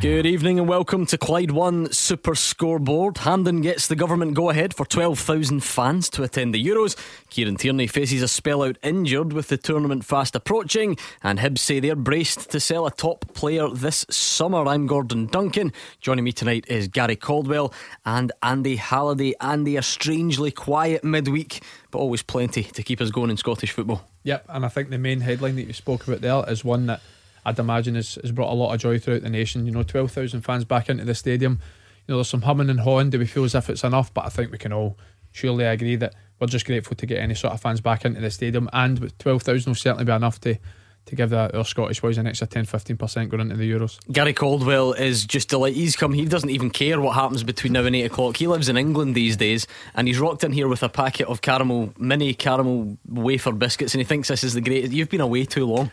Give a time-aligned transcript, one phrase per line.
[0.00, 3.18] Good evening and welcome to Clyde One Super Scoreboard.
[3.18, 6.96] Hampden gets the government go ahead for 12,000 fans to attend the Euros.
[7.28, 11.80] Kieran Tierney faces a spell out injured with the tournament fast approaching, and Hibs say
[11.80, 14.66] they're braced to sell a top player this summer.
[14.66, 15.70] I'm Gordon Duncan.
[16.00, 17.70] Joining me tonight is Gary Caldwell
[18.06, 19.34] and Andy Halliday.
[19.38, 24.08] Andy, a strangely quiet midweek, but always plenty to keep us going in Scottish football.
[24.22, 27.02] Yep, and I think the main headline that you spoke about there is one that
[27.50, 29.66] I'd imagine has, has brought a lot of joy throughout the nation.
[29.66, 31.60] You know, 12,000 fans back into the stadium.
[32.06, 33.10] You know, there's some humming and hawing.
[33.10, 34.12] Do we feel as if it's enough?
[34.14, 34.96] But I think we can all
[35.32, 38.30] surely agree that we're just grateful to get any sort of fans back into the
[38.30, 38.68] stadium.
[38.72, 40.58] And with 12,000 will certainly be enough to
[41.06, 43.98] to give the, our Scottish boys an extra 10 15% going into the Euros.
[44.12, 45.76] Gary Caldwell is just delighted.
[45.76, 48.36] He's come, he doesn't even care what happens between now and 8 o'clock.
[48.36, 51.40] He lives in England these days and he's rocked in here with a packet of
[51.40, 54.92] caramel, mini caramel wafer biscuits and he thinks this is the greatest.
[54.92, 55.90] You've been away too long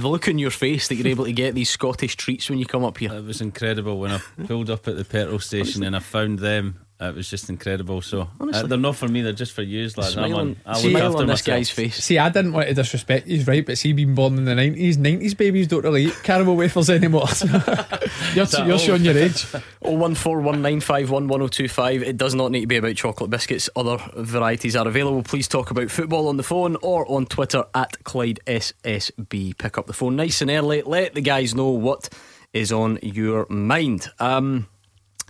[0.00, 2.66] the look in your face that you're able to get these Scottish treats when you
[2.66, 3.12] come up here.
[3.12, 6.86] It was incredible when I pulled up at the petrol station and I found them
[7.08, 8.00] it was just incredible.
[8.02, 10.16] So uh, they're not for me; they're just for you, lads.
[10.16, 12.02] I'm on, I see, look after on this guy's face.
[12.02, 13.26] See, I didn't want to disrespect.
[13.26, 16.56] He's right, but see, being born in the nineties, nineties babies don't really eat caramel
[16.56, 17.26] wafers anymore.
[18.34, 19.46] you're, you're showing your age.
[19.82, 22.02] Oh one four one nine five one one zero oh two five.
[22.02, 23.68] It does not need to be about chocolate biscuits.
[23.74, 25.22] Other varieties are available.
[25.22, 29.58] Please talk about football on the phone or on Twitter at Clyde SSB.
[29.58, 30.82] Pick up the phone nice and early.
[30.82, 32.08] Let the guys know what
[32.52, 34.10] is on your mind.
[34.18, 34.68] Um,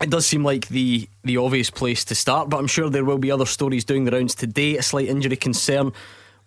[0.00, 3.18] it does seem like the the obvious place to start, but I'm sure there will
[3.18, 4.76] be other stories doing the rounds today.
[4.76, 5.92] A slight injury concern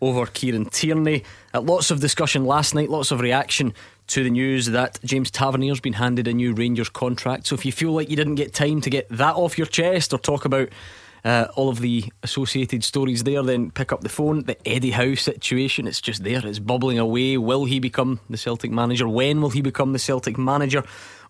[0.02, 1.24] over Kieran Tierney.
[1.54, 3.74] Uh, lots of discussion last night, lots of reaction
[4.08, 7.48] to the news that James Tavernier's been handed a new Rangers contract.
[7.48, 10.14] So if you feel like you didn't get time to get that off your chest
[10.14, 10.70] or talk about
[11.24, 14.44] uh, all of the associated stories there, then pick up the phone.
[14.44, 17.38] The Eddie Howe situation, it's just there, it's bubbling away.
[17.38, 19.08] Will he become the Celtic manager?
[19.08, 20.84] When will he become the Celtic manager?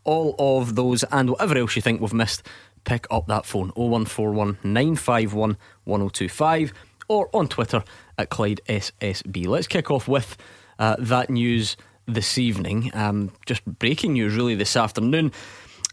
[0.06, 2.48] All of those and whatever else you think we've missed,
[2.86, 6.74] pick up that phone 0141 951 1025
[7.08, 7.84] or on Twitter
[8.18, 9.48] at Clyde SSB.
[9.48, 10.38] Let's kick off with
[10.80, 11.76] uh, that news
[12.08, 12.92] this evening.
[12.94, 15.32] Um, just breaking news really this afternoon.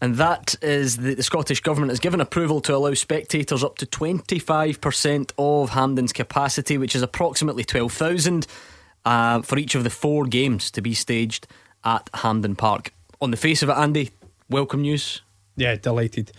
[0.01, 3.87] And that is that the Scottish Government has given approval to allow spectators up to
[3.87, 8.47] 25% of Hampden's capacity, which is approximately 12,000,
[9.05, 11.47] uh, for each of the four games to be staged
[11.85, 14.11] at Hampden Park on the face of it, Andy,
[14.51, 15.23] welcome news.
[15.57, 16.33] Yeah, delighted.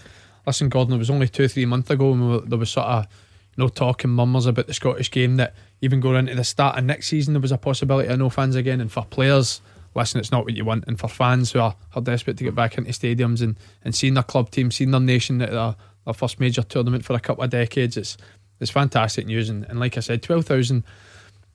[0.46, 3.08] Listen, Gordon, it was only two, or three months ago when there was sort of
[3.56, 6.84] you know talking murmurs about the Scottish game that even going into the start of
[6.84, 8.82] next season there was a possibility of no fans again.
[8.82, 9.62] And for players,
[9.96, 10.84] listen, it's not what you want.
[10.88, 13.56] And for fans who are, are desperate to get back into stadiums and,
[13.86, 17.16] and seeing their club team, seeing their nation at their, their first major tournament for
[17.16, 18.18] a couple of decades, it's
[18.60, 19.50] it's fantastic news.
[19.50, 20.84] And, and like I said, twelve thousand,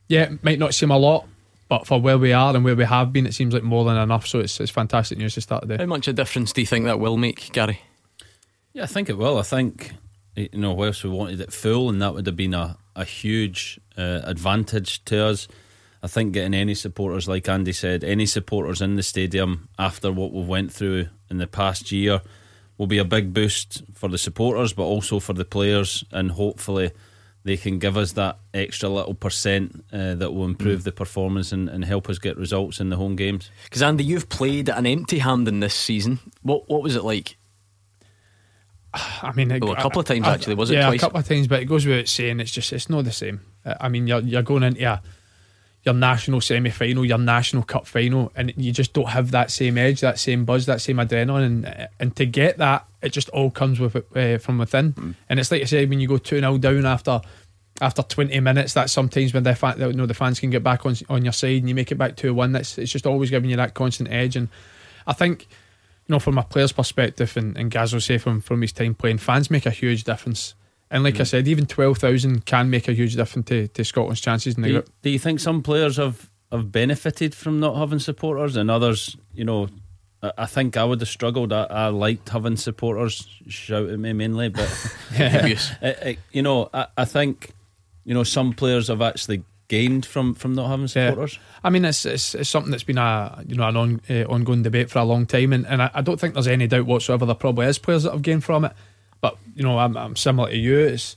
[0.09, 1.27] yeah, might not seem a lot,
[1.69, 3.97] but for where we are and where we have been, it seems like more than
[3.97, 4.27] enough.
[4.27, 5.83] So it's, it's fantastic news to start the day.
[5.83, 7.81] How much of a difference do you think that will make, Gary?
[8.73, 9.39] Yeah, I think it will.
[9.39, 9.93] I think,
[10.35, 13.79] you know, whilst we wanted it full, and that would have been a, a huge
[13.97, 15.49] uh, advantage to us.
[16.03, 20.33] I think getting any supporters, like Andy said, any supporters in the stadium after what
[20.33, 22.21] we went through in the past year
[22.77, 26.93] will be a big boost for the supporters, but also for the players, and hopefully
[27.49, 30.85] they can give us that extra little percent uh, that will improve mm.
[30.85, 33.51] the performance and, and, help us get results in the home games.
[33.65, 36.19] Because Andy, you've played an empty hand in this season.
[36.43, 37.39] What what was it like?
[38.93, 40.57] I mean, well, a couple of times I, actually.
[40.57, 40.75] Was it?
[40.75, 41.01] Yeah, twice?
[41.01, 42.41] a couple of times, but it goes without saying.
[42.41, 43.41] It's just it's not the same.
[43.65, 45.01] I mean, you're you're going into a,
[45.85, 49.79] your national semi final, your national cup final, and you just don't have that same
[49.79, 53.51] edge, that same buzz, that same adrenaline, and and to get that, it just all
[53.51, 54.93] comes with it uh, from within.
[54.93, 55.15] Mm.
[55.29, 57.21] And it's like I said, when you go two 0 down after
[57.81, 60.85] after 20 minutes, that's sometimes when the fan, you know, the fans can get back
[60.87, 62.53] on on your side and you make it back 2 1.
[62.53, 64.37] That's it's just always giving you that constant edge.
[64.37, 64.49] And
[65.07, 65.43] I think,
[66.07, 68.95] you know, from a player's perspective, and, and Gaz will say from, from his time
[68.95, 70.55] playing, fans make a huge difference.
[70.91, 71.21] And like mm.
[71.21, 74.69] I said, even 12,000 can make a huge difference to, to Scotland's chances in the
[74.69, 74.87] do group.
[74.87, 79.17] You, do you think some players have, have benefited from not having supporters and others,
[79.35, 79.69] you know,
[80.21, 81.53] I think I would have struggled.
[81.53, 85.47] I, I, liked having supporters shout at me mainly, but yeah.
[85.47, 87.53] it, it, you know, I, I think
[88.09, 91.35] you know, some players have actually gained from from not having supporters?
[91.35, 91.61] Yeah.
[91.65, 94.63] I mean, it's, it's, it's something that's been a you know an on, uh, ongoing
[94.63, 97.27] debate for a long time, and, and I, I, don't think there's any doubt whatsoever
[97.27, 98.73] there probably is players that have gained from it.
[99.21, 100.79] But you know, I'm, I'm similar to you.
[100.79, 101.17] It's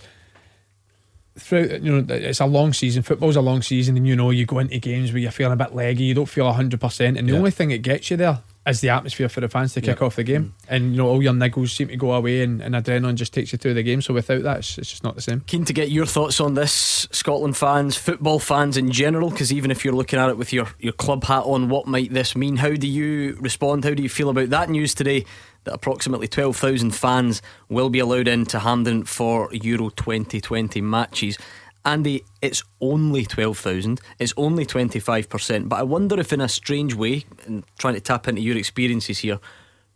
[1.39, 3.03] throughout you know it's a long season.
[3.03, 5.55] Football's a long season, and you know you go into games where you're feeling a
[5.63, 7.39] bit leggy, you don't feel hundred percent, and the yeah.
[7.39, 10.15] only thing that gets you there is the atmosphere for the fans to kick off
[10.15, 10.43] the game.
[10.43, 10.65] Mm.
[10.69, 13.51] And you know, all your niggles seem to go away and, and adrenaline just takes
[13.51, 14.01] you through the game.
[14.01, 15.41] So without that, it's, it's, just not the same.
[15.41, 19.71] Keen to get your thoughts on this, Scotland fans, football fans in general, because even
[19.71, 22.57] if you're looking at it with your, your club hat on, what might this mean?
[22.57, 23.83] How do you respond?
[23.83, 25.25] How do you feel about that news today?
[25.63, 31.37] That approximately 12,000 fans will be allowed into Hampden for Euro 2020 matches.
[31.83, 33.99] Andy, it's only 12,000.
[34.19, 35.69] It's only 25%.
[35.69, 39.19] But I wonder if, in a strange way, and trying to tap into your experiences
[39.19, 39.39] here,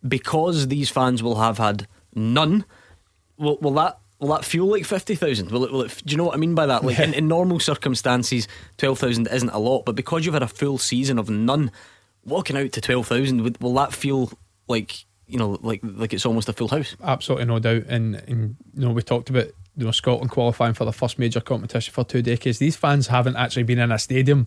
[0.06, 2.64] because these fans will have had none,
[3.38, 5.50] will, will that will that feel like 50,000?
[5.50, 6.84] Will it, will it, do you know what I mean by that?
[6.84, 8.48] Like in, in normal circumstances,
[8.78, 11.70] 12,000 isn't a lot, but because you've had a full season of none,
[12.24, 14.30] walking out to 12,000, will that feel
[14.68, 16.96] like, you know, like like it's almost a full house?
[17.02, 17.84] Absolutely no doubt.
[17.88, 21.40] And, and you know, we talked about you know Scotland qualifying for the first major
[21.40, 22.58] competition for two decades.
[22.58, 24.46] These fans haven't actually been in a stadium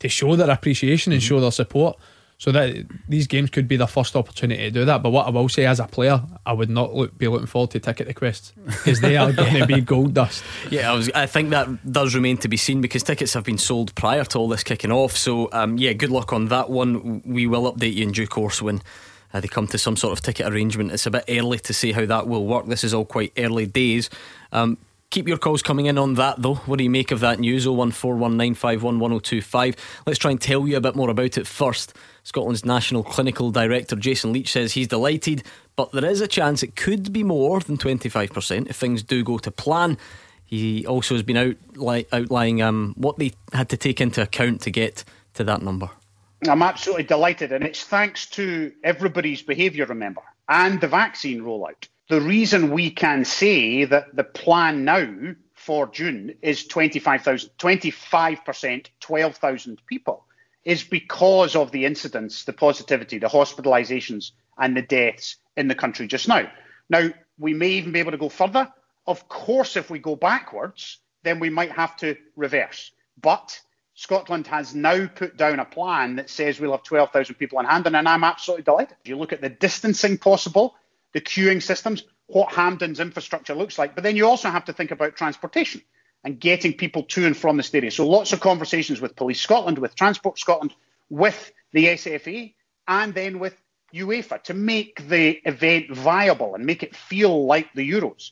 [0.00, 1.28] to show their appreciation and mm-hmm.
[1.28, 1.98] show their support.
[2.38, 5.02] So that these games could be the first opportunity to do that.
[5.02, 7.72] But what I will say as a player, I would not look, be looking forward
[7.72, 10.42] to ticket requests because they are going to be gold dust.
[10.70, 11.10] Yeah, I was.
[11.10, 14.38] I think that does remain to be seen because tickets have been sold prior to
[14.38, 15.18] all this kicking off.
[15.18, 17.20] So um, yeah, good luck on that one.
[17.26, 18.80] We will update you in due course when.
[19.32, 20.92] Uh, they come to some sort of ticket arrangement.
[20.92, 22.66] It's a bit early to see how that will work.
[22.66, 24.10] This is all quite early days.
[24.52, 24.78] Um,
[25.10, 26.54] Keep your calls coming in on that though.
[26.54, 27.66] What do you make of that news?
[27.66, 29.76] 01419511025.
[30.06, 31.94] Let's try and tell you a bit more about it first.
[32.22, 35.42] Scotland's National Clinical Director Jason Leitch says he's delighted,
[35.74, 39.38] but there is a chance it could be more than 25% if things do go
[39.38, 39.98] to plan.
[40.44, 41.56] He also has been out,
[42.12, 45.02] outlining um, what they had to take into account to get
[45.34, 45.90] to that number.
[46.48, 52.20] I'm absolutely delighted, and it's thanks to everybody's behaviour, remember, and the vaccine rollout the
[52.20, 60.26] reason we can say that the plan now for June is 25,000, 25%, 12,000 people
[60.64, 66.08] is because of the incidents, the positivity, the hospitalizations, and the deaths in the country
[66.08, 66.50] just now.
[66.88, 68.68] Now, we may even be able to go further.
[69.06, 72.90] Of course, if we go backwards, then we might have to reverse.
[73.22, 73.60] But
[74.00, 77.94] Scotland has now put down a plan that says we'll have 12,000 people in Hampden,
[77.94, 78.96] and I'm absolutely delighted.
[79.02, 80.74] If you look at the distancing possible,
[81.12, 83.94] the queuing systems, what Hampden's infrastructure looks like.
[83.94, 85.82] But then you also have to think about transportation
[86.24, 87.90] and getting people to and from the stadium.
[87.90, 90.74] So lots of conversations with Police Scotland, with Transport Scotland,
[91.10, 92.54] with the SFA,
[92.88, 93.54] and then with
[93.92, 98.30] UEFA to make the event viable and make it feel like the Euros.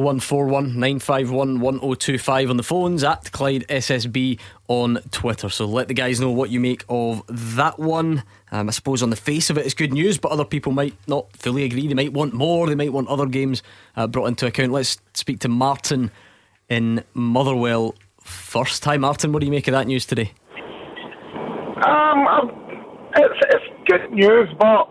[0.00, 4.38] 0141 951 1025 on the phones at Clyde SSB
[4.68, 5.48] on Twitter.
[5.48, 8.22] So let the guys know what you make of that one.
[8.50, 10.94] Um, I suppose on the face of it, it's good news, but other people might
[11.06, 11.86] not fully agree.
[11.86, 13.62] They might want more, they might want other games
[13.96, 14.72] uh, brought into account.
[14.72, 16.10] Let's speak to Martin
[16.68, 18.84] in Motherwell first.
[18.84, 19.32] Hi, Martin.
[19.32, 20.32] What do you make of that news today?
[21.86, 22.26] Um,
[23.16, 24.88] it's, it's good news, but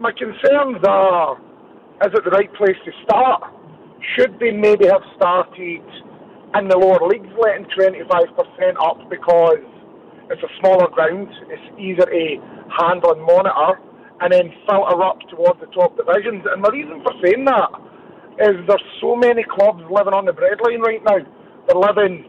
[0.00, 1.38] my concerns are
[2.04, 3.55] is it the right place to start?
[4.14, 5.84] Should they maybe have started
[6.54, 9.64] in the lower leagues, letting 25% up because
[10.30, 12.24] it's a smaller ground, it's easier to
[12.80, 13.80] handle and monitor,
[14.20, 16.44] and then filter up towards the top divisions.
[16.50, 17.70] And the reason for saying that
[18.40, 21.20] is there's so many clubs living on the breadline right now.
[21.68, 22.28] They're living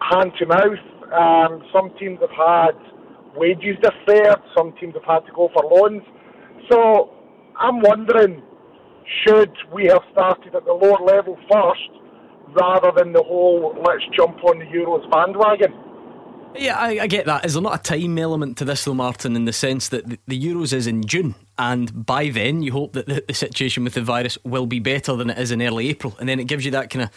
[0.00, 0.84] hand to mouth.
[1.12, 2.76] Um, some teams have had
[3.36, 4.42] wages deferred.
[4.56, 6.02] Some teams have had to go for loans.
[6.70, 7.10] So
[7.58, 8.42] I'm wondering
[9.24, 11.90] should we have started at the lower level first
[12.52, 15.74] rather than the whole let's jump on the Euros bandwagon?
[16.58, 17.44] Yeah, I, I, get that.
[17.44, 20.18] Is there not a time element to this, though, Martin, in the sense that the,
[20.26, 23.92] the Euros is in June, and by then you hope that the, the, situation with
[23.92, 26.64] the virus will be better than it is in early April, and then it gives
[26.64, 27.10] you that kind of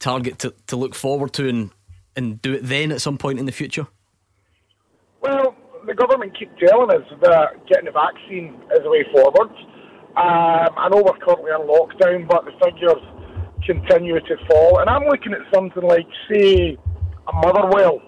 [0.00, 1.70] target to, to look forward to and,
[2.16, 3.86] and do it then at some point in the future?
[5.20, 5.54] Well,
[5.86, 9.50] the government keep telling us that getting the vaccine is the way forward.
[10.16, 13.00] Um, I know we're currently in lockdown, but the figures
[13.64, 14.80] continue to fall.
[14.80, 16.76] And I'm looking at something like, say,
[17.26, 18.02] a Motherwell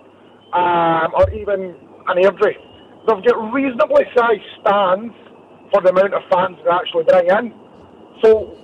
[0.53, 1.75] um, or even
[2.07, 2.61] an Airdrie.
[3.07, 5.15] They've got reasonably sized stands
[5.73, 7.55] for the amount of fans they actually bring in.
[8.23, 8.57] So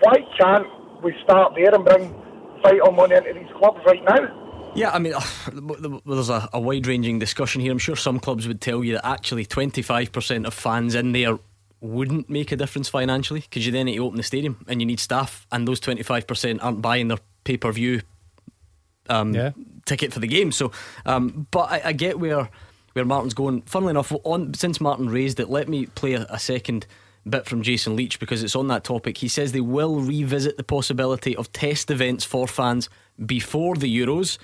[0.00, 0.66] why can't
[1.02, 2.14] we start there and bring
[2.62, 4.72] vital money into these clubs right now?
[4.74, 5.14] Yeah, I mean,
[6.06, 7.72] there's a, a wide ranging discussion here.
[7.72, 11.38] I'm sure some clubs would tell you that actually 25% of fans in there
[11.80, 14.86] wouldn't make a difference financially because you then need to open the stadium and you
[14.86, 18.02] need staff, and those 25% aren't buying their pay per view
[19.08, 19.50] um, yeah.
[19.86, 20.52] ticket for the game.
[20.52, 20.72] So,
[21.06, 22.48] um, but I, I, get where
[22.92, 23.62] where Martin's going.
[23.62, 26.86] Funnily enough, on since Martin raised it, let me play a, a second
[27.28, 29.18] bit from Jason Leitch because it's on that topic.
[29.18, 32.88] He says they will revisit the possibility of test events for fans
[33.24, 34.38] before the Euros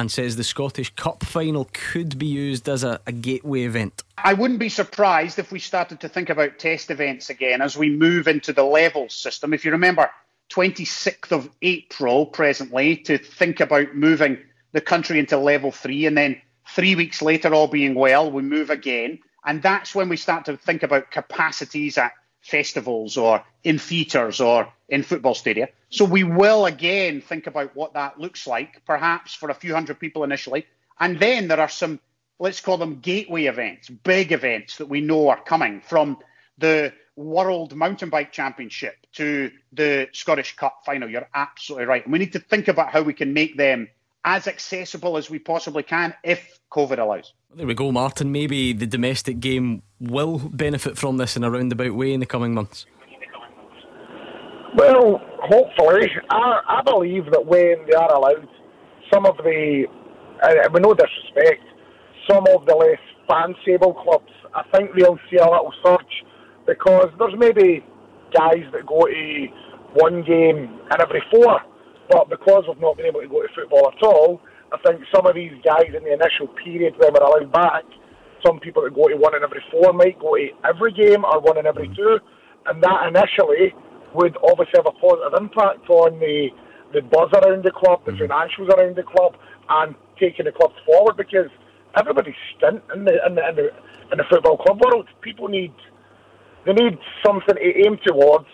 [0.00, 4.02] and says the Scottish Cup final could be used as a, a gateway event.
[4.16, 7.90] I wouldn't be surprised if we started to think about test events again as we
[7.90, 9.52] move into the level system.
[9.52, 10.10] If you remember,
[10.50, 14.38] 26th of April presently to think about moving
[14.72, 18.70] the country into level three, and then three weeks later, all being well, we move
[18.70, 19.18] again.
[19.44, 24.72] And that's when we start to think about capacities at festivals or in theatres or
[24.88, 25.68] in football stadia.
[25.90, 30.00] So we will again think about what that looks like, perhaps for a few hundred
[30.00, 30.66] people initially.
[30.98, 32.00] And then there are some,
[32.38, 36.18] let's call them gateway events, big events that we know are coming from
[36.58, 41.08] the World Mountain Bike Championship to the Scottish Cup final.
[41.08, 42.04] You're absolutely right.
[42.04, 43.88] And we need to think about how we can make them
[44.24, 47.32] as accessible as we possibly can if COVID allows.
[47.54, 48.30] There we go, Martin.
[48.30, 52.54] Maybe the domestic game will benefit from this in a roundabout way in the coming
[52.54, 52.86] months.
[54.76, 56.08] Well, hopefully.
[56.30, 58.48] I, I believe that when they are allowed,
[59.12, 59.86] some of the,
[60.42, 61.64] and with no disrespect,
[62.30, 66.24] some of the less fanciful clubs, I think they'll see a little surge
[66.66, 67.84] because there's maybe
[68.32, 69.46] guys that go to
[69.94, 71.60] one game in every four,
[72.08, 74.40] but because we've not been able to go to football at all,
[74.72, 77.84] I think some of these guys in the initial period when we're allowed back,
[78.46, 81.40] some people that go to one in every four might go to every game or
[81.40, 81.96] one in every mm.
[81.96, 82.18] two,
[82.66, 83.74] and that initially
[84.14, 86.48] would obviously have a positive impact on the
[86.92, 88.26] the buzz around the club, the mm.
[88.26, 89.34] financials around the club,
[89.68, 91.50] and taking the club forward because
[91.98, 93.66] everybody's stint in the in the in the,
[94.12, 95.08] in the football club world.
[95.20, 95.74] People need
[96.64, 98.48] they need something to aim towards,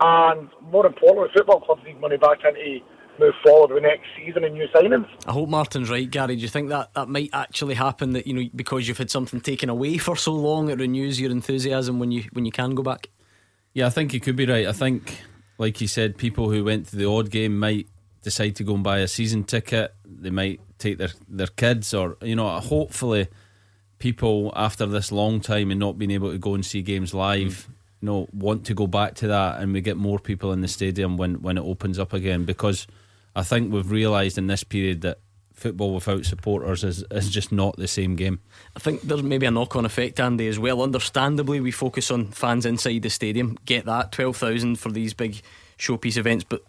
[0.00, 2.80] and more importantly, football clubs need money back into
[3.18, 5.08] move forward with next season and new signings.
[5.26, 6.36] I hope Martin's right, Gary.
[6.36, 8.12] Do you think that that might actually happen?
[8.12, 11.30] That you know, because you've had something taken away for so long, it renews your
[11.30, 13.08] enthusiasm when you when you can go back.
[13.72, 14.66] Yeah, I think you could be right.
[14.66, 15.22] I think,
[15.58, 17.88] like you said, people who went to the odd game might
[18.22, 19.94] decide to go and buy a season ticket.
[20.04, 23.28] They might take their their kids, or you know, hopefully
[23.98, 27.68] people after this long time and not being able to go and see games live,
[27.68, 27.74] mm.
[28.00, 30.68] you know, want to go back to that, and we get more people in the
[30.68, 32.44] stadium when when it opens up again.
[32.44, 32.86] Because
[33.34, 35.18] I think we've realised in this period that
[35.54, 38.40] football without supporters is, is just not the same game.
[38.76, 40.82] I think there's maybe a knock on effect, Andy, as well.
[40.82, 43.56] Understandably, we focus on fans inside the stadium.
[43.64, 45.40] Get that, 12,000 for these big
[45.78, 46.44] showpiece events.
[46.48, 46.62] But,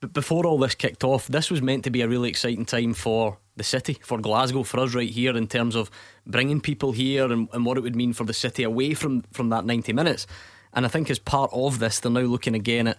[0.00, 2.94] but before all this kicked off, this was meant to be a really exciting time
[2.94, 5.90] for the city, for Glasgow, for us right here in terms of
[6.26, 9.50] bringing people here and, and what it would mean for the city away from, from
[9.50, 10.26] that 90 minutes.
[10.72, 12.98] And I think as part of this, they're now looking again at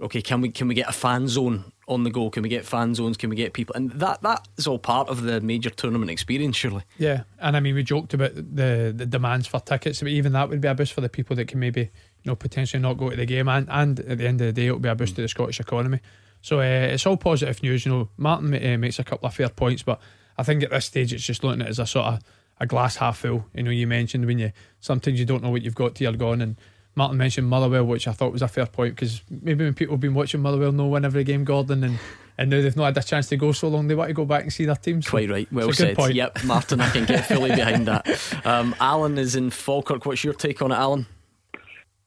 [0.00, 2.30] okay, can we can we get a fan zone on the go?
[2.30, 3.16] Can we get fan zones?
[3.16, 3.74] Can we get people?
[3.74, 6.82] And that that is all part of the major tournament experience, surely.
[6.98, 10.48] Yeah, and I mean, we joked about the the demands for tickets, but even that
[10.48, 11.88] would be a boost for the people that can maybe you
[12.26, 14.66] know potentially not go to the game, and and at the end of the day,
[14.66, 16.00] it will be a boost to the Scottish economy.
[16.42, 17.84] So uh, it's all positive news.
[17.84, 20.00] You know, Martin uh, makes a couple of fair points, but
[20.38, 22.20] I think at this stage it's just looking at it as a sort of
[22.58, 23.44] a glass half full.
[23.54, 26.18] You know, you mentioned when you sometimes you don't know what you've got till you're
[26.18, 26.56] gone, and
[26.94, 30.00] Martin mentioned Motherwell, which I thought was a fair point because maybe when people have
[30.00, 31.98] been watching Motherwell know win every game, Gordon, and,
[32.36, 34.24] and now they've not had a chance to go so long, they want to go
[34.24, 35.06] back and see their teams.
[35.06, 35.96] So Quite right, well said.
[35.96, 36.14] Point.
[36.14, 38.06] Yep, Martin, I can get fully behind that.
[38.44, 40.06] Um, Alan is in Falkirk.
[40.06, 41.06] What's your take on it, Alan?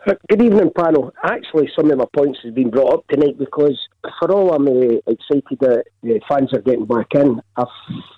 [0.05, 1.13] Good evening, panel.
[1.23, 3.79] Actually, some of my points have been brought up tonight because,
[4.19, 7.67] for all I'm uh, excited that uh, fans are getting back in, I've,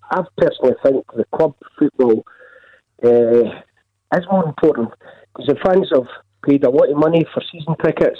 [0.10, 2.26] I personally think the club football
[3.04, 3.62] uh,
[4.18, 4.90] is more important
[5.36, 6.08] because the fans have
[6.46, 8.20] paid a lot of money for season tickets,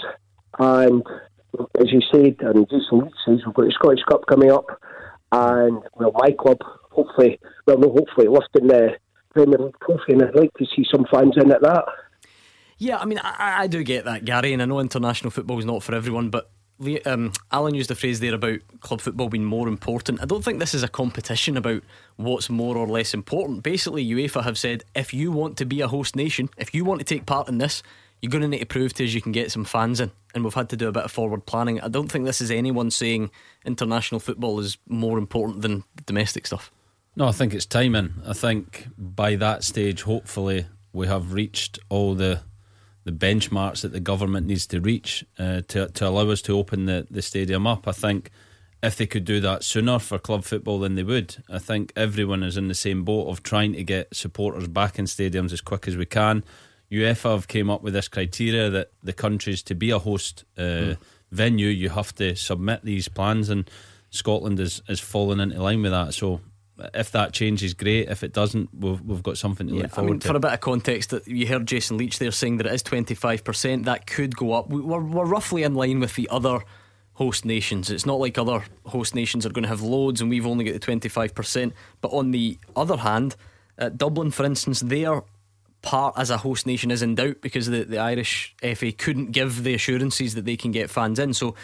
[0.60, 1.04] and
[1.80, 4.66] as you said, and Jason says, we've got the Scottish Cup coming up,
[5.32, 6.58] and well, my club,
[6.92, 8.98] hopefully, well, no, hopefully, lifting the
[9.34, 11.86] Premier League trophy, and I'd like to see some fans in at that.
[12.78, 15.66] Yeah, I mean, I, I do get that, Gary, and I know international football is
[15.66, 16.52] not for everyone, but
[17.06, 20.22] um, Alan used the phrase there about club football being more important.
[20.22, 21.84] I don't think this is a competition about
[22.18, 23.64] what's more or less important.
[23.64, 27.00] Basically, UEFA have said if you want to be a host nation, if you want
[27.00, 27.82] to take part in this,
[28.22, 30.12] you're going to need to prove to us you can get some fans in.
[30.34, 31.80] And we've had to do a bit of forward planning.
[31.82, 33.32] I don't think this is anyone saying
[33.66, 36.72] international football is more important than domestic stuff.
[37.16, 38.16] No, I think it's timing.
[38.26, 42.42] I think by that stage, hopefully, we have reached all the
[43.06, 46.86] the benchmarks that the government needs to reach uh, to to allow us to open
[46.86, 47.88] the, the stadium up.
[47.88, 48.32] I think
[48.84, 51.38] if they could do that sooner for club football, then they would.
[51.50, 55.06] I think everyone is in the same boat of trying to get supporters back in
[55.06, 56.44] stadiums as quick as we can.
[56.92, 60.62] UEFA have came up with this criteria that the countries to be a host uh,
[60.62, 60.98] mm.
[61.32, 63.70] venue, you have to submit these plans, and
[64.10, 66.14] Scotland is is falling into line with that.
[66.14, 66.42] So
[66.94, 68.10] if that changes, great.
[68.10, 70.28] If it doesn't, we've, we've got something to yeah, look forward I mean, to.
[70.28, 73.86] For a bit of context, you heard Jason Leitch there saying that it is 25%.
[73.86, 74.70] That could go up.
[74.70, 76.60] We're, we're roughly in line with the other
[77.14, 77.90] host nations.
[77.90, 80.74] It's not like other host nations are going to have loads and we've only got
[80.74, 81.72] the 25%.
[82.02, 83.38] But on the other hand,
[83.96, 85.24] Dublin, for instance, their
[85.86, 89.64] part as a host nation is in doubt because the, the Irish FA couldn't give
[89.64, 91.34] the assurances that they can get fans in.
[91.34, 91.56] So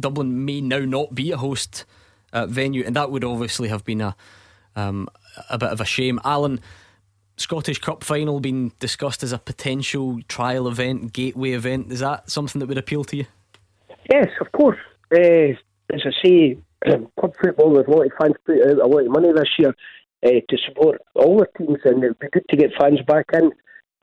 [0.00, 1.84] Dublin may now not be a host
[2.32, 4.16] uh, venue, and that would obviously have been a
[4.74, 5.08] um,
[5.48, 6.20] a bit of a shame.
[6.24, 6.60] Alan,
[7.36, 11.92] Scottish Cup final being discussed as a potential trial event, gateway event.
[11.92, 13.26] Is that something that would appeal to you?
[14.10, 14.78] Yes, of course.
[15.14, 15.54] Uh,
[15.92, 16.58] as I say,
[17.18, 19.74] club football, there's a lot of fans put out a lot of money this year
[20.24, 23.52] uh, to support all the teams, and it'd be good to get fans back in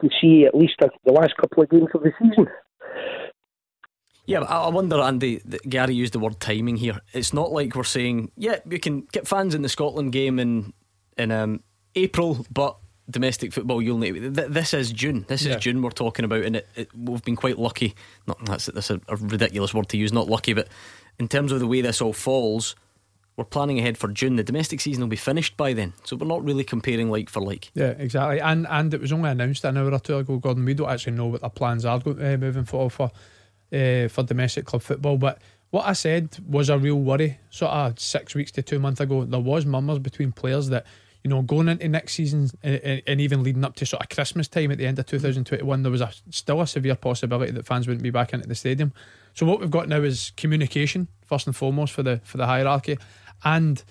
[0.01, 2.47] to see at least the last couple of games of the season.
[4.25, 5.41] Yeah, I wonder, Andy.
[5.67, 7.01] Gary used the word timing here.
[7.11, 10.73] It's not like we're saying, yeah, we can get fans in the Scotland game in
[11.17, 11.61] in um,
[11.95, 12.77] April, but
[13.09, 14.33] domestic football you'll need.
[14.33, 15.25] This is June.
[15.27, 15.55] This yeah.
[15.55, 17.95] is June we're talking about, and it, it, we've been quite lucky.
[18.27, 20.13] Not that's that's a, a, ridiculous word to use.
[20.13, 20.69] Not lucky, but
[21.19, 22.75] in terms of the way this all falls,
[23.35, 24.35] we're planning ahead for June.
[24.35, 27.41] The domestic season will be finished by then, so we're not really comparing like for
[27.41, 27.71] like.
[27.73, 28.39] Yeah, exactly.
[28.39, 30.65] And and it was only announced an hour or two ago, Gordon.
[30.65, 33.11] We don't actually know what the plans are uh, moving forward for
[33.73, 35.41] uh, for domestic club football, but.
[35.73, 37.39] What I said was a real worry.
[37.49, 40.85] Sort of six weeks to two months ago, there was murmurs between players that
[41.23, 44.47] you know, going into next season and, and, even leading up to sort of Christmas
[44.47, 47.87] time at the end of 2021, there was a, still a severe possibility that fans
[47.87, 48.91] wouldn't be back into the stadium.
[49.33, 52.97] So what we've got now is communication first and foremost for the for the hierarchy,
[53.43, 53.83] and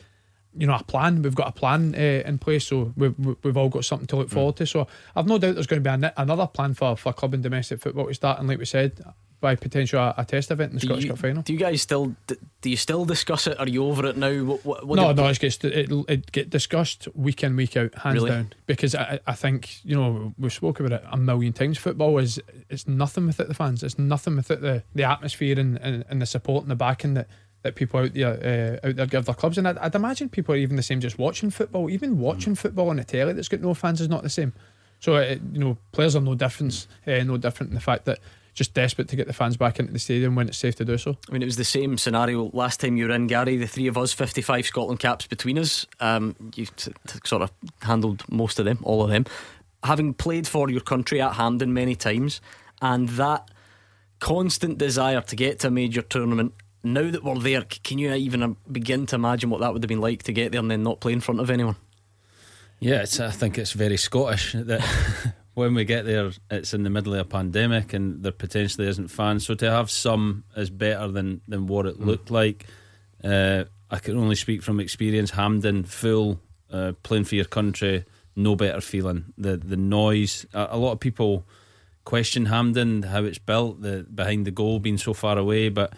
[0.55, 1.23] you know a plan.
[1.23, 4.31] We've got a plan uh, in place, so we've we've all got something to look
[4.31, 4.59] forward mm.
[4.59, 4.67] to.
[4.67, 7.43] So I've no doubt there's going to be an, another plan for for club and
[7.43, 8.39] domestic football to start.
[8.39, 9.03] And like we said,
[9.43, 11.43] by potential a, a, test event in the do Scottish you, Cup final.
[11.43, 13.59] Do you guys still do you still discuss it?
[13.59, 14.33] Are you over it now?
[14.45, 17.95] What, what, what no, no, it gets it, it get discussed week in week out,
[17.97, 18.31] hands really?
[18.31, 18.53] down.
[18.67, 21.77] Because I, I think you know we've spoke about it a million times.
[21.77, 22.41] Football is
[22.71, 23.83] it's nothing without the fans.
[23.83, 27.29] It's nothing without the the atmosphere and, and, and the support and the backing that.
[27.63, 30.55] That people out there uh, out there give their clubs, and I'd, I'd, imagine people
[30.55, 31.89] are even the same just watching football.
[31.91, 32.59] Even watching mm.
[32.59, 34.53] football on the telly that's got no fans is not the same.
[34.99, 38.19] So uh, you know, players are no difference, uh, no different in the fact that
[38.55, 40.99] just desperate to get the fans back into the stadium when it's safe to do
[40.99, 41.17] so.
[41.29, 43.57] I mean, it was the same scenario last time you were in, Gary.
[43.57, 45.87] The three of us, 55 Scotland caps between us.
[46.01, 49.25] Um, you t- t- sort of handled most of them, all of them.
[49.85, 52.41] Having played for your country at Hampden many times,
[52.81, 53.51] and that
[54.21, 56.53] constant desire to get to a major tournament.
[56.85, 59.89] Now that we're there, can you even uh, begin to imagine what that would have
[59.89, 61.77] been like to get there and then not play in front of anyone?
[62.81, 64.83] Yeah, I think it's very Scottish that
[65.55, 69.09] when we get there, it's in the middle of a pandemic and there potentially isn't
[69.09, 69.47] fans.
[69.47, 72.07] So to have some is better than, than what it mm.
[72.07, 72.67] looked like.
[73.23, 75.31] Uh, I can only speak from experience.
[75.31, 76.41] Hampden, full,
[76.73, 79.27] uh, playing for your country, no better feeling.
[79.37, 80.47] The the noise.
[80.55, 81.45] A, a, lot of people
[82.05, 85.69] question Hampden, how it's built, the behind the goal being so far away.
[85.69, 85.93] But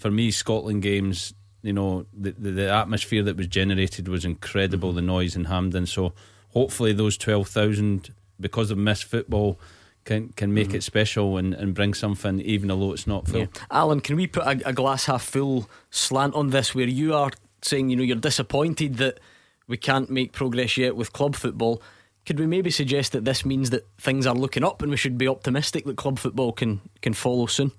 [0.00, 4.92] for me, Scotland games, you know, the the, the atmosphere that was generated was incredible.
[4.92, 4.96] Mm.
[4.96, 5.86] The noise in Hampden.
[5.86, 6.14] So
[6.48, 9.60] hopefully those twelve thousand because of missed football
[10.04, 10.76] can can make mm-hmm.
[10.76, 13.40] it special and, and bring something even although it's not full.
[13.40, 13.46] Yeah.
[13.70, 17.30] Alan, can we put a, a, glass half full slant on this where you are
[17.60, 19.20] saying, you know, you're disappointed that
[19.66, 21.82] we can't make progress yet with club football?
[22.24, 25.18] Could we maybe suggest that this means that things are looking up and we should
[25.18, 27.72] be optimistic that club football can, can follow soon?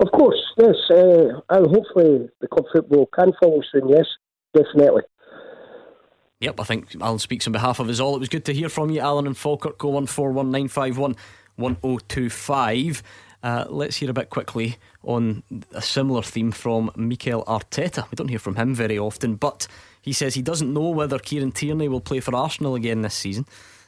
[0.00, 0.76] Of course, yes.
[0.90, 4.06] Uh, and hopefully the club football can follow soon, yes,
[4.54, 5.02] definitely.
[6.40, 8.14] Yep, I think Alan speaks on behalf of us all.
[8.14, 9.78] It was good to hear from you, Alan and Falkirk.
[9.78, 11.16] Go one four one nine five one
[11.56, 13.02] one zero oh two five.
[13.42, 15.42] Uh, let's hear a bit quickly on
[15.72, 18.08] a similar theme from Mikel Arteta.
[18.10, 19.66] We don't hear from him very often, but
[20.00, 23.46] he says he doesn't know whether Kieran Tierney will play for Arsenal again this season.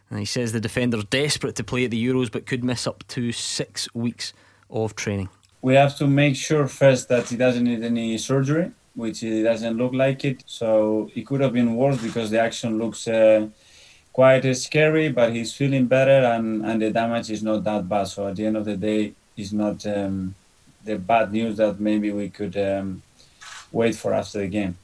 [0.08, 3.06] And he says the defender's desperate to play at the Euros, but could miss up
[3.08, 4.32] to six weeks
[4.68, 5.28] of training.
[5.62, 9.76] We have to make sure first that he doesn't need any surgery which it doesn't
[9.76, 10.42] look like it.
[10.46, 13.48] So it could have been worse because the action looks uh,
[14.12, 18.04] quite scary, but he's feeling better and, and the damage is not that bad.
[18.04, 20.34] So at the end of the day, it's not um,
[20.84, 23.02] the bad news that maybe we could um,
[23.72, 24.76] wait for after the game.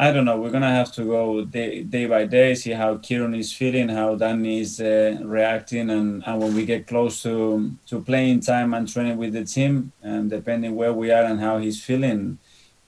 [0.00, 0.38] I don't know.
[0.38, 4.14] We're gonna have to go day, day by day, see how Kieran is feeling, how
[4.14, 8.90] Danny is uh, reacting, and, and when we get close to to playing time and
[8.90, 12.38] training with the team, and depending where we are and how he's feeling,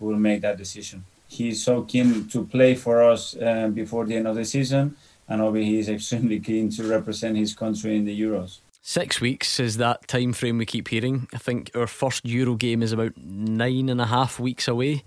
[0.00, 1.04] we'll make that decision.
[1.28, 4.96] He's so keen to play for us uh, before the end of the season,
[5.28, 8.60] and obviously he's extremely keen to represent his country in the Euros.
[8.80, 11.28] Six weeks is that time frame we keep hearing.
[11.34, 15.04] I think our first Euro game is about nine and a half weeks away.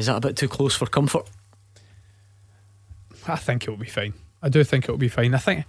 [0.00, 1.28] Is that a bit too close for comfort?
[3.28, 4.14] I think it will be fine.
[4.42, 5.34] I do think it will be fine.
[5.34, 5.66] I think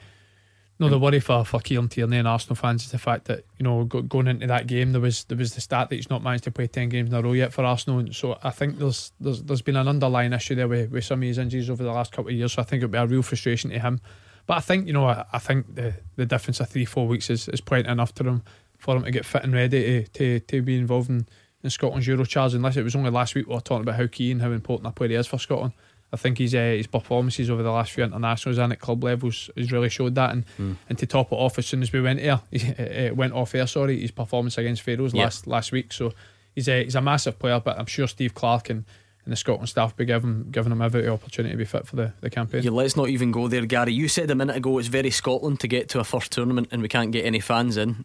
[0.79, 3.63] No, the worry for for Kieran Tierney and Arsenal fans is the fact that you
[3.63, 6.23] know go, going into that game there was there was the stat that he's not
[6.23, 8.79] managed to play ten games in a row yet for Arsenal, and so I think
[8.79, 11.83] there's there's there's been an underlying issue there with, with some of his injuries over
[11.83, 12.53] the last couple of years.
[12.53, 13.99] So I think it'll be a real frustration to him.
[14.47, 17.29] But I think you know I, I think the the difference of three four weeks
[17.29, 18.43] is, is plenty enough to him
[18.77, 21.27] for him to get fit and ready to to, to be involved in,
[21.63, 22.53] in Scotland's Euro charge.
[22.53, 24.87] Unless it was only last week we were talking about how key and how important
[24.87, 25.73] a player he is for Scotland.
[26.13, 29.49] I think his uh, his performances over the last few internationals and at club levels
[29.55, 30.31] has really showed that.
[30.31, 30.75] And mm.
[30.89, 33.55] and to top it off, as soon as we went here, he, uh, went off
[33.55, 33.67] air.
[33.67, 35.23] Sorry, his performance against Faroes yeah.
[35.23, 35.93] last last week.
[35.93, 36.13] So
[36.53, 37.61] he's a he's a massive player.
[37.63, 38.85] But I'm sure Steve Clarke and.
[39.23, 42.11] And the Scotland staff be giving giving him every opportunity to be fit for the,
[42.21, 42.63] the campaign.
[42.63, 43.93] Yeah, let's not even go there, Gary.
[43.93, 46.81] You said a minute ago it's very Scotland to get to a first tournament and
[46.81, 48.03] we can't get any fans in.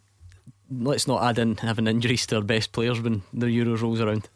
[0.71, 4.29] Let's not add in having injuries to our best players when the Euros rolls around.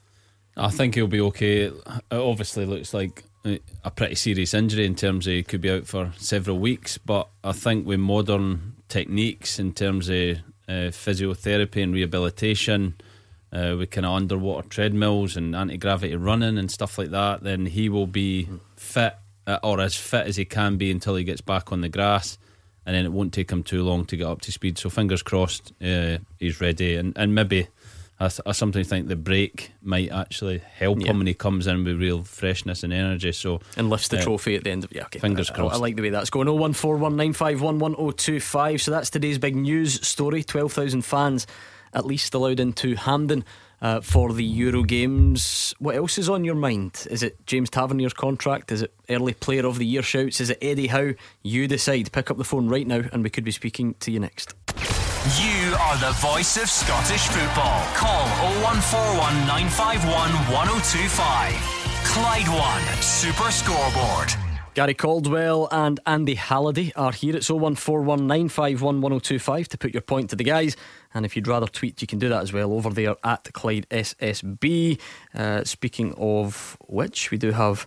[0.57, 1.63] I think he'll be okay.
[1.63, 1.75] It
[2.11, 6.13] obviously looks like a pretty serious injury in terms of he could be out for
[6.17, 6.99] several weeks.
[6.99, 10.39] But I think with modern techniques in terms of
[10.69, 12.95] uh, physiotherapy and rehabilitation,
[13.53, 17.67] uh, with kind of underwater treadmills and anti gravity running and stuff like that, then
[17.67, 19.17] he will be fit
[19.47, 22.39] uh, or as fit as he can be until he gets back on the grass.
[22.87, 24.79] And then it won't take him too long to get up to speed.
[24.79, 27.69] So fingers crossed, uh, he's ready, and and maybe
[28.21, 31.09] I, I sometimes think the break might actually help yeah.
[31.09, 33.33] him when he comes in with real freshness and energy.
[33.33, 35.05] So and lifts the uh, trophy at the end of yeah.
[35.05, 35.19] Okay.
[35.19, 35.75] Fingers I, crossed.
[35.75, 36.47] I, I, like the way that's going.
[36.47, 38.83] Oh one four one nine five one one oh two five.
[38.83, 40.45] So that's today's big news story.
[40.45, 41.47] Twelve thousand fans
[41.95, 43.45] at least allowed into Hampden.
[43.83, 45.75] Uh, for the Euro Games.
[45.79, 47.07] What else is on your mind?
[47.11, 48.71] Is it James Tavernier's contract?
[48.73, 50.39] Is it early player of the year shouts?
[50.39, 51.15] Is it Eddie Howe?
[51.43, 52.13] You decide.
[52.13, 54.55] Pick up the phone right now and we could be speaking to you next.
[55.41, 57.85] You are the voice of Scottish football.
[57.95, 58.27] Call
[58.65, 61.81] 0141 951 1025.
[62.05, 64.33] Clyde One Super Scoreboard.
[64.75, 67.37] Gary Caldwell and Andy Halliday are here.
[67.37, 70.77] It's 0141 951 1025 to put your point to the guys.
[71.15, 73.87] And if you'd rather tweet, you can do that as well over there at Clyde
[73.91, 75.01] SSB.
[75.35, 77.87] Uh, speaking of which, we do have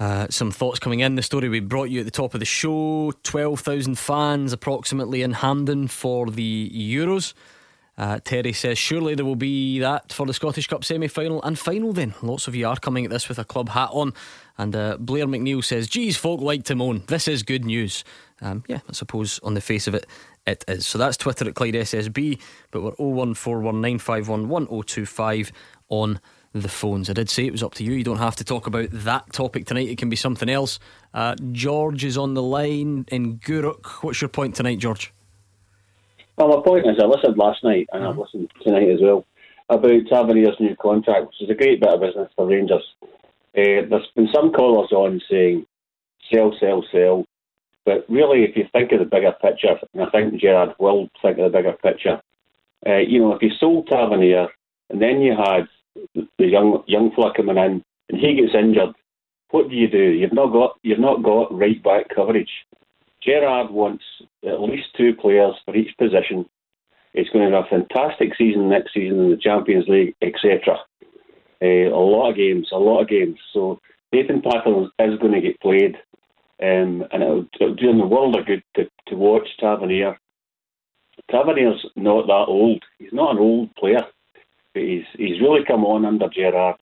[0.00, 1.16] uh, some thoughts coming in.
[1.16, 5.32] The story we brought you at the top of the show 12,000 fans approximately in
[5.32, 7.34] Hampden for the Euros.
[7.98, 11.58] Uh, Terry says, surely there will be that for the Scottish Cup semi final and
[11.58, 12.14] final then.
[12.22, 14.14] Lots of you are coming at this with a club hat on.
[14.56, 17.02] And uh, Blair McNeil says, geez, folk like to moan.
[17.08, 18.04] This is good news.
[18.40, 20.06] Um, yeah, I suppose on the face of it,
[20.48, 20.86] it is.
[20.86, 22.38] So that's Twitter at Clyde SSB,
[22.70, 25.50] but we're 01419511025
[25.88, 26.20] on
[26.52, 27.10] the phones.
[27.10, 27.92] I did say it was up to you.
[27.92, 29.88] You don't have to talk about that topic tonight.
[29.88, 30.78] It can be something else.
[31.12, 33.86] Uh, George is on the line in Gourock.
[34.02, 35.12] What's your point tonight, George?
[36.36, 38.20] Well, my point is, I listened last night and I've mm-hmm.
[38.20, 39.26] listened tonight as well
[39.68, 42.84] about Tavernier's new contract, which is a great bit of business for Rangers.
[43.02, 45.66] Uh, there's been some callers on saying
[46.32, 47.26] sell, sell, sell.
[47.88, 51.38] But really, if you think of the bigger picture, and I think Gerrard will think
[51.38, 52.20] of the bigger picture,
[52.86, 54.48] uh, you know, if you sold Tavernier
[54.90, 55.66] and then you had
[56.14, 58.94] the young young fella coming in, and he gets injured.
[59.52, 60.02] What do you do?
[60.02, 62.50] You've not got you've not got right back coverage.
[63.22, 64.04] Gerrard wants
[64.44, 66.44] at least two players for each position.
[67.14, 70.76] It's going to have a fantastic season next season in the Champions League, etc.
[71.62, 73.38] Uh, a lot of games, a lot of games.
[73.54, 73.80] So
[74.12, 75.96] Nathan Patterson is going to get played,
[76.62, 80.18] um, and it'll, it'll do him the world of good to, to watch Tavernier.
[81.30, 82.82] Tavernier's not that old.
[82.98, 84.06] He's not an old player
[84.78, 86.76] but he's he's really come on under Gerrard,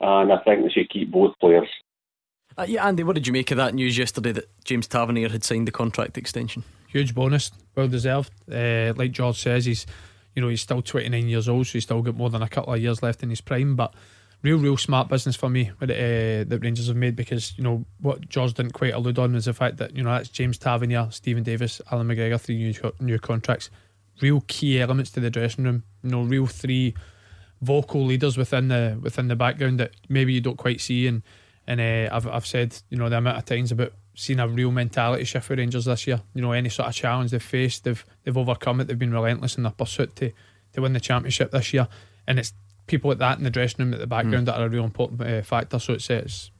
[0.00, 1.68] and I think they should keep both players.
[2.58, 5.44] Uh, yeah, Andy, what did you make of that news yesterday that James Tavernier had
[5.44, 6.64] signed the contract extension?
[6.88, 8.32] Huge bonus, well deserved.
[8.52, 9.86] Uh, like George says, he's
[10.34, 12.74] you know he's still 29 years old, so he's still got more than a couple
[12.74, 13.76] of years left in his prime.
[13.76, 13.94] But
[14.42, 18.28] real, real smart business for me uh, that Rangers have made because you know what
[18.28, 21.42] George didn't quite allude on is the fact that you know that's James Tavernier, Steven
[21.42, 23.70] Davis, Allan McGregor, three new new contracts,
[24.20, 25.84] real key elements to the dressing room.
[26.02, 26.94] You know, real three
[27.60, 31.06] vocal leaders within the within the background that maybe you don't quite see.
[31.06, 31.22] And
[31.66, 34.70] and uh, I've I've said you know the amount of times about seeing a real
[34.70, 36.22] mentality shift for Rangers this year.
[36.34, 38.86] You know any sort of challenge they've faced, they've they've overcome it.
[38.86, 40.32] They've been relentless in their pursuit to
[40.72, 41.88] to win the championship this year.
[42.26, 42.52] And it's
[42.90, 44.46] people like that in the dressing room at the background mm.
[44.46, 45.78] that are a real important uh, factor.
[45.78, 46.50] So it's, it's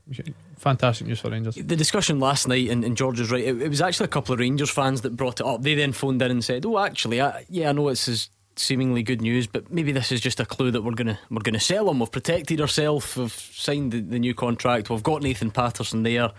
[0.56, 1.56] fantastic news for Rangers.
[1.56, 4.32] The discussion last night, and, and George is right, it, it, was actually a couple
[4.32, 5.62] of Rangers fans that brought it up.
[5.62, 9.02] They then phoned in and said, Oh, actually, I, yeah, I know it's as seemingly
[9.02, 11.90] good news, but maybe this is just a clue that we're gonna we're gonna sell
[11.90, 12.00] him.
[12.00, 13.16] We've protected ourselves.
[13.16, 14.90] We've signed the, the, new contract.
[14.90, 16.30] We've got Nathan Patterson there.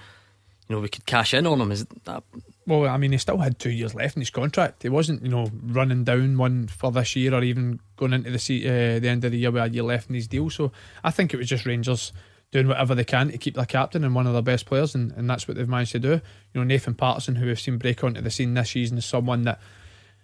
[0.68, 1.72] You know, we could cash in on him.
[1.72, 2.24] Is that?
[2.68, 4.84] Well, I mean, he still had two years left in his contract.
[4.84, 8.38] He wasn't, you know, running down one for this year or even going into the
[8.38, 10.50] uh, the end of the year with a year left in his deal.
[10.50, 10.72] So
[11.04, 12.14] I think it was just Rangers
[12.52, 15.12] doing whatever they can to keep their captain and one of their best players, and,
[15.14, 16.10] and that's what they've managed to do.
[16.10, 16.22] You
[16.56, 19.60] know, Nathan Patterson, who we've seen break onto the scene this season, is someone that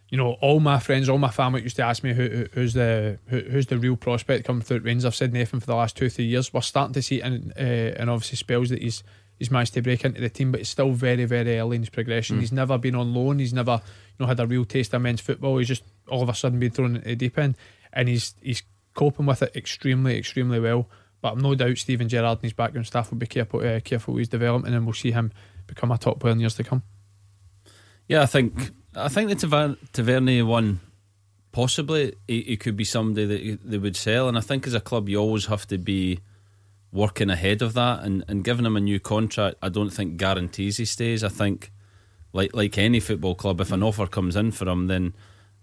[0.09, 3.19] you know, all my friends, all my family used to ask me who, who's the
[3.27, 5.05] who, who's the real prospect coming through at Rangers.
[5.05, 6.53] I've said Nathan for the last two three years.
[6.53, 9.03] We're starting to see it in, uh, and obviously spells that he's
[9.37, 11.89] he's managed to break into the team, but it's still very very early in his
[11.89, 12.37] progression.
[12.37, 12.39] Mm.
[12.41, 13.39] He's never been on loan.
[13.39, 15.57] He's never you know had a real taste of men's football.
[15.57, 17.55] He's just all of a sudden been thrown into the deep end,
[17.93, 20.87] and he's he's coping with it extremely extremely well.
[21.21, 24.13] But I'm no doubt Steven Gerrard and his background staff will be careful uh, careful
[24.13, 25.31] with his development, and we'll see him
[25.65, 26.83] become a top player in years to come.
[28.07, 30.79] Yeah, I think I think the Taver- Tavernier one
[31.51, 34.79] possibly he, he, could be somebody that they would sell, and I think as a
[34.79, 36.19] club you always have to be
[36.91, 39.57] working ahead of that and, and giving him a new contract.
[39.61, 41.23] I don't think guarantees he stays.
[41.23, 41.71] I think
[42.33, 45.13] like like any football club, if an offer comes in for him, then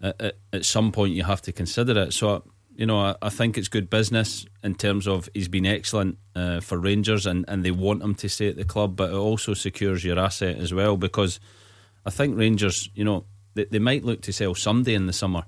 [0.00, 2.12] at, at, some point you have to consider it.
[2.12, 2.44] So
[2.76, 6.60] you know, I, I, think it's good business in terms of he's been excellent uh,
[6.60, 9.54] for Rangers and, and they want him to stay at the club, but it also
[9.54, 11.38] secures your asset as well because
[12.04, 15.44] I think Rangers, you know, they, they might look to sell someday in the summer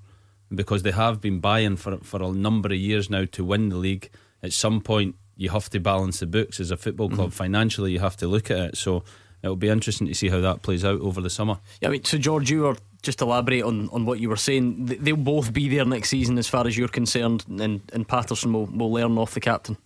[0.55, 3.77] because they have been buying for for a number of years now to win the
[3.77, 4.11] league.
[4.43, 7.29] At some point, you have to balance the books as a football club.
[7.29, 7.37] Mm-hmm.
[7.37, 8.77] Financially, you have to look at it.
[8.77, 9.05] So
[9.43, 11.59] it'll be interesting to see how that plays out over the summer.
[11.81, 14.87] Yeah, I mean, so George, you were just elaborate on, on what you were saying.
[14.87, 18.67] They'll both be there next season, as far as you're concerned, and, and Patterson will,
[18.67, 19.77] will learn off the captain.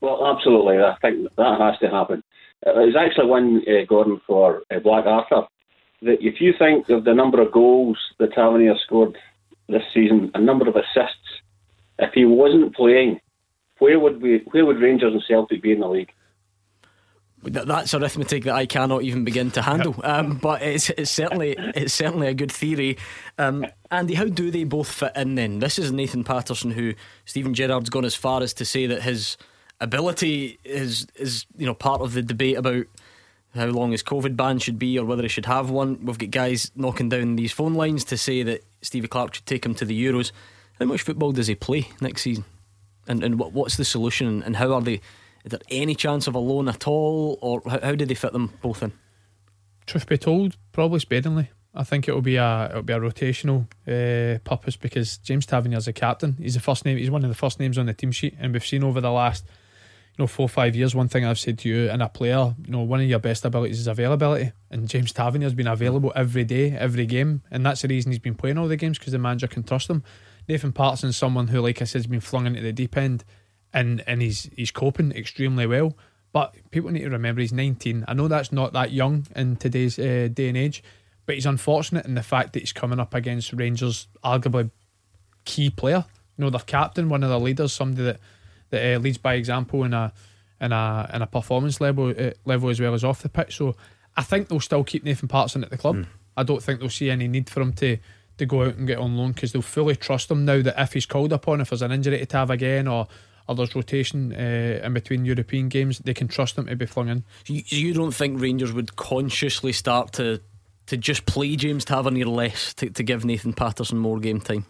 [0.00, 0.78] Well, absolutely.
[0.78, 2.22] I think that has to happen.
[2.66, 5.46] Uh, it was actually one uh, Gordon for uh, Black Arthur
[6.02, 9.16] that if you think of the number of goals that Tavernier scored
[9.68, 11.16] this season, a number of assists,
[11.98, 13.20] if he wasn't playing,
[13.82, 14.38] where would we?
[14.52, 16.12] Where would Rangers and Celtic be in the league?
[17.42, 19.96] That's arithmetic that I cannot even begin to handle.
[20.04, 22.96] Um, but it's, it's certainly it's certainly a good theory.
[23.38, 25.34] Um, Andy, how do they both fit in?
[25.34, 29.02] Then this is Nathan Patterson, who Steven Gerrard's gone as far as to say that
[29.02, 29.36] his
[29.80, 32.86] ability is is you know part of the debate about
[33.56, 35.98] how long his COVID ban should be or whether he should have one.
[36.04, 39.66] We've got guys knocking down these phone lines to say that Stevie Clarke should take
[39.66, 40.30] him to the Euros.
[40.78, 42.44] How much football does he play next season?
[43.06, 44.42] And and what, what's the solution?
[44.42, 45.00] And how are they?
[45.44, 48.32] Is there any chance of a loan at all, or how, how do they fit
[48.32, 48.92] them both in?
[49.86, 51.50] Truth be told, probably sparingly.
[51.74, 55.92] I think it'll be a it'll be a rotational uh, purpose because James Tavernier's a
[55.92, 56.36] captain.
[56.38, 56.98] He's the first name.
[56.98, 59.10] He's one of the first names on the team sheet, and we've seen over the
[59.10, 59.44] last
[60.16, 62.54] you know, four or five years, one thing I've said to you and a player,
[62.66, 64.52] you know, one of your best abilities is availability.
[64.70, 67.40] And James Tavernier has been available every day, every game.
[67.50, 69.88] And that's the reason he's been playing all the games because the manager can trust
[69.88, 70.02] him.
[70.48, 73.24] Nathan Patterson's someone who, like I said, has been flung into the deep end
[73.72, 75.96] and, and he's he's coping extremely well.
[76.32, 78.06] But people need to remember he's 19.
[78.08, 80.82] I know that's not that young in today's uh, day and age,
[81.26, 84.70] but he's unfortunate in the fact that he's coming up against Rangers' arguably
[85.44, 86.04] key player.
[86.36, 88.20] You know, their captain, one of the leaders, somebody that
[88.70, 90.12] that uh, leads by example in a
[90.60, 93.56] in a in a performance level uh, level as well as off the pitch.
[93.56, 93.76] So
[94.16, 95.96] I think they'll still keep Nathan Patterson at the club.
[95.96, 96.06] Mm.
[96.36, 97.98] I don't think they'll see any need for him to
[98.42, 100.92] to go out and get on loan because they'll fully trust him now that if
[100.92, 103.08] he's called upon, if there's an injury to have again or
[103.48, 107.08] or there's rotation uh, in between European games, they can trust him to be flung
[107.08, 107.24] in.
[107.48, 110.40] You, you don't think Rangers would consciously start to
[110.86, 114.66] to just play James Tavernier less to, to give Nathan Patterson more game time?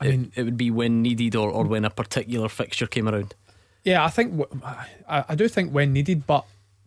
[0.00, 3.08] I mean, it, it would be when needed or, or when a particular fixture came
[3.08, 3.34] around.
[3.84, 4.42] Yeah, I think
[5.08, 6.46] I, I do think when needed, but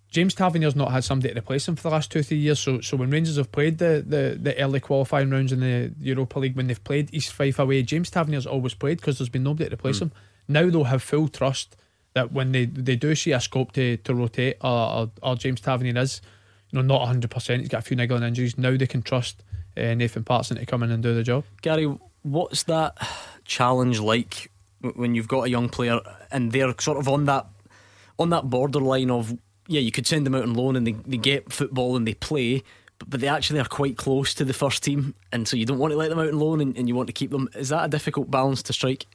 [0.10, 2.60] James Tavernier's not had somebody to replace him for the last two three years.
[2.60, 6.40] So so when Rangers have played the, the, the early qualifying rounds in the Europa
[6.40, 9.70] League, when they've played East Fife away, James Tavernier's always played because there's been nobody
[9.70, 10.04] to replace mm.
[10.04, 10.12] him.
[10.48, 11.76] Now they'll have full trust
[12.14, 15.62] that when they, they do see a scope to, to rotate, or, or, or James
[15.62, 16.22] Tavernier is,
[16.72, 17.62] you know, not hundred percent.
[17.62, 18.58] He's got a few niggling injuries.
[18.58, 19.44] Now they can trust
[19.76, 21.44] uh, Nathan Patterson to come in and do the job.
[21.62, 21.94] Gary,
[22.24, 22.98] what's that
[23.46, 24.52] challenge like
[24.96, 26.00] when you've got a young player
[26.32, 27.48] and they're sort of on that
[28.20, 31.18] on that borderline of yeah, you could send them out on loan and they, they
[31.18, 32.64] get football and they play,
[33.00, 35.80] but, but they actually are quite close to the first team, and so you don't
[35.80, 37.50] want to let them out on loan and, and you want to keep them.
[37.56, 39.06] Is that a difficult balance to strike?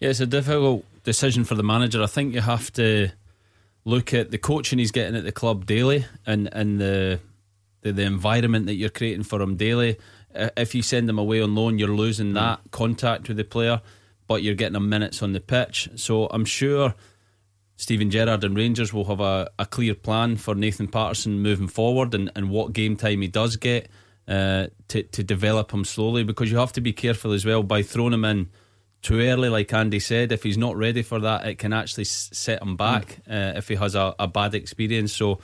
[0.00, 2.02] Yeah, it's a difficult decision for the manager.
[2.02, 3.10] I think you have to
[3.84, 7.20] look at the coaching he's getting at the club daily and and the
[7.82, 9.98] the, the environment that you're creating for him daily.
[10.34, 12.70] If you send him away on loan, you're losing that mm.
[12.70, 13.80] contact with the player
[14.30, 15.90] but you're getting a minutes on the pitch.
[15.96, 16.94] So I'm sure
[17.80, 22.14] Steven Gerrard and Rangers will have a, a clear plan for Nathan Patterson moving forward
[22.14, 23.88] and, and what game time he does get
[24.28, 27.82] uh, to, to develop him slowly because you have to be careful as well by
[27.82, 28.50] throwing him in
[29.00, 30.30] too early, like Andy said.
[30.30, 33.54] If he's not ready for that, it can actually set him back mm.
[33.54, 35.14] uh, if he has a, a bad experience.
[35.14, 35.38] So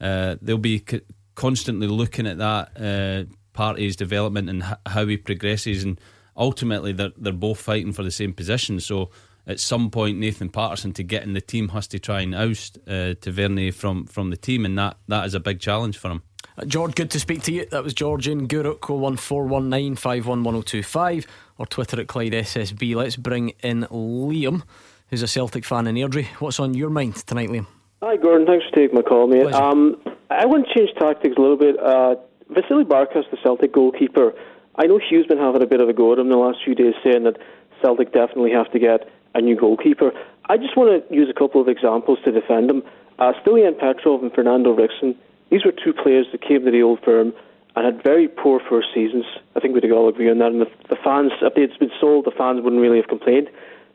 [0.00, 1.02] uh, they'll be c-
[1.34, 6.00] constantly looking at that uh, part of his development and h- how he progresses and
[6.34, 8.80] ultimately they're they're both fighting for the same position.
[8.80, 9.10] So
[9.46, 12.78] at some point Nathan Patterson to get in the team has to try and oust
[12.86, 16.22] uh, Tavernier from from the team, and that that is a big challenge for him.
[16.56, 17.66] Uh, George, good to speak to you.
[17.66, 21.26] That was George in Gourock, 01419511025
[21.58, 22.94] or Twitter at Clyde SSB.
[22.94, 24.62] Let's bring in Liam,
[25.08, 26.26] who's a Celtic fan in Airdrie.
[26.40, 27.66] What's on your mind tonight, Liam?
[28.02, 28.46] Hi, Gordon.
[28.46, 29.52] Thanks for taking my call, mate.
[29.52, 31.76] Um, I want to change tactics a little bit.
[31.80, 32.14] Uh,
[32.50, 34.34] Vasily Barkas, the Celtic goalkeeper,
[34.76, 36.74] I know Hugh's been having a bit of a go at him the last few
[36.74, 37.38] days, saying that
[37.82, 40.12] Celtic definitely have to get a new goalkeeper.
[40.48, 42.82] I just want to use a couple of examples to defend him.
[43.18, 45.16] Uh, Stiliyan Petrov and Fernando Ricksen,
[45.50, 47.32] these were two players that came to the old firm
[47.76, 49.24] and had very poor first seasons.
[49.56, 50.52] I think we'd all agree on that.
[50.52, 53.48] And the, the fans, if they'd been sold, the fans wouldn't really have complained.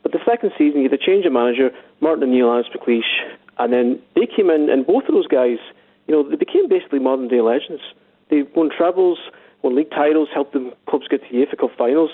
[0.04, 3.12] But the second season, you had a change of manager, Martin O'Neill, Alex McLeish,
[3.58, 5.60] and then they came in, and both of those guys,
[6.08, 7.82] you know, they became basically modern day legends.
[8.30, 9.20] They won trebles,
[9.62, 12.12] won league titles, helped them clubs get to the UEFA Cup finals.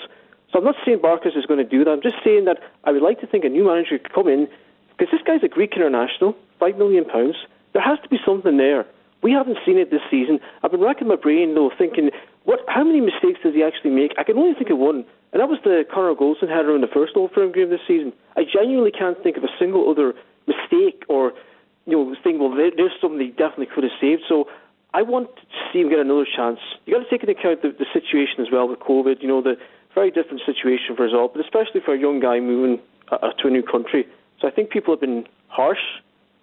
[0.56, 1.90] So I'm not saying Barkas is going to do that.
[1.90, 4.48] I'm just saying that I would like to think a new manager could come in
[4.88, 7.36] because this guy's a Greek international, five million pounds.
[7.74, 8.86] There has to be something there.
[9.22, 10.40] We haven't seen it this season.
[10.64, 12.08] I've been racking my brain though, thinking,
[12.44, 12.60] what?
[12.68, 14.16] How many mistakes does he actually make?
[14.16, 15.04] I can only think of one,
[15.36, 18.14] and that was the Connor Goldson header in the first Old Firm game this season.
[18.34, 20.14] I genuinely can't think of a single other
[20.48, 21.36] mistake or
[21.84, 22.40] you know thing.
[22.40, 24.22] Well, there's something he definitely could have saved.
[24.26, 24.48] So
[24.94, 26.60] I want to see him get another chance.
[26.86, 29.20] You got to take into account the, the situation as well with COVID.
[29.20, 29.60] You know the
[29.96, 32.78] very different situation for us all, but especially for a young guy moving
[33.10, 34.06] uh, to a new country.
[34.40, 35.84] So I think people have been harsh,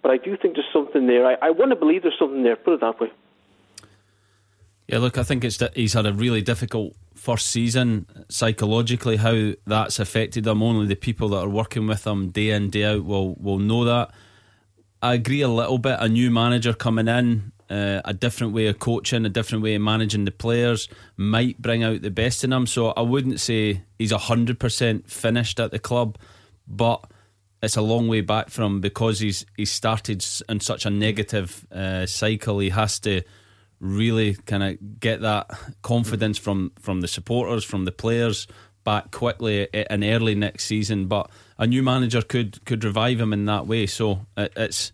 [0.02, 1.24] but I do think there's something there.
[1.24, 2.56] I, I want to believe there's something there.
[2.56, 3.10] Put it that way.
[4.88, 9.16] Yeah, look, I think it's he's had a really difficult first season psychologically.
[9.16, 12.84] How that's affected him, only the people that are working with him day in day
[12.84, 14.10] out will will know that.
[15.00, 15.96] I agree a little bit.
[16.00, 19.82] A new manager coming in, uh, a different way of coaching, a different way of
[19.82, 22.66] managing the players might bring out the best in him.
[22.66, 26.18] So I wouldn't say he's hundred percent finished at the club,
[26.66, 27.04] but
[27.62, 32.06] it's a long way back from because he's he started in such a negative uh,
[32.06, 32.58] cycle.
[32.58, 33.22] He has to
[33.80, 35.50] really kind of get that
[35.82, 38.46] confidence from from the supporters, from the players
[38.84, 41.06] back quickly and early next season.
[41.06, 43.86] But a new manager could could revive him in that way.
[43.86, 44.92] So it, it's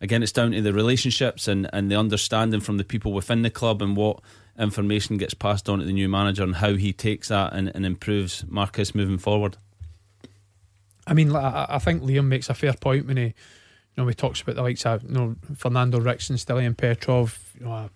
[0.00, 3.50] again, it's down to the relationships and and the understanding from the people within the
[3.50, 4.20] club and what
[4.58, 7.86] information gets passed on to the new manager and how he takes that and, and
[7.86, 9.56] improves Barkas moving forward.
[11.06, 13.32] I mean, I think Liam makes a fair point when he, you
[13.96, 17.72] know, he talks about the likes of you know Fernando Ricksen, Stiliyan Petrov, you know,
[17.72, 17.88] uh,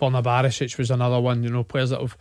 [0.00, 1.42] Borna Barisic was another one.
[1.42, 2.16] You know, players that have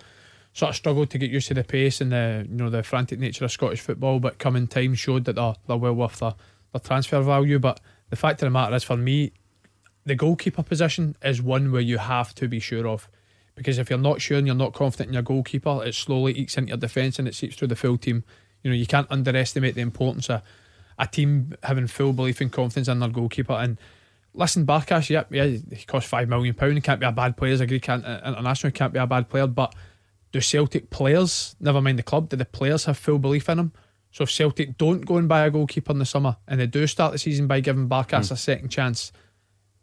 [0.53, 3.19] sort of struggled to get used to the pace and the you know the frantic
[3.19, 6.35] nature of Scottish football, but coming time showed that they're, they're well worth their,
[6.71, 7.59] their transfer value.
[7.59, 9.33] But the fact of the matter is, for me,
[10.05, 13.09] the goalkeeper position is one where you have to be sure of.
[13.55, 16.57] Because if you're not sure and you're not confident in your goalkeeper, it slowly eats
[16.57, 18.23] into your defence and it seeps through the full team.
[18.63, 20.41] You know, you can't underestimate the importance of
[20.99, 23.53] a team having full belief and confidence in their goalkeeper.
[23.53, 23.77] And
[24.33, 26.73] listen, Barkas, yeah, yeah, he costs five million pound.
[26.73, 27.53] He can't be a bad player.
[27.53, 27.79] I agree.
[27.79, 29.47] Can't uh, international can't be a bad player.
[29.47, 29.73] But
[30.31, 33.71] do Celtic players, never mind the club, do the players have full belief in him?
[34.15, 36.87] So if Celtic don't go and buy a goalkeeper in the summer and they do
[36.87, 38.31] start the season by giving Barkas mm.
[38.31, 39.11] a second chance,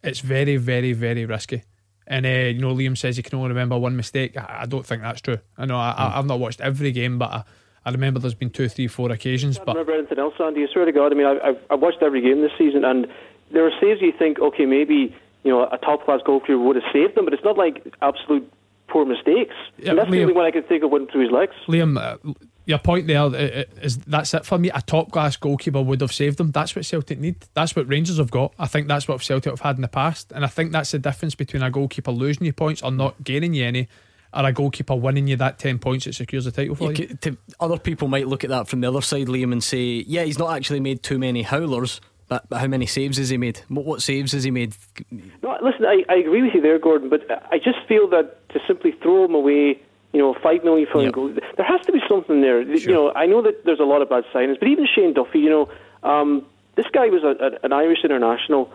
[0.02, 1.64] it's very, very, very risky.
[2.06, 4.38] And uh, you know, Liam says he can only remember one mistake.
[4.38, 5.36] I, I don't think that's true.
[5.58, 6.16] I know I, mm.
[6.16, 7.30] I've not watched every game, but.
[7.30, 7.44] I,
[7.84, 9.58] I remember there's been two, three, four occasions.
[9.58, 10.62] I but remember anything else, Andy.
[10.62, 11.10] I swear to God.
[11.10, 13.08] I mean, I've, I've watched every game this season, and
[13.50, 16.84] there are saves you think, okay, maybe you know a top class goalkeeper would have
[16.92, 18.48] saved them, but it's not like absolute
[18.86, 19.56] poor mistakes.
[19.78, 21.54] Yeah, and that's Liam, the only one I can think of went through his legs.
[21.66, 22.18] Liam, uh,
[22.64, 24.70] your point there uh, uh, is that's it for me.
[24.70, 26.50] A top class goalkeeper would have saved them.
[26.50, 27.36] That's what Celtic need.
[27.54, 28.54] That's what Rangers have got.
[28.58, 30.98] I think that's what Celtic have had in the past, and I think that's the
[30.98, 33.88] difference between a goalkeeper losing you points or not gaining you any.
[34.34, 37.06] Or a goalkeeper winning you that 10 points that secures the title for you.
[37.10, 37.16] you.
[37.16, 40.22] To, other people might look at that from the other side, Liam, and say, yeah,
[40.22, 43.60] he's not actually made too many howlers, but, but how many saves has he made?
[43.68, 44.74] What, what saves has he made?
[45.10, 48.60] No, listen, I, I agree with you there, Gordon, but I just feel that to
[48.66, 51.14] simply throw him away, you know, five million for yep.
[51.56, 52.64] there has to be something there.
[52.64, 52.90] Sure.
[52.90, 55.38] You know, I know that there's a lot of bad signings, but even Shane Duffy,
[55.38, 55.70] you know,
[56.02, 56.44] um,
[56.76, 58.70] this guy was a, a, an Irish international.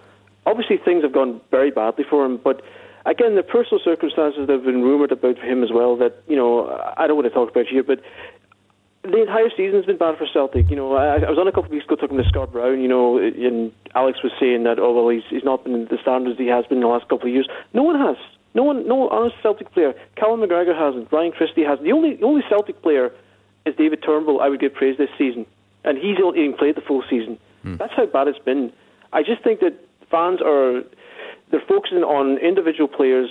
[0.45, 2.61] Obviously, things have gone very badly for him, but
[3.05, 5.95] again, the personal circumstances that have been rumoured about for him as well.
[5.97, 8.01] That you know, I don't want to talk about here, but
[9.03, 10.69] the entire season's been bad for Celtic.
[10.69, 12.81] You know, I, I was on a couple of weeks ago talking to Scott Brown.
[12.81, 16.37] You know, and Alex was saying that oh well, he's he's not been the standards
[16.37, 17.47] he has been in the last couple of years.
[17.73, 18.17] No one has.
[18.57, 19.93] No one, no honest Celtic player.
[20.15, 21.11] Callum McGregor hasn't.
[21.11, 21.83] Ryan Christie hasn't.
[21.83, 23.11] The only the only Celtic player
[23.67, 24.41] is David Turnbull.
[24.41, 25.45] I would give praise this season,
[25.83, 27.37] and he's not even played the full season.
[27.63, 27.77] Mm.
[27.77, 28.73] That's how bad it's been.
[29.13, 29.77] I just think that
[30.09, 30.81] fans are
[31.51, 33.29] they're focusing on individual players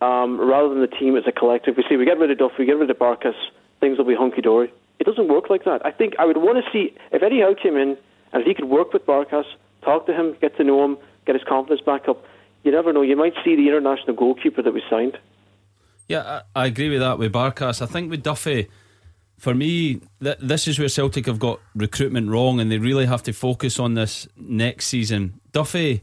[0.00, 1.76] um, rather than the team as a collective.
[1.76, 3.36] We say we get rid of Duff, we get rid of Barkas,
[3.80, 4.72] things will be hunky dory.
[4.98, 5.84] It doesn't work like that.
[5.84, 7.98] I think I would want to see if Eddie Howe came in
[8.32, 9.44] and if he could work with Barkas,
[9.82, 10.96] talk to him, get to know him,
[11.26, 12.24] get his confidence back up.
[12.66, 13.02] You never know.
[13.02, 15.16] You might see the international goalkeeper that we signed.
[16.08, 17.80] Yeah, I, I agree with that with Barkas.
[17.80, 18.66] I think with Duffy,
[19.38, 23.22] for me, th- this is where Celtic have got recruitment wrong, and they really have
[23.22, 25.40] to focus on this next season.
[25.52, 26.02] Duffy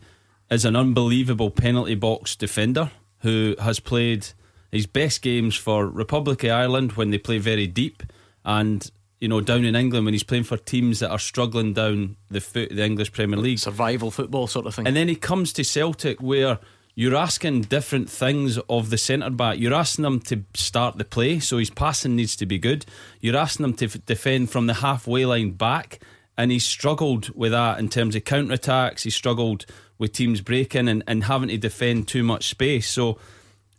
[0.50, 4.28] is an unbelievable penalty box defender who has played
[4.72, 8.04] his best games for Republic of Ireland when they play very deep,
[8.46, 8.90] and
[9.24, 12.42] you know down in England when he's playing for teams that are struggling down the
[12.42, 14.86] foot the English Premier League, survival football sort of thing.
[14.86, 16.60] And then he comes to Celtic where
[16.94, 19.60] you're asking different things of the centre back.
[19.60, 22.86] You're asking him to start the play, so his passing needs to be good.
[23.22, 26.00] You're asking him to f- defend from the halfway line back,
[26.38, 29.04] and he's struggled with that in terms of counter attacks.
[29.04, 29.66] He's struggled
[29.98, 32.90] with teams breaking and, and having to defend too much space.
[32.90, 33.20] So,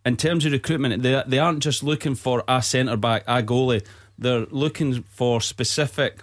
[0.07, 3.85] in terms of recruitment, they, they aren't just looking for a centre back, a goalie.
[4.19, 6.21] They're looking for specific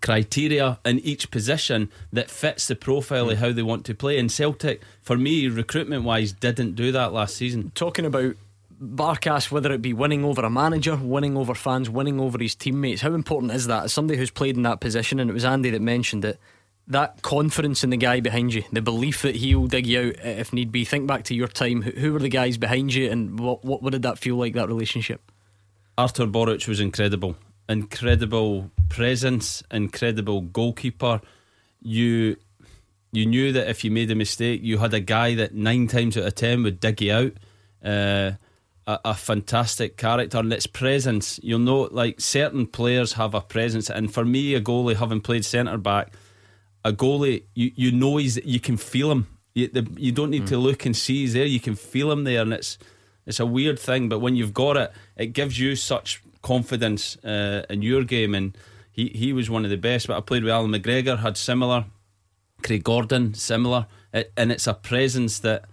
[0.00, 3.44] criteria in each position that fits the profile of hmm.
[3.44, 4.18] how they want to play.
[4.18, 7.72] And Celtic, for me, recruitment wise, didn't do that last season.
[7.74, 8.36] Talking about
[8.80, 13.02] Barkas, whether it be winning over a manager, winning over fans, winning over his teammates,
[13.02, 13.84] how important is that?
[13.84, 16.38] As somebody who's played in that position, and it was Andy that mentioned it,
[16.86, 20.52] that confidence in the guy behind you, the belief that he'll dig you out if
[20.52, 20.84] need be.
[20.84, 21.82] Think back to your time.
[21.82, 24.68] Who, were the guys behind you, and what, what, what did that feel like, that
[24.68, 25.20] relationship?
[25.98, 27.36] Artur Boruc was incredible.
[27.68, 31.20] Incredible presence, incredible goalkeeper.
[31.82, 32.36] You
[33.10, 36.16] you knew that if you made a mistake, you had a guy that nine times
[36.16, 37.32] out of ten would dig you out.
[37.84, 38.32] Uh,
[38.86, 41.38] a, a, fantastic character and its presence.
[41.42, 45.44] You'll know, like certain players have a presence, and for me, a goalie having played
[45.44, 46.14] centre back,
[46.84, 49.26] a goalie you you know he's you can feel him.
[49.54, 50.48] You, the, you don't need mm.
[50.48, 51.44] to look and see he's there.
[51.44, 52.78] You can feel him there, and it's
[53.26, 54.08] it's a weird thing.
[54.08, 58.56] But when you've got it, it gives you such confidence uh, in your game, and
[58.90, 60.06] he, he was one of the best.
[60.06, 61.86] But I played with Allan McGregor, had similar,
[62.62, 65.64] Craig Gordon, similar, it, and it's a presence that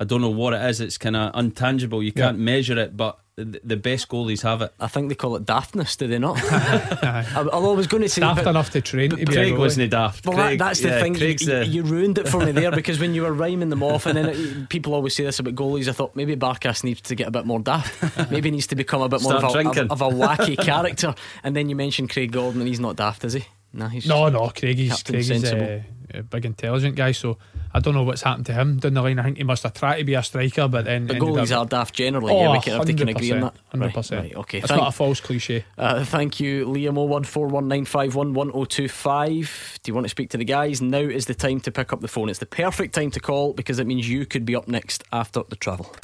[0.00, 0.80] I don't know what it is.
[0.80, 2.04] It's kind of untangible.
[2.04, 2.44] You can't yeah.
[2.44, 4.72] measure it, but the best goalies have it.
[4.80, 6.40] I think they call it daftness, do they not?
[6.42, 9.10] I, I was going to say daft enough to train.
[9.10, 10.24] To Craig wasn't daft.
[10.24, 11.14] Well, Craig, that, that's the yeah, thing.
[11.16, 11.66] You, the...
[11.66, 14.28] you, ruined it for me there because when you were rhyming them off, and then
[14.30, 15.86] it, people always say this about goalies.
[15.86, 18.30] I thought maybe Barkas needs to get a bit more daft.
[18.30, 21.14] maybe needs to become a bit more of a, of, of a, wacky character.
[21.44, 23.44] And then you mentioned Craig Gordon, and he's not daft, is he?
[23.74, 24.48] No, he's no, no.
[24.48, 25.82] Craig, he's, Craig is uh,
[26.12, 27.12] a big intelligent guy.
[27.12, 27.38] So
[27.72, 29.18] I don't know what's happened to him down the line.
[29.18, 31.06] I think he must have tried to be a striker, but then.
[31.06, 31.58] But goalies up...
[31.58, 32.32] are daft generally.
[32.32, 33.54] Oh, yeah, we can, can agree on that.
[33.74, 33.94] 100%.
[33.94, 34.58] Right, right, okay.
[34.58, 35.64] It's not a false cliche.
[35.76, 39.82] Uh, thank you, Liam 01419511025.
[39.82, 40.80] Do you want to speak to the guys?
[40.80, 42.28] Now is the time to pick up the phone.
[42.28, 45.42] It's the perfect time to call because it means you could be up next after
[45.48, 45.94] the travel.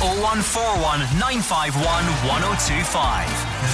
[0.00, 3.26] 0141 951 1025.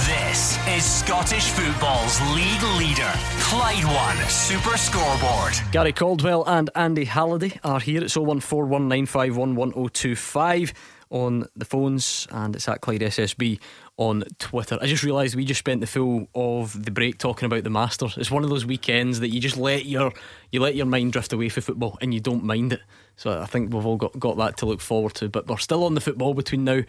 [0.07, 3.11] This is Scottish football's league leader,
[3.41, 5.53] Clyde One Super Scoreboard.
[5.71, 8.03] Gary Caldwell and Andy Halliday are here.
[8.03, 10.73] It's 0141 951 1025
[11.11, 13.59] on the phones and it's at Clyde SSB
[13.97, 14.77] on Twitter.
[14.81, 18.17] I just realised we just spent the full of the break talking about the Masters.
[18.17, 20.11] It's one of those weekends that you just let your
[20.51, 22.81] you let your mind drift away for football and you don't mind it.
[23.15, 25.29] So I think we've all got, got that to look forward to.
[25.29, 26.81] But we're still on the football between now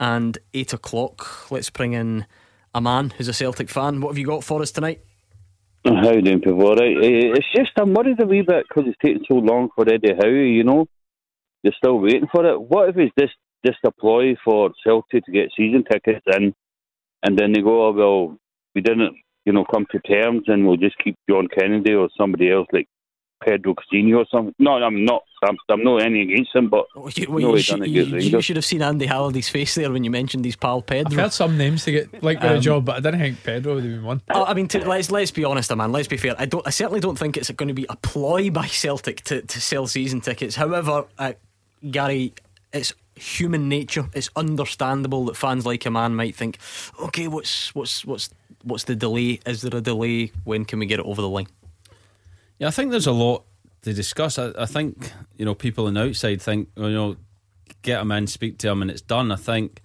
[0.00, 1.50] and eight o'clock.
[1.50, 2.26] Let's bring in
[2.74, 4.00] a man who's a Celtic fan.
[4.00, 5.00] What have you got for us tonight?
[5.84, 6.74] How you doing, people?
[6.74, 6.96] Right.
[6.96, 9.86] Eh, eh, it's just I'm worried a wee bit because it's taking so long for
[9.86, 10.28] Eddie Howe.
[10.28, 10.86] You know,
[11.62, 12.60] you're still waiting for it.
[12.60, 13.34] What if it's just
[13.64, 16.54] just a ploy for Celtic to get season tickets in,
[17.22, 18.38] and then they go, oh, well,
[18.74, 22.50] we didn't, you know, come to terms, and we'll just keep John Kennedy or somebody
[22.50, 22.88] else like
[23.44, 24.54] Pedro Coutinho or something.
[24.58, 25.22] No, I'm not.
[25.42, 28.40] I'm, I'm not any against him, but well, you, well, no, you, should, you, you,
[28.40, 31.12] should have seen Andy Halliday's face there when you mentioned his pal Pedro.
[31.12, 33.74] I've heard some names to get like um, a job, but I didn't think Pedro
[33.74, 34.22] would have been one.
[34.30, 35.92] I, I mean, to, let's let's be honest, man.
[35.92, 36.34] Let's be fair.
[36.38, 36.66] I don't.
[36.66, 39.86] I certainly don't think it's going to be a ploy by Celtic to, to sell
[39.86, 40.56] season tickets.
[40.56, 41.34] However, uh,
[41.90, 42.32] Gary,
[42.72, 44.08] it's human nature.
[44.14, 46.58] It's understandable that fans like a man might think,
[47.00, 48.30] okay, what's what's what's
[48.62, 49.40] what's the delay?
[49.46, 50.32] Is there a delay?
[50.44, 51.48] When can we get it over the line?
[52.58, 53.44] Yeah, I think there's a lot
[53.82, 54.38] to discuss.
[54.38, 57.16] I, I think you know people on the outside think you know
[57.82, 59.30] get him in, speak to him, and it's done.
[59.30, 59.80] I think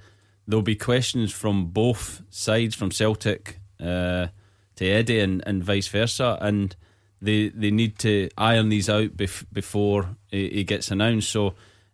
[0.48, 4.28] there'll be questions from both sides, from Celtic uh,
[4.76, 6.76] to Eddie and, and vice versa, and
[7.22, 11.30] they they need to iron these out bef- before he, he gets announced.
[11.30, 11.54] So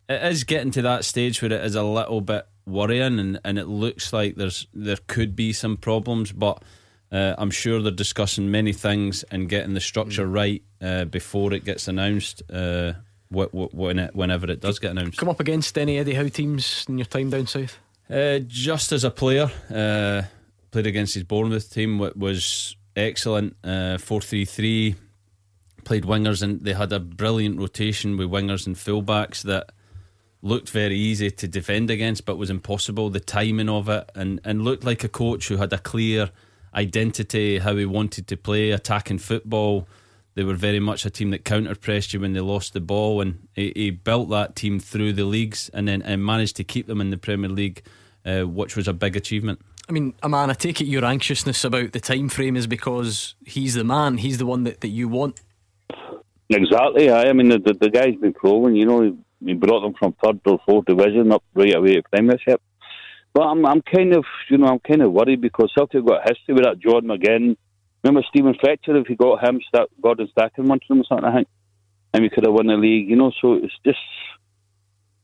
[0.09, 3.57] it is getting to that stage where it is a little bit worrying, and, and
[3.57, 6.61] it looks like there's there could be some problems, but
[7.11, 10.33] uh, I'm sure they're discussing many things and getting the structure mm.
[10.33, 12.43] right uh, before it gets announced.
[12.51, 12.93] Uh,
[13.29, 16.97] when it, whenever it does get announced, come up against any Eddie Howe teams in
[16.97, 17.77] your time down south?
[18.09, 20.21] Uh, just as a player, uh,
[20.71, 23.55] played against his Bournemouth team, which was excellent.
[23.63, 24.95] Uh, four three three.
[25.83, 29.71] Played wingers and they had a brilliant rotation with wingers and fullbacks that
[30.45, 33.09] looked very easy to defend against, but was impossible.
[33.09, 36.29] The timing of it and and looked like a coach who had a clear
[36.73, 39.87] identity, how he wanted to play, attacking football.
[40.35, 43.21] They were very much a team that counter pressed you when they lost the ball,
[43.21, 46.87] and he, he, built that team through the leagues and then and managed to keep
[46.87, 47.81] them in the Premier League,
[48.25, 49.59] uh, which was a big achievement.
[49.87, 53.75] I mean, man, I take it your anxiousness about the time frame is because he's
[53.75, 55.41] the man, he's the one that, that you want.
[56.49, 57.09] Exactly.
[57.09, 58.75] I, I mean, the, the, the guy's been proven.
[58.75, 62.61] You know, he brought them from third or fourth division up right away to Premiership.
[63.33, 66.53] But I'm, I'm kind of, you know, I'm kind of worried because Celtic got history
[66.53, 67.57] with that Jordan McGinn.
[68.03, 68.95] Remember Stephen Fletcher?
[68.97, 71.47] If he got him, start, Gordon Strachan wanted him or something, I think,
[72.13, 73.09] and we could have won the league.
[73.09, 73.97] You know, so it's just,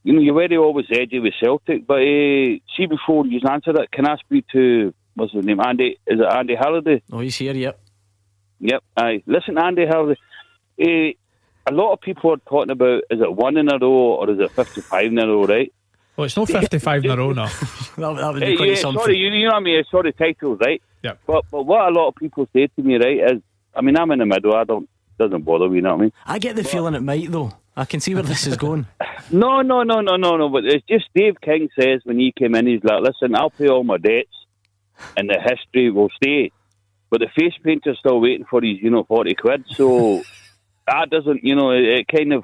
[0.03, 1.88] you know, you're very always edgy with Celtic.
[1.88, 5.61] But uh, see, before you answer that, can I speak to what's his name?
[5.61, 5.97] Andy?
[6.05, 7.01] Is it Andy Halliday?
[7.11, 7.53] Oh, he's here.
[7.53, 7.80] Yep.
[8.59, 8.84] Yep.
[8.97, 9.24] Aye.
[9.26, 10.19] Listen, Andy Halliday.
[10.82, 11.15] Uh,
[11.68, 14.39] a lot of people are talking about is it one in a row or is
[14.39, 15.72] it 55 in a row, right?
[16.18, 17.45] Well, it's not 55 in a row now.
[17.97, 19.01] that, that would be quite yeah, something.
[19.01, 19.80] Sorry, you, you know what I mean?
[19.80, 20.82] It's sort of titles, right?
[21.03, 21.14] Yeah.
[21.26, 23.41] But, but what a lot of people say to me, right, is,
[23.76, 24.53] I mean, I'm in the middle.
[24.53, 26.14] I don't, doesn't bother me, you know what I mean?
[26.26, 27.53] I get the feeling it might, though.
[27.76, 28.86] I can see where this is going.
[29.32, 30.49] no, no, no, no, no, no.
[30.49, 33.70] But it's just Dave King says when he came in, he's like, listen, I'll pay
[33.70, 34.30] all my debts
[35.16, 36.51] and the history will stay.
[37.09, 39.66] But the face painter's still waiting for his, you know, 40 quid.
[39.70, 40.24] So
[40.88, 42.43] that doesn't, you know, it, it kind of.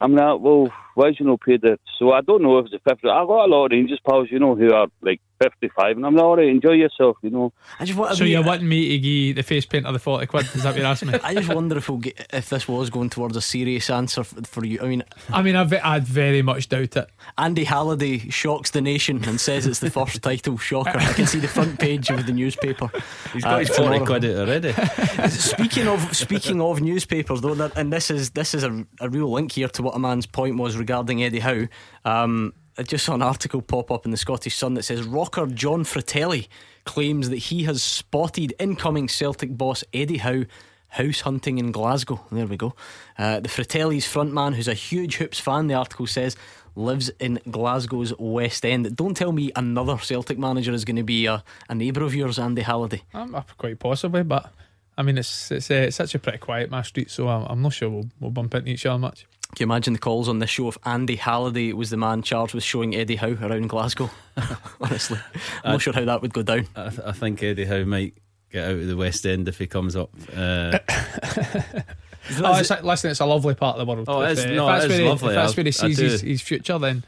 [0.00, 1.78] I'm like, well, why is you not paid it?
[1.98, 3.06] So I don't know if it's a 50.
[3.06, 6.14] I've got a lot of Rangers pals, you know, who are like 55, and I'm
[6.14, 7.52] like, all right, enjoy yourself, you know.
[7.78, 10.26] I just want so you're wanting me to give the face paint of the 40
[10.26, 10.46] quid?
[10.54, 11.18] Is that what you're asking me?
[11.22, 14.42] I just wonder if we'll get, if this was going towards a serious answer for,
[14.44, 14.78] for you.
[14.80, 17.10] I mean, I mean, I'd, I'd very much doubt it.
[17.36, 20.56] Andy Halliday shocks the nation and says it's the first title.
[20.56, 20.98] Shocker!
[20.98, 22.88] I can see the front page of the newspaper.
[23.34, 24.72] He's got uh, his 40 quid out already.
[25.28, 29.52] speaking of speaking of newspapers, though, and this is this is a, a real link
[29.52, 31.66] here to what a man's point was regarding Eddie Howe.
[32.04, 35.46] Um, I just saw an article pop up in the Scottish Sun that says rocker
[35.46, 36.48] Jon Fratelli
[36.84, 40.44] claims that he has spotted incoming Celtic boss Eddie Howe
[40.90, 42.24] house hunting in Glasgow.
[42.30, 42.74] There we go.
[43.18, 46.36] Uh, the Fratelli's frontman, who's a huge Hoops fan, the article says,
[46.76, 48.94] lives in Glasgow's West End.
[48.94, 52.38] Don't tell me another Celtic manager is going to be a, a neighbour of yours,
[52.38, 53.02] Andy Halliday.
[53.12, 54.52] Um, quite possibly, but
[54.96, 57.62] I mean, it's it's, uh, it's such a pretty quiet my street, so I'm, I'm
[57.62, 59.26] not sure we'll, we'll bump into each other much.
[59.56, 62.52] Can you imagine the calls on this show if Andy Halliday was the man charged
[62.52, 64.10] with showing Eddie Howe around Glasgow?
[64.82, 65.18] Honestly,
[65.64, 66.66] I'm not sure how that would go down.
[66.76, 68.12] I, I, think Eddie Howe might
[68.52, 70.10] get out of the West End if he comes up.
[70.30, 74.04] Uh, oh, it's, listen, it's a lovely part of the world.
[74.08, 75.28] Oh, it's, if, uh, no, if that's, it where, is he, lovely.
[75.28, 77.02] if that's where he sees his, his, future, then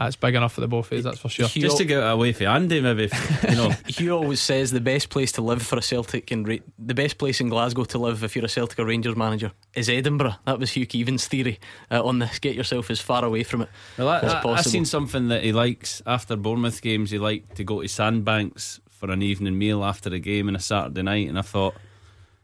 [0.00, 1.46] that's big enough for the both of us, that's for sure.
[1.46, 3.10] Just to get away from Andy, maybe.
[3.46, 6.56] You know, Hugh always says the best place to live for a Celtic and Ra-
[6.78, 9.90] the best place in Glasgow to live if you're a Celtic or Rangers manager is
[9.90, 10.36] Edinburgh.
[10.46, 12.38] That was Hugh Keevins' theory uh, on this.
[12.38, 14.50] Get yourself as far away from it well, I, as possible.
[14.52, 17.10] I've seen something that he likes after Bournemouth games.
[17.10, 20.60] He liked to go to Sandbanks for an evening meal after a game on a
[20.60, 21.74] Saturday night, and I thought.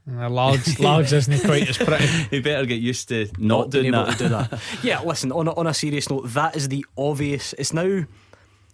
[0.08, 2.06] Uh, Largs, Largs isn't quite as pretty.
[2.30, 4.18] he better get used to not, not doing that.
[4.18, 4.60] do that.
[4.82, 5.32] yeah, listen.
[5.32, 7.52] On a, on a serious note, that is the obvious.
[7.54, 8.04] It's now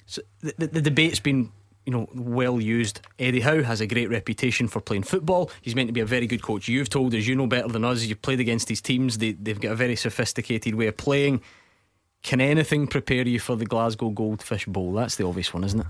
[0.07, 1.51] so the, the, the debate's been
[1.87, 3.01] you know, well used.
[3.19, 5.51] Eddie Howe has a great reputation for playing football.
[5.63, 6.69] He's meant to be a very good coach.
[6.69, 8.05] You've told us, you know better than us.
[8.05, 9.19] You've played against these teams.
[9.19, 11.41] They, they've got a very sophisticated way of playing.
[12.23, 14.93] Can anything prepare you for the Glasgow Goldfish Bowl?
[14.93, 15.87] That's the obvious one, isn't it?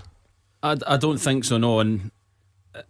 [0.63, 1.57] I, I don't think so.
[1.57, 2.09] No, and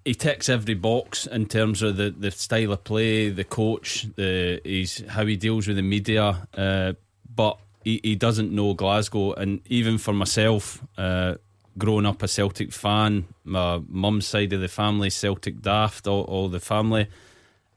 [0.05, 4.61] he ticks every box in terms of the, the style of play, the coach, the
[4.63, 6.47] he's how he deals with the media.
[6.53, 6.93] Uh,
[7.36, 11.36] but he, he doesn't know Glasgow, and even for myself, uh,
[11.77, 16.47] growing up a Celtic fan, my mum's side of the family, Celtic daft, all, all
[16.47, 17.07] the family,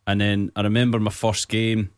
[0.06, 1.90] and then I remember my first game,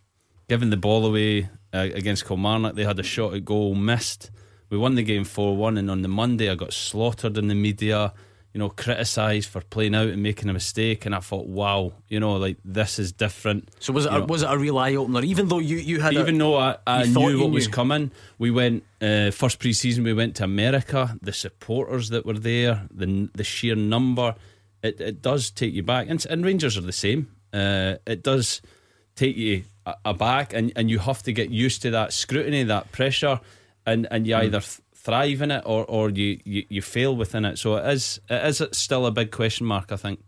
[0.48, 2.76] giving the ball away uh, against Kilmarnock.
[2.76, 4.30] They had a shot at goal missed.
[4.70, 7.54] We won the game four one, and on the Monday I got slaughtered in the
[7.54, 8.14] media
[8.52, 12.18] you know, criticised for playing out and making a mistake, and I thought, wow, you
[12.18, 13.70] know, like this is different.
[13.78, 15.22] So was it a, was it a real eye opener?
[15.22, 17.54] Even though you you had even a, though I, I knew what knew.
[17.54, 20.02] was coming, we went uh, first pre-season.
[20.02, 21.16] We went to America.
[21.20, 24.34] The supporters that were there, the the sheer number,
[24.82, 26.08] it, it does take you back.
[26.08, 27.28] And, and Rangers are the same.
[27.52, 28.62] Uh, it does
[29.14, 29.64] take you
[30.04, 33.40] aback, and, and you have to get used to that scrutiny, that pressure,
[33.86, 34.44] and and you mm.
[34.44, 34.62] either
[35.08, 37.58] thrive in it or, or you, you, you fail within it.
[37.58, 40.20] So it is it is still a big question mark, I think.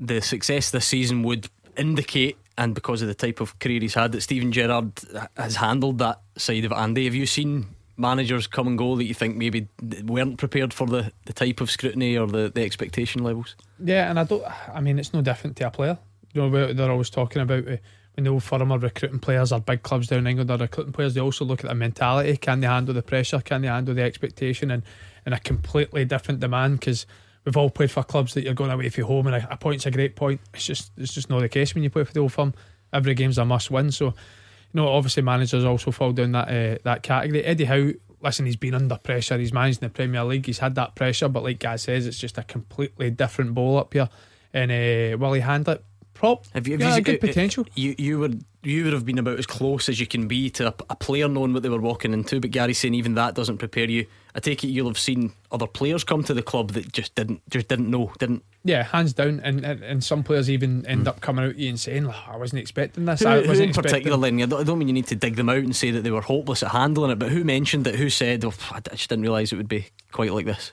[0.00, 4.12] The success this season would indicate, and because of the type of career he's had,
[4.12, 4.92] that Steven Gerrard
[5.36, 7.04] has handled that side of Andy.
[7.04, 7.66] Have you seen
[7.98, 9.68] managers come and go that you think maybe
[10.04, 13.54] weren't prepared for the, the type of scrutiny or the, the expectation levels?
[13.84, 14.44] Yeah, and I don't.
[14.74, 15.98] I mean, it's no different to a player.
[16.32, 17.76] You know, they're always talking about uh,
[18.14, 20.92] when the old firm are recruiting players or big clubs down in England are recruiting
[20.92, 21.14] players.
[21.14, 22.36] They also look at the mentality.
[22.36, 23.40] Can they handle the pressure?
[23.40, 24.70] Can they handle the expectation?
[24.70, 24.82] And
[25.24, 27.06] and a completely different demand because
[27.44, 29.86] we've all played for clubs that you're going away from home, and a, a point's
[29.86, 30.40] a great point.
[30.54, 32.54] It's just it's just not the case when you play for the old firm.
[32.92, 33.90] Every game's a must win.
[33.90, 34.12] So, you
[34.74, 37.44] know, obviously managers also fall down that uh, that category.
[37.44, 39.38] Eddie Howe, listen, he's been under pressure.
[39.38, 40.46] He's managed in the Premier League.
[40.46, 43.92] He's had that pressure, but like Gaz says, it's just a completely different ball up
[43.92, 44.08] here.
[44.52, 45.84] And uh, will he handle it?
[46.22, 46.46] Prop.
[46.54, 47.66] Have you, have yeah, you good potential.
[47.74, 50.68] You you would you would have been about as close as you can be to
[50.68, 52.38] a, a, player knowing what they were walking into.
[52.38, 54.06] But Gary's saying even that doesn't prepare you.
[54.32, 57.42] I take it you'll have seen other players come to the club that just didn't
[57.50, 58.44] just didn't know didn't.
[58.62, 61.08] Yeah, hands down, and and, and some players even end mm.
[61.08, 63.76] up coming out to you and saying, oh, "I wasn't expecting this." Who, I wasn't
[63.76, 65.90] in particular, I don't, I don't mean you need to dig them out and say
[65.90, 67.96] that they were hopeless at handling it, but who mentioned it?
[67.96, 70.72] Who said, oh, "I just didn't realise it would be quite like this"?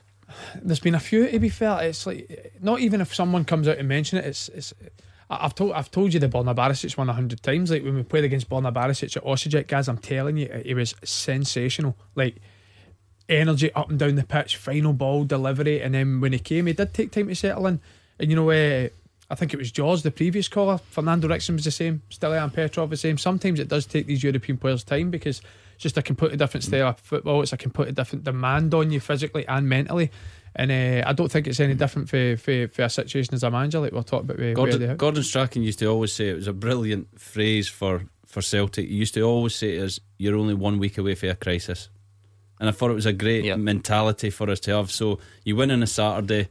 [0.62, 1.26] There's been a few.
[1.28, 4.48] To be fair, it's like not even if someone comes out and mention it, it's
[4.50, 4.72] it's
[5.30, 7.70] I've told I've told you the Borna Barisic one a hundred times.
[7.70, 10.94] Like when we played against Borna Barisic at Osijek, guys, I'm telling you, it was
[11.04, 11.96] sensational.
[12.16, 12.36] Like
[13.28, 16.72] energy up and down the pitch, final ball delivery, and then when he came, he
[16.72, 17.80] did take time to settle in.
[18.18, 18.88] And you know, uh,
[19.30, 20.78] I think it was Jaws, the previous caller.
[20.78, 22.02] Fernando Ricksen was the same.
[22.10, 23.16] Stiliyan Petrov the same.
[23.16, 25.40] Sometimes it does take these European players time because
[25.74, 27.40] it's just a completely different style of football.
[27.40, 30.10] It's a completely different demand on you physically and mentally.
[30.56, 33.50] And uh, I don't think it's any different for, for, for a situation as a
[33.50, 34.38] manager, like we're talking about.
[34.38, 38.42] With, Gordon, Gordon Strachan used to always say it was a brilliant phrase for, for
[38.42, 38.88] Celtic.
[38.88, 41.88] He used to always say to us, You're only one week away from a crisis.
[42.58, 43.58] And I thought it was a great yep.
[43.58, 44.90] mentality for us to have.
[44.90, 46.48] So you win on a Saturday,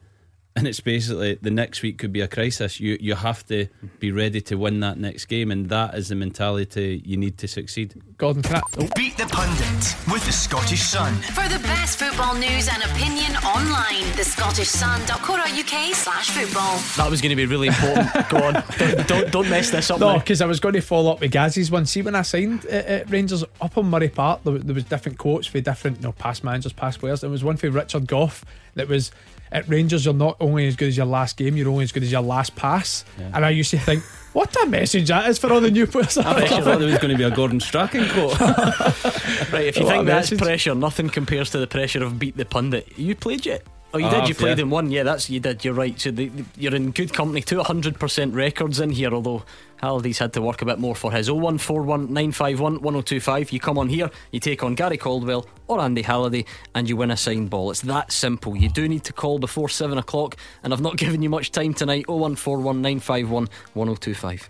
[0.60, 2.78] and it's basically the next week could be a crisis.
[2.80, 3.66] You you have to
[3.98, 7.48] be ready to win that next game, and that is the mentality you need to
[7.48, 7.94] succeed.
[8.18, 8.86] Gordon, can I, oh.
[8.94, 14.04] beat the pundit with the Scottish Sun for the best football news and opinion online.
[14.16, 16.76] The Scottish Sun.co.uk slash football.
[16.98, 18.10] That was going to be really important.
[18.28, 19.98] Go on, don't, don't, don't mess this up.
[19.98, 21.86] No, because I was going to follow up with Gazzy's one.
[21.86, 25.16] See, when I signed at, at Rangers up on Murray Park, there, there was different
[25.16, 27.22] quotes for different you know, past managers, past players.
[27.22, 28.44] There was one for Richard Gough
[28.74, 29.10] that was
[29.52, 32.02] at Rangers, you're not only as good as your last game, you're only as good
[32.02, 33.04] as your last pass.
[33.18, 33.30] Yeah.
[33.34, 36.16] And I used to think, what a message that is for all the new players.
[36.18, 38.38] I thought there was going to be a Gordon Strachan quote.
[38.40, 42.44] right, if you what think that's pressure, nothing compares to the pressure of beat the
[42.44, 42.96] pundit.
[42.96, 43.62] You played yet?
[43.92, 44.28] Oh, you ah, did.
[44.28, 44.64] You played yeah.
[44.64, 44.90] in one.
[44.90, 45.64] Yeah, that's you did.
[45.64, 45.98] You're right.
[45.98, 47.42] So the, the, you're in good company.
[47.42, 49.12] Two hundred percent records in here.
[49.12, 49.42] Although
[49.78, 51.28] Halliday's had to work a bit more for his.
[51.28, 53.50] Oh one four one nine five one one zero oh two five.
[53.50, 54.08] You come on here.
[54.30, 57.72] You take on Gary Caldwell or Andy Halliday, and you win a signed ball.
[57.72, 58.56] It's that simple.
[58.56, 61.74] You do need to call before seven o'clock, and I've not given you much time
[61.74, 62.04] tonight.
[62.06, 64.48] Oh one four one nine five one one zero oh two five.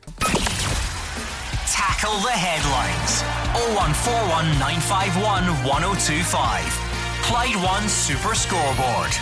[1.66, 3.22] Tackle the headlines.
[3.56, 6.90] Oh one four one nine five one one zero two five.
[7.22, 9.12] Clyde One Super Scoreboard.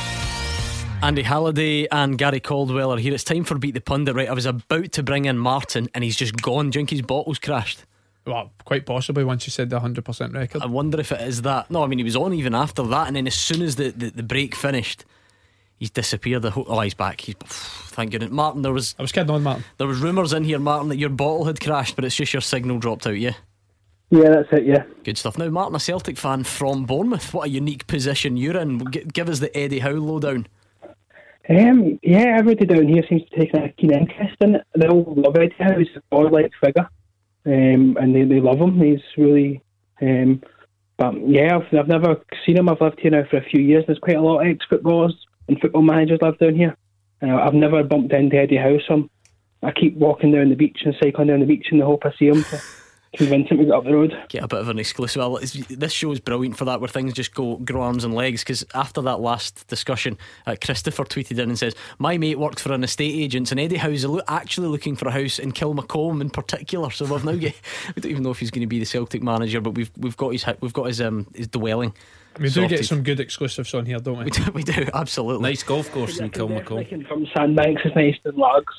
[1.03, 3.15] Andy Halliday and Gary Caldwell are here.
[3.15, 4.29] It's time for Beat the Pundit, right?
[4.29, 6.71] I was about to bring in Martin and he's just gone.
[6.71, 7.85] Do his bottle's crashed?
[8.27, 10.61] Well, quite possibly once you said the 100% record.
[10.61, 11.71] I wonder if it is that.
[11.71, 13.91] No, I mean, he was on even after that, and then as soon as the,
[13.91, 15.05] the, the break finished,
[15.79, 16.43] he's disappeared.
[16.43, 17.23] The whole, oh, he's back.
[17.23, 18.31] He's thank goodness.
[18.31, 18.95] Martin, there was.
[18.99, 19.65] I was kidding on Martin.
[19.79, 22.43] There was rumours in here, Martin, that your bottle had crashed, but it's just your
[22.43, 23.19] signal dropped out.
[23.19, 23.35] Yeah.
[24.11, 24.67] Yeah, that's it.
[24.67, 24.85] Yeah.
[25.05, 25.39] Good stuff.
[25.39, 27.33] Now, Martin, a Celtic fan from Bournemouth.
[27.33, 28.79] What a unique position you're in.
[28.79, 30.47] give us the Eddie Howe lowdown.
[31.49, 34.67] Um, yeah, everybody down here seems to take a keen interest in it.
[34.77, 35.79] They all love Eddie Howe.
[35.79, 36.89] He's a godlike figure,
[37.47, 38.79] um, and they, they love him.
[38.81, 39.63] He's really.
[40.01, 40.43] Um,
[40.99, 42.69] but yeah, I've, I've never seen him.
[42.69, 43.85] I've lived here now for a few years.
[43.87, 45.15] There's quite a lot of ex footballers
[45.49, 46.77] and football managers live down here.
[47.23, 49.09] Uh, I've never bumped into Eddie Howe,
[49.63, 52.13] I keep walking down the beach and cycling down the beach in the hope I
[52.17, 52.45] see him.
[53.17, 54.17] Convince him to get up the road.
[54.29, 55.21] Get a bit of an exclusive.
[55.21, 58.43] Well, this show is brilliant for that, where things just go grow arms and legs.
[58.43, 62.73] Because after that last discussion, uh, Christopher tweeted in and says, "My mate worked for
[62.73, 66.91] an estate agent, and Eddie Howe's actually looking for a house in Kilmacolm in particular.
[66.91, 67.55] So we've now get,
[67.97, 70.17] we don't even know if he's going to be the Celtic manager, but we've we've
[70.17, 71.93] got his we've got his um his dwelling."
[72.39, 74.25] We do get some good exclusives on here, don't we?
[74.25, 75.43] We do, we do absolutely.
[75.43, 77.09] Nice golf course in Kilmacolm.
[77.09, 78.75] From Sandbanks is nice than Largs.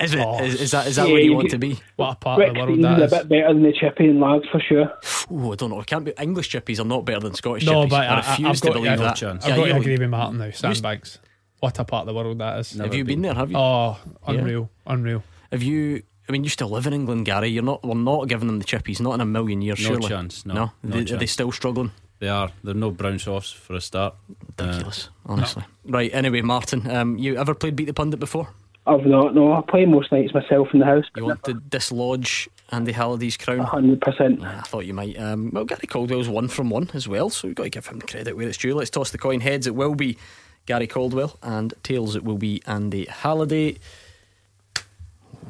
[0.00, 0.20] Is it?
[0.20, 1.78] Oh, is, is, that is that yeah, where you, want to be?
[1.96, 3.12] What a part of the world that is.
[3.12, 4.92] a bit better than the chippy and Largs for sure.
[5.30, 5.80] Oh, I don't know.
[5.80, 7.90] I Can't be English chippies are not better than Scottish no, chippies.
[7.90, 9.16] but I, I refuse I've to got, believe that.
[9.16, 9.44] Chance.
[9.44, 10.50] I've yeah, got to agree with Martin now.
[10.50, 11.18] Sandbanks.
[11.60, 12.74] What a part of the world that is.
[12.74, 13.20] Never have you been.
[13.20, 13.22] been.
[13.22, 13.34] there?
[13.34, 13.58] Have you?
[13.58, 14.92] Oh, unreal, yeah.
[14.92, 15.22] unreal.
[15.52, 16.02] Have you?
[16.28, 17.48] I mean, you still live in England, Gary.
[17.48, 17.84] You're not.
[17.84, 19.00] We're not giving them the chippies.
[19.00, 19.80] Not in a million years.
[19.80, 20.08] No surely.
[20.08, 20.46] chance.
[20.46, 20.54] No.
[20.54, 20.72] No.
[20.82, 21.12] no they, chance.
[21.12, 21.92] Are they still struggling?
[22.20, 22.50] They are.
[22.64, 24.14] They're no brown sauce for a start.
[24.58, 25.08] Ridiculous.
[25.26, 25.64] Uh, honestly.
[25.84, 25.92] No.
[25.92, 26.10] Right.
[26.14, 28.48] Anyway, Martin, um, you ever played Beat the Pundit before?
[28.90, 29.34] I've not.
[29.34, 31.04] No, I play most nights myself in the house.
[31.16, 33.60] You want to dislodge Andy Halliday's crown?
[33.60, 34.42] hundred percent.
[34.42, 35.18] I thought you might.
[35.18, 38.00] Um, well, Gary Caldwell's one from one as well, so we've got to give him
[38.00, 38.74] the credit where it's due.
[38.74, 39.40] Let's toss the coin.
[39.40, 40.18] Heads, it will be
[40.66, 43.76] Gary Caldwell, and tails, it will be Andy Halliday.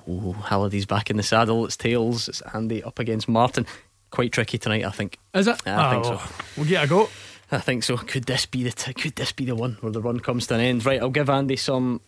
[0.08, 1.64] Oh, Halliday's back in the saddle.
[1.64, 2.28] It's tails.
[2.28, 3.66] It's Andy up against Martin.
[4.10, 5.18] Quite tricky tonight, I think.
[5.34, 5.60] Is it?
[5.66, 6.44] I think Oh, so.
[6.56, 7.08] We'll get a go.
[7.52, 7.96] I think so.
[7.96, 10.54] Could this be the t- could this be the one where the run comes to
[10.54, 10.84] an end?
[10.86, 12.00] Right, I'll give Andy some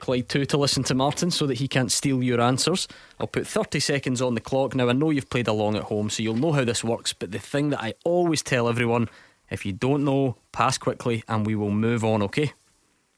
[0.00, 2.88] Clyde two to listen to Martin so that he can't steal your answers.
[3.18, 4.74] I'll put 30 seconds on the clock.
[4.74, 7.12] Now I know you've played along at home, so you'll know how this works.
[7.12, 9.08] But the thing that I always tell everyone:
[9.50, 12.22] if you don't know, pass quickly, and we will move on.
[12.22, 12.52] Okay.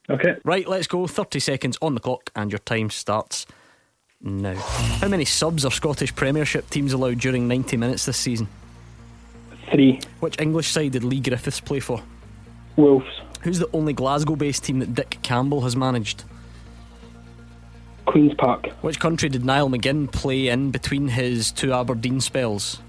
[0.09, 0.37] Okay.
[0.45, 1.07] Right, let's go.
[1.07, 3.47] 30 seconds on the clock, and your time starts
[4.21, 4.55] now.
[4.55, 8.49] How many subs are Scottish Premiership teams allowed during 90 minutes this season?
[9.71, 10.01] Three.
[10.19, 12.03] Which English side did Leigh Griffiths play for?
[12.77, 13.07] Wolves.
[13.43, 16.25] Who's the only Glasgow based team that Dick Campbell has managed?
[18.11, 18.67] Queen's Park.
[18.83, 22.83] Which country did Niall McGinn play in between his two Aberdeen spells?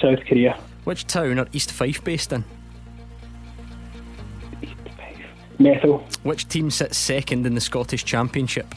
[0.00, 0.56] South Korea.
[0.84, 2.44] Which town are East Fife based in?
[5.58, 6.02] Methil.
[6.22, 8.72] Which team sits second in the Scottish Championship?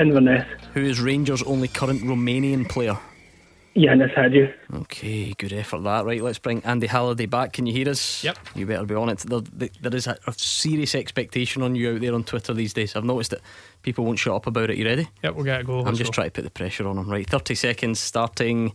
[0.00, 0.44] Inverness.
[0.74, 2.98] Who is Rangers' only current Romanian player?
[3.76, 4.52] Ianis Hagi.
[4.74, 6.04] Okay, good effort that.
[6.04, 7.54] Right, let's bring Andy Halliday back.
[7.54, 8.22] Can you hear us?
[8.22, 8.38] Yep.
[8.54, 9.18] You better be on it.
[9.20, 9.40] There,
[9.80, 12.94] there is a, a serious expectation on you out there on Twitter these days.
[12.94, 13.40] I've noticed that
[13.82, 14.76] people won't shut up about it.
[14.76, 15.08] You ready?
[15.22, 15.78] Yep, we'll get a go.
[15.80, 16.16] I'm Let's just go.
[16.16, 17.08] trying to put the pressure on him.
[17.08, 18.74] Right, 30 seconds starting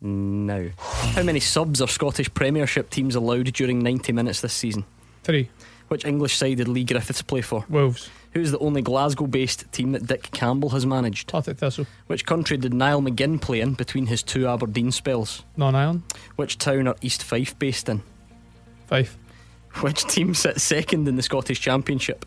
[0.00, 0.68] now.
[0.78, 4.84] How many subs are Scottish Premiership teams allowed during 90 minutes this season?
[5.24, 5.50] Three.
[5.88, 7.66] Which English side did Leigh Griffiths play for?
[7.68, 8.08] Wolves.
[8.32, 11.28] Who's the only Glasgow based team that Dick Campbell has managed?
[11.28, 11.86] Partick Thistle.
[12.06, 15.44] Which country did Niall McGinn play in between his two Aberdeen spells?
[15.56, 16.02] Non Ireland.
[16.36, 18.02] Which town are East Fife based in?
[18.86, 19.18] Fife.
[19.80, 22.24] Which team sits second in the Scottish Championship?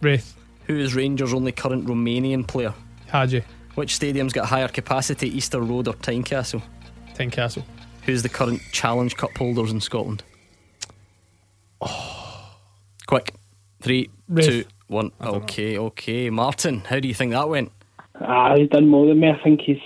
[0.00, 0.34] Raith.
[0.66, 2.72] Who is Rangers' only current Romanian player?
[3.08, 3.42] Hagi.
[3.74, 6.62] Which stadium's got higher capacity, Easter Road or Tynecastle?
[7.14, 7.64] Tynecastle.
[8.06, 10.22] Who's the current Challenge Cup holders in Scotland?
[11.80, 12.56] Oh.
[13.06, 13.34] Quick.
[13.80, 14.46] Three, Raith.
[14.46, 15.12] two, one.
[15.20, 16.30] Okay, okay.
[16.30, 17.72] Martin, how do you think that went?
[18.20, 19.30] Ah, he's done more than me.
[19.30, 19.80] I think he's.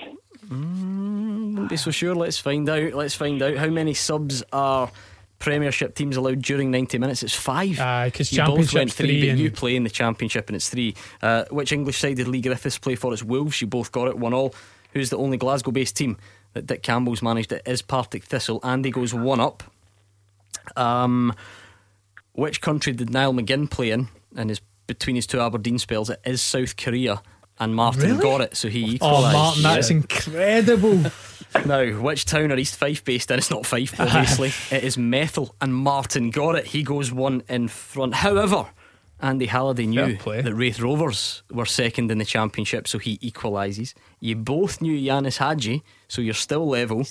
[0.51, 2.15] Wouldn't be so sure.
[2.15, 2.95] Let's find out.
[2.95, 3.57] Let's find out.
[3.57, 4.91] How many subs are
[5.39, 7.23] Premiership teams allowed during 90 minutes?
[7.23, 7.79] It's five.
[7.81, 10.57] Aye, 'cause you both went Championship's three, three but you play in the Championship and
[10.57, 10.95] it's three.
[11.23, 13.13] Uh, which English side did Leigh Griffiths play for?
[13.13, 13.61] It's Wolves.
[13.61, 14.55] You both got it, one all.
[14.93, 16.17] Who's the only Glasgow based team
[16.55, 17.53] that Dick Campbell's managed?
[17.53, 18.61] It is Partick Thistle.
[18.63, 19.63] Andy goes one up.
[20.77, 21.35] Um,
[22.33, 24.09] which country did Niall McGinn play in?
[24.37, 27.23] And his between his two Aberdeen spells, it is South Korea.
[27.61, 28.19] And Martin Really?
[28.23, 29.23] got it, so he Oh.
[29.23, 29.97] Martin, that's Yeah.
[29.97, 31.05] incredible.
[31.65, 33.39] Now, which town are East Fife based in?
[33.39, 34.49] It's not Fife, obviously.
[34.77, 36.67] it is Methil, and Martin got it.
[36.67, 38.15] He goes one in front.
[38.15, 38.67] However,
[39.21, 43.95] Andy Halliday knew that Raith Rovers were second in the championship, so he equalises.
[44.19, 47.07] You both knew Ianis Hagi, so you're still level.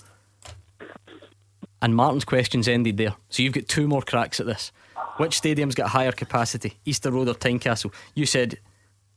[1.82, 3.16] And Martin's questions ended there.
[3.30, 4.74] So you've got two more cracks at this.
[5.18, 7.94] Which stadium's got higher capacity, Easter Road or Tynecastle?
[8.16, 8.58] You said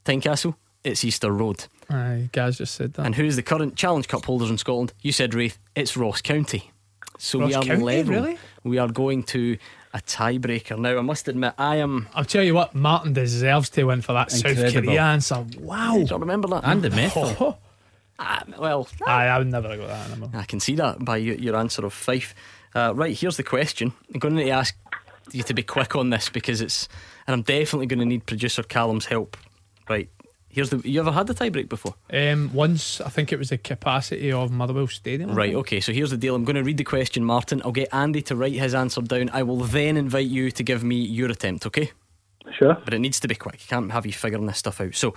[0.05, 0.55] Tynecastle.
[0.84, 1.66] It's Easter Road.
[1.91, 3.07] Aye, Gaz just said that.
[3.07, 4.93] And who's the current Challenge Cup holders in Scotland?
[5.01, 5.59] You said Raith.
[5.74, 6.70] It's Ross County.
[7.18, 8.14] So we are County, level.
[8.14, 8.39] really?
[8.62, 9.57] We are going to
[9.95, 10.99] a tiebreaker now.
[10.99, 12.09] I must admit, I am.
[12.14, 14.82] I'll tell you what, Martin deserves to win for that South Incredible.
[14.89, 15.45] Korea answer.
[15.59, 15.95] Wow.
[15.95, 16.62] Do you remember that?
[16.64, 17.57] And the Methil.
[18.18, 20.39] Ah, well, Aye, I would never have got that number.
[20.39, 22.34] I can see that by your, your answer of Fife.
[22.74, 23.93] Uh, right, here's the question.
[24.14, 24.74] I'm going to ask
[25.33, 26.89] you to be quick on this because it's,
[27.27, 29.37] and I'm definitely going to need producer Callum's help.
[29.89, 30.09] Right,
[30.49, 30.79] here's the.
[30.89, 31.95] You ever had the tiebreak before?
[32.12, 35.35] Um, once, I think it was the capacity of Motherwell Stadium.
[35.35, 36.35] Right, okay, so here's the deal.
[36.35, 37.62] I'm going to read the question, Martin.
[37.64, 39.31] I'll get Andy to write his answer down.
[39.33, 41.93] I will then invite you to give me your attempt, okay?
[42.53, 42.77] Sure.
[42.85, 43.61] But it needs to be quick.
[43.66, 44.95] I can't have you figuring this stuff out.
[44.95, 45.14] So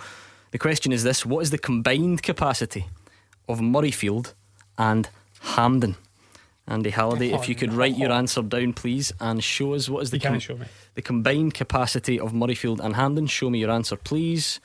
[0.50, 2.86] the question is this What is the combined capacity
[3.48, 4.34] of Murrayfield
[4.78, 5.08] and
[5.40, 5.96] Hampden?
[6.70, 10.10] Andy Halliday, if you could write your answer down, please, and show us what is
[10.12, 10.66] the You can't show me.
[10.94, 13.26] the combined capacity of Murrayfield and Hampden.
[13.26, 14.60] Show me your answer, please.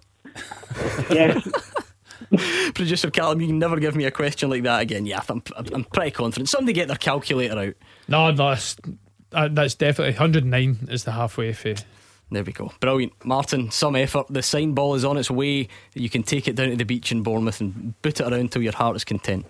[1.10, 1.46] Yes.
[2.74, 5.04] Producer Callum, you can never give me a question like that again.
[5.04, 6.48] Yeah, I'm, I'm pretty confident.
[6.48, 7.74] Somebody get their calculator out.
[8.08, 8.76] No, no, that's,
[9.32, 11.74] uh, that's definitely 109 is the halfway for.
[12.30, 12.72] There we go.
[12.80, 13.12] Brilliant.
[13.26, 14.26] Martin, some effort.
[14.30, 15.68] The sign ball is on its way.
[15.94, 18.62] You can take it down to the beach in Bournemouth and boot it around till
[18.62, 19.44] your heart is content.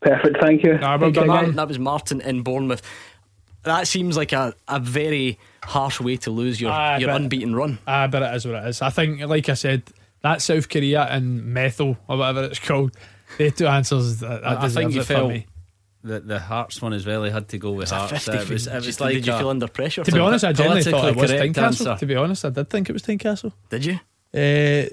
[0.00, 0.36] Perfect.
[0.40, 0.78] Thank you.
[0.78, 2.80] Nah, well Take done, care, That was Martin in Bournemouth.
[3.64, 7.56] That seems like a, a very harsh way to lose your, Aye, your but- unbeaten
[7.56, 7.78] run.
[7.88, 8.80] Ah, but it is what it is.
[8.82, 9.82] I think, like I said,
[10.22, 12.96] that South Korea and Methil or whatever it's called,
[13.38, 14.20] they two answers.
[14.20, 15.46] That, that I, I think you it for felt me.
[16.02, 17.24] The the Hearts one as well.
[17.24, 18.24] He had to go with It's Hearts.
[18.24, 20.04] 50 It was, it was like did you a- feel under pressure?
[20.04, 21.98] To be honest, I genuinely thought it was politically correct Tynecastle.
[21.98, 23.52] To be honest, I did think it was Tynecastle.
[23.70, 23.94] Did you?
[24.34, 24.88] Uh,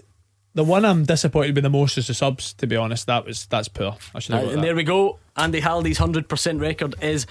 [0.55, 2.53] the one I'm disappointed with the most is the subs.
[2.53, 3.95] To be honest, that was that's poor.
[4.15, 4.45] I should Uh, have.
[4.45, 4.65] got and that.
[4.67, 5.17] there we go.
[5.35, 7.25] Andy Halliday's 100% record is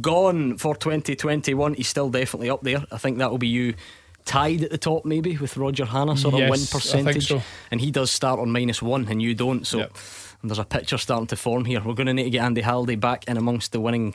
[0.00, 1.74] gone for 2021.
[1.74, 2.84] He's still definitely up there.
[2.92, 3.74] I think that will be you
[4.24, 7.28] tied at the top, maybe, with Roger Hanna sort of Yes, win I think percentage.
[7.28, 7.42] so.
[7.70, 9.66] And he does start on minus one, and you don't.
[9.66, 9.96] So Yep.
[10.42, 11.80] There's a picture starting to form here.
[11.80, 14.14] We're going to need to get Andy Halliday back in amongst the winning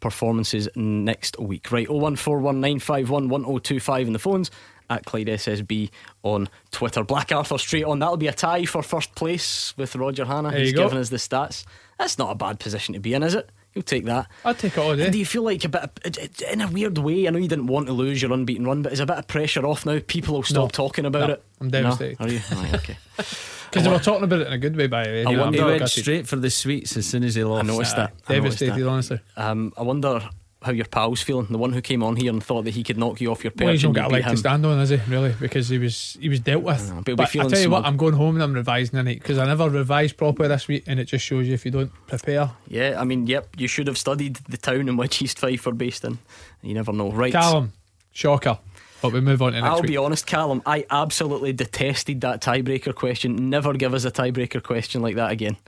[0.00, 1.72] performances next week.
[1.72, 4.50] Right, 01419511025 in the phones.
[4.90, 5.88] At Clyde SSB
[6.22, 7.02] on Twitter.
[7.04, 8.00] Black Arthur straight on.
[8.00, 10.52] That'll be a tie for first place with Roger Hanna.
[10.52, 10.84] He's go.
[10.84, 11.64] given us the stats.
[11.98, 13.48] That's not a bad position to be in, is it?
[13.74, 14.28] You'll take that.
[14.44, 15.04] I'd take it all day.
[15.04, 17.26] And do you feel like a bit, of, it- it- in a weird way?
[17.26, 19.26] I know you didn't want to lose your unbeaten run, but is a bit of
[19.26, 19.98] pressure off now?
[20.06, 20.68] People will stop No.
[20.68, 21.44] talking about No, it.
[21.60, 22.20] I'm devastated.
[22.20, 22.26] No?
[22.26, 22.40] Are you?
[22.52, 22.96] Right, okay.
[23.16, 25.24] Because they were talking about it in a good way, by the way.
[25.24, 27.64] I You know, wonder- He went straight for the sweets as soon as he lost.
[27.64, 28.12] I noticed that.
[28.28, 28.88] I noticed Devastated, that.
[28.88, 29.20] honestly.
[29.36, 30.22] Um, I wonder
[30.64, 31.46] how your pal's feeling.
[31.50, 33.50] The one who came on here and thought that he could knock you off your
[33.50, 33.64] perch.
[33.64, 34.96] Well, he's not got a leg beat to stand on, is he?
[35.08, 35.34] Really?
[35.38, 36.88] Because he was he was dealt with.
[37.04, 37.84] but he'll but I tell you what.
[37.84, 40.84] I'm going home and I'm revising in it because I never revised properly this week,
[40.86, 42.50] and it just shows you if you don't prepare.
[42.66, 45.72] Yeah, I mean, yep, you should have studied the town in which East Fife were
[45.72, 46.18] based in.
[46.62, 47.12] You never know.
[47.12, 47.32] Right.
[47.32, 47.72] Callum,
[48.12, 48.58] shocker.
[49.02, 49.90] But we move on to next I'll week.
[49.90, 50.62] be honest, Callum.
[50.64, 53.50] I absolutely detested that tiebreaker question.
[53.50, 55.58] Never give us a tiebreaker question like that again.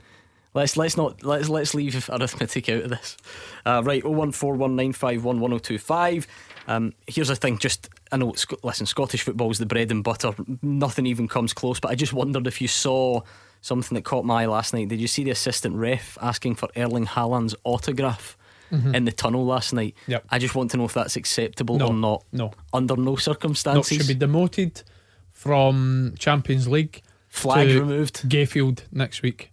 [0.57, 3.15] Let's let's not let's let's leave arithmetic out of this.
[3.65, 6.25] Uh, right, oh one four one nine five one one zero two five.
[6.67, 7.59] Um, here's the thing.
[7.59, 8.33] Just I know.
[8.33, 10.33] Sc- Listen, Scottish football is the bread and butter.
[10.63, 11.79] Nothing even comes close.
[11.79, 13.21] But I just wondered if you saw
[13.61, 14.87] something that caught my eye last night.
[14.89, 18.35] Did you see the assistant ref asking for Erling Haaland's autograph?
[18.71, 18.93] Mhm.
[18.95, 20.25] In the tunnel last night, Yep.
[20.29, 22.23] I just want to know if that's acceptable No, or not.
[22.33, 22.51] no.
[22.73, 23.95] under no no, circumstances.
[23.97, 24.83] should be demoted
[25.31, 27.01] from Champions League.
[27.29, 28.27] Flag removed.
[28.27, 29.51] Gayfield next week.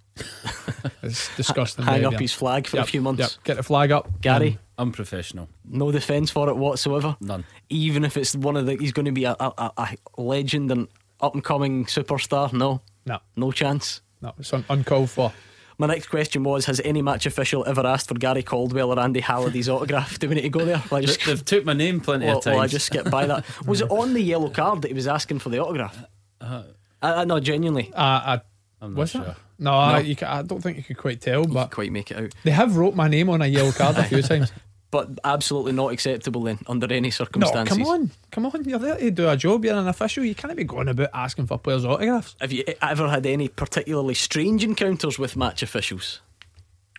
[1.02, 1.84] It's disgusting.
[1.84, 3.20] Hang up his flag for a few months.
[3.20, 3.30] yep.
[3.44, 5.48] Get the flag up, Gary, Unprofessional.
[5.64, 7.16] no defence for it whatsoever.
[7.20, 7.44] None.
[7.68, 9.72] Even if it's one of the, he's going to be a, a, a-
[10.16, 10.88] a legend and
[11.20, 12.52] up and coming superstar.
[12.52, 14.02] No, No, no chance.
[14.22, 15.32] no, it's un- uncalled for.
[15.76, 19.18] My next question was: Has any match official ever asked for Gary Caldwell or Andy
[19.20, 20.18] Halliday's autograph?
[20.20, 20.80] Do we need to go there?
[20.90, 22.54] Well, I They- just, They've took my name plenty well, of times.
[22.54, 23.44] well, I just skipped by that.
[23.66, 25.98] Was it on the yellow card that he was asking for the autograph?
[26.40, 26.62] Uh,
[27.02, 27.90] uh, no, genuinely.
[27.92, 28.40] Uh, I,
[28.80, 29.22] I'm not was sure.
[29.22, 29.36] it?
[29.58, 32.32] No, I, you I don't think you could quite tell, but Quite make it out.
[32.42, 34.52] they have wrote my name on a yellow card a few times.
[34.90, 37.76] But absolutely not acceptable then, under any circumstances.
[37.76, 38.64] No, come on, come on.
[38.64, 39.64] You're there to do a job.
[39.64, 40.24] You're an official.
[40.24, 42.36] You can't be going about asking for players' autographs.
[42.40, 46.20] Have you ever had any particularly strange encounters with match officials?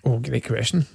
[0.03, 0.87] Oh, great question.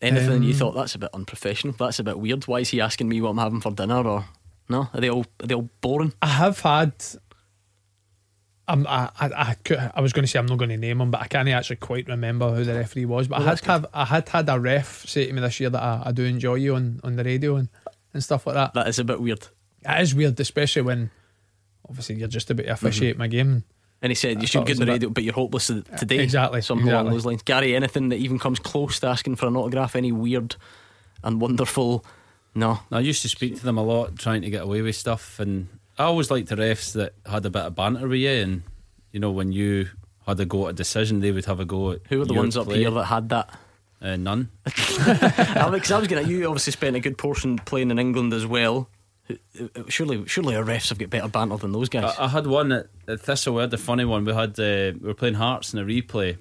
[0.00, 1.76] Anything you Um, thought that's a bit unprofessional?
[1.78, 2.48] That's a bit weird.
[2.48, 4.02] Why is he asking me what I'm having for dinner?
[4.04, 4.24] Or
[4.68, 4.88] no?
[4.92, 6.12] Are they all are they all boring?
[6.20, 6.92] I have had.
[8.72, 11.00] Um, I, I, I, could, I was going to say I'm not going to name
[11.00, 13.28] him, but I can't actually quite remember who the referee was.
[13.28, 15.60] But Well, I had that's have I had had a ref say to me this
[15.60, 17.68] year that I, I do enjoy you on, on the radio and,
[18.14, 18.72] and stuff like that.
[18.72, 19.46] That is a bit weird.
[19.86, 21.10] It is weird, especially when
[21.86, 23.64] obviously you're just about to officiate my game.
[24.00, 25.66] And he said you thought should get was the a bit- radio, but you're hopeless
[25.66, 26.20] today.
[26.20, 27.42] Exactly, something along those lines.
[27.42, 29.94] Gary, anything that even comes close to asking for an autograph?
[29.96, 30.56] Any weird
[31.22, 32.04] and wonderful?
[32.54, 32.80] No.
[32.90, 35.68] I used to speak to them a lot, trying to get away with stuff, and
[36.02, 38.28] I always liked the refs that had a bit of banter with you.
[38.28, 38.62] And
[39.12, 39.88] you know, when you
[40.26, 42.34] had a go at a decision, they would have a go at Who were the
[42.34, 43.56] ones up here that had that?
[44.00, 44.50] Uh, none.
[44.64, 46.30] Because I was going to.
[46.30, 48.88] You obviously spent a good portion playing in England as well.
[49.88, 52.16] Surely, surely our refs have got better banter than those guys.
[52.18, 53.54] I, I had one at, at Thistle.
[53.54, 54.24] We had the funny one.
[54.24, 56.36] We had uh, we were playing Hearts in a replay,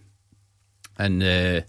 [0.97, 1.61] and uh,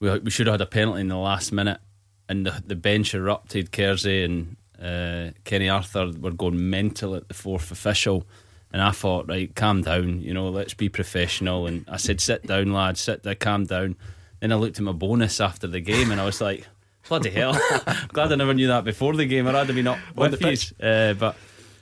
[0.00, 1.78] we we should have had a penalty in the last minute,
[2.26, 3.70] and the the bench erupted.
[3.70, 8.26] Kersey and uh, Kenny Arthur were going mental at the fourth official,
[8.72, 10.20] and I thought, right, calm down.
[10.20, 11.66] You know, let's be professional.
[11.66, 13.96] And I said, sit down, lads, sit down, calm down.
[14.40, 16.66] Then I looked at my bonus after the game, and I was like,
[17.08, 17.52] bloody hell!
[18.12, 19.46] Glad I never knew that before the game.
[19.48, 20.50] I'd rather be not On with the
[20.80, 20.86] you.
[20.86, 21.36] Uh, but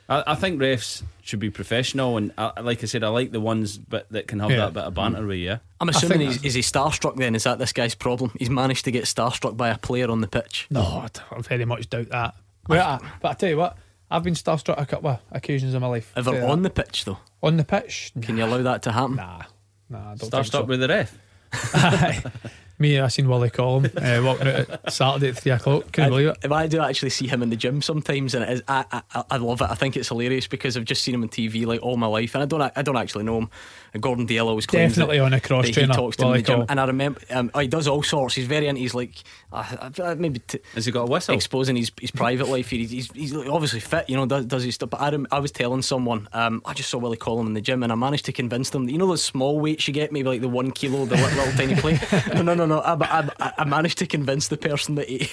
[0.09, 3.41] I, I think refs should be professional, and I, like I said, I like the
[3.41, 4.59] ones but that can have Yeah.
[4.59, 5.59] that bit of banter with you.
[5.81, 7.35] I'm assuming he's, is he starstruck then?
[7.35, 8.31] Is that this guy's problem?
[8.39, 10.69] He's managed to get starstruck by a player on the pitch.
[10.71, 12.37] No, I very much doubt that.
[12.69, 13.77] Well, I, but I tell you what,
[14.11, 16.13] I've been starstruck a couple of occasions in my life.
[16.17, 16.49] Ever Say that.
[16.49, 17.19] on the pitch though?
[17.43, 18.13] On the pitch?
[18.23, 19.17] Can you allow that to happen?
[19.17, 19.43] Nah,
[19.89, 19.99] nah.
[19.99, 20.65] I don't think Starstruck so.
[20.65, 21.19] with the ref.
[22.79, 25.91] Me, I seen Willie Collum uh, walking out at Saturday at three o'clock.
[25.93, 26.39] Couldn't believe it.
[26.43, 29.25] If I do actually see him in the gym sometimes, and it is, I, I,
[29.31, 29.71] I love it.
[29.71, 32.35] I think it's hilarious because I've just seen him on TV like all my life,
[32.35, 33.51] and I don't, I don't actually know him.
[33.95, 36.25] And Gordon Dale always claims Definitely that, on a cross that trainer, He talks to
[36.27, 36.67] him in the gym, Collum.
[36.69, 38.35] and I remember um, oh, he does all sorts.
[38.35, 38.81] He's very into.
[38.83, 39.15] He's like
[39.53, 41.35] uh, uh, maybe t- has he got a whistle?
[41.35, 42.69] Exposing his, his private life.
[42.69, 44.91] He's, he's, he's obviously fit, you know, does, does his stuff.
[44.91, 47.63] But I, rem- I was telling someone, um, I just saw Willie Collum in the
[47.63, 48.85] gym, and I managed to convince them.
[48.85, 51.31] that, You know those small weights you get, maybe like the one kilo, the little,
[51.39, 52.01] little tiny plate.
[52.37, 52.81] No, no, no, no.
[52.81, 55.29] I, I, I managed to convince the person that he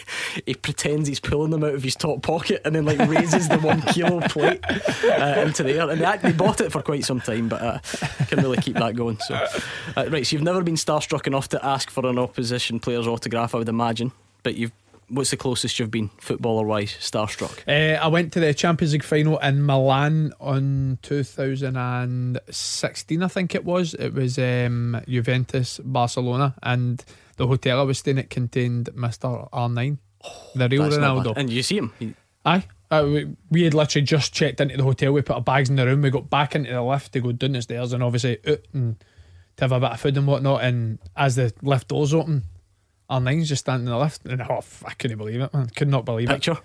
[0.45, 3.59] he pretends he's pulling them out of his top pocket and then like raises the
[3.59, 5.89] one kilo plate uh, into the air.
[5.89, 7.79] And they actually bought it for quite some time, but uh,
[8.27, 9.17] can really keep that going.
[9.19, 9.35] So,
[9.97, 10.25] uh, right.
[10.25, 13.69] So you've never been starstruck enough to ask for an opposition player's autograph, I would
[13.69, 14.11] imagine.
[14.43, 14.71] But you've
[15.13, 17.63] what's the closest you've been footballer wise starstruck?
[17.67, 23.65] Uh, I went to the Champions League final in Milan on 2016, I think it
[23.65, 23.93] was.
[23.93, 27.03] It was um, Juventus Barcelona, and
[27.37, 29.49] the hotel I was staying at contained Mr.
[29.51, 29.97] R9,
[30.55, 31.33] the real Ronaldo.
[31.35, 31.93] And you see him?
[31.99, 32.65] He- Aye.
[32.91, 35.11] Uh, we, we had literally just checked into the hotel.
[35.13, 36.01] We put our bags in the room.
[36.01, 38.97] We got back into the lift to go down the stairs and obviously out and
[39.57, 40.63] to have a bit of food and whatnot.
[40.63, 42.43] And as the lift doors open,
[43.19, 44.25] R9's just standing in the lift.
[44.25, 45.67] And oh, I couldn't believe it, man.
[45.75, 46.53] Could not believe Picture?
[46.53, 46.59] it.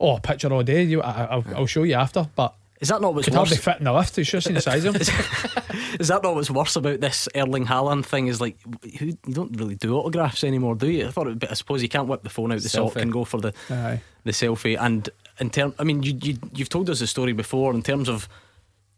[0.00, 0.82] Oh, picture all day.
[0.82, 2.28] You, I, I'll, I'll show you after.
[2.34, 3.64] But Is that not what's could hardly worse?
[3.64, 4.18] fit in the lift.
[4.18, 5.96] You should have seen the size of him.
[6.00, 8.26] Is that not what's worse about this Erling Haaland thing?
[8.26, 8.56] Is like
[8.98, 11.06] who you don't really do autographs anymore, do you?
[11.06, 12.94] I thought, it would be, I suppose you can't whip the phone out the sock
[12.94, 13.02] Selfie.
[13.02, 14.00] and go for the Aye.
[14.24, 14.76] the selfie.
[14.80, 18.08] And in term, I mean, you, you you've told us the story before in terms
[18.08, 18.28] of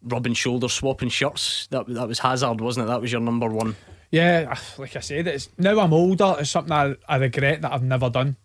[0.04, 1.66] rubbing shoulders, swapping shirts.
[1.68, 2.88] That that was Hazard, wasn't it?
[2.88, 3.76] That was your number one.
[4.10, 6.36] Yeah, like I said, it's now I'm older.
[6.38, 8.36] It's something I, I regret that I've never done.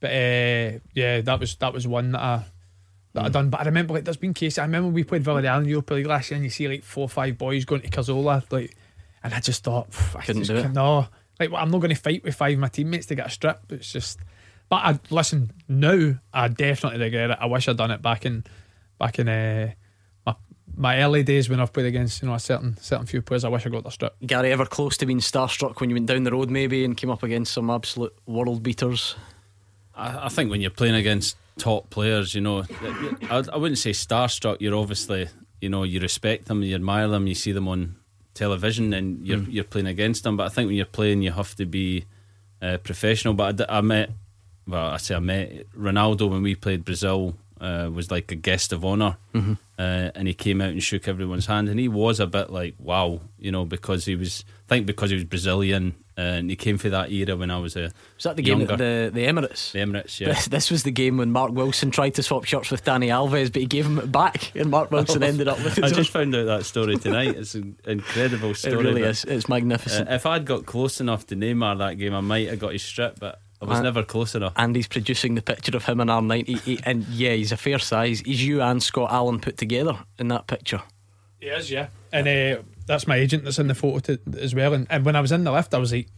[0.00, 2.44] But uh, yeah, that was that was one that I
[3.14, 3.50] that I done.
[3.50, 4.58] But I remember like there's been cases.
[4.58, 6.84] I remember we played Villarreal in the Europa League last year, and you see like
[6.84, 8.76] four or five boys going to Cazorla, like,
[9.22, 10.72] and I just thought I Couldn't just do it.
[10.72, 11.08] No,
[11.40, 13.30] like well, I'm not going to fight with five of my teammates to get a
[13.30, 13.60] strip.
[13.70, 14.20] It's just.
[14.70, 16.14] But I listen now.
[16.32, 17.38] I definitely regret it.
[17.40, 18.44] I wish I'd done it back in
[18.98, 19.72] back in uh,
[20.78, 23.44] my my early days when I've played against you know a certain certain few players.
[23.44, 24.14] I wish I got the strip.
[24.24, 27.10] Gary, ever close to being starstruck when you went down the road maybe and came
[27.10, 29.16] up against some absolute world beaters?
[29.94, 32.64] I, I think when you're playing against top players, you know,
[33.28, 34.58] I, I wouldn't say starstruck.
[34.60, 35.28] You're obviously,
[35.60, 37.96] you know, you respect them, you admire them, you see them on
[38.34, 39.52] television, and you're Mm.
[39.52, 40.36] you're playing against them.
[40.36, 42.04] But I think when you're playing, you have to be
[42.62, 43.34] uh, professional.
[43.34, 44.10] But I met,
[44.66, 47.34] well, I say I met Ronaldo when we played Brazil.
[47.60, 49.58] Uh, was like a guest of honor, Mhm.
[49.78, 52.74] uh, and he came out and shook everyone's hand, and he was a bit like
[52.78, 56.56] wow, you know, because he was, I think because he was Brazilian, uh, and he
[56.56, 58.76] came for that era when I was a Was that the game younger.
[58.76, 59.72] the the Emirates?
[59.72, 60.28] The Emirates, yeah.
[60.28, 63.52] This, this was the game when Mark Wilson tried to swap shirts with Dani Alves,
[63.52, 66.32] but he gave him it back, and Mark Wilson ended up with I just own.
[66.32, 67.36] found out that story tonight.
[67.36, 68.74] It's an incredible story.
[68.74, 69.24] It really is.
[69.24, 70.08] It's magnificent.
[70.08, 72.82] uh, if I'd got close enough to Neymar that game, I might have got his
[72.82, 74.52] strip, but I was Uh, never close enough.
[74.56, 76.60] And he's producing the picture of him in R90.
[76.60, 78.20] He- And yeah, he's a fair size.
[78.20, 80.82] He's you and Scott Allan put together in that picture.
[81.40, 81.88] He is, yeah.
[82.12, 84.74] And uh, that's my agent that's in the photo to, as well.
[84.74, 86.08] And, and when I was in the lift, I was like,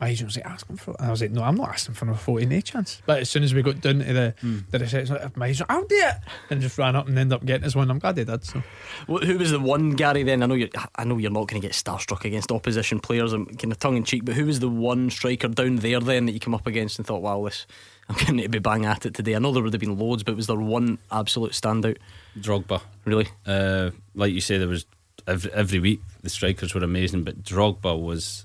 [0.00, 0.96] my agent was like, ask him for it.
[0.98, 3.00] And I was like, no, I'm not asking for a photo, no chance.
[3.06, 4.34] But as soon as we got down to the,
[4.70, 6.14] the reception, my agent, I'll do it.
[6.50, 7.90] And just ran up and ended up getting his one.
[7.90, 8.44] I'm glad he did.
[8.44, 8.62] So
[9.08, 10.22] Wh- Who was the one Gary?
[10.22, 13.32] Then I know you're, I know you're not going to get starstruck against opposition players.
[13.32, 16.26] I'm kind of tongue in cheek, but who was the one striker down there then
[16.26, 17.66] that you come up against and thought, "Wow, this
[18.08, 20.22] I'm going to be bang at it today." I know there would have been loads,
[20.22, 21.96] but was there one absolute standout?
[22.38, 23.28] Drogba, really?
[23.46, 24.84] Uh, like you say, there was
[25.26, 28.44] every, every week the strikers were amazing, but Drogba was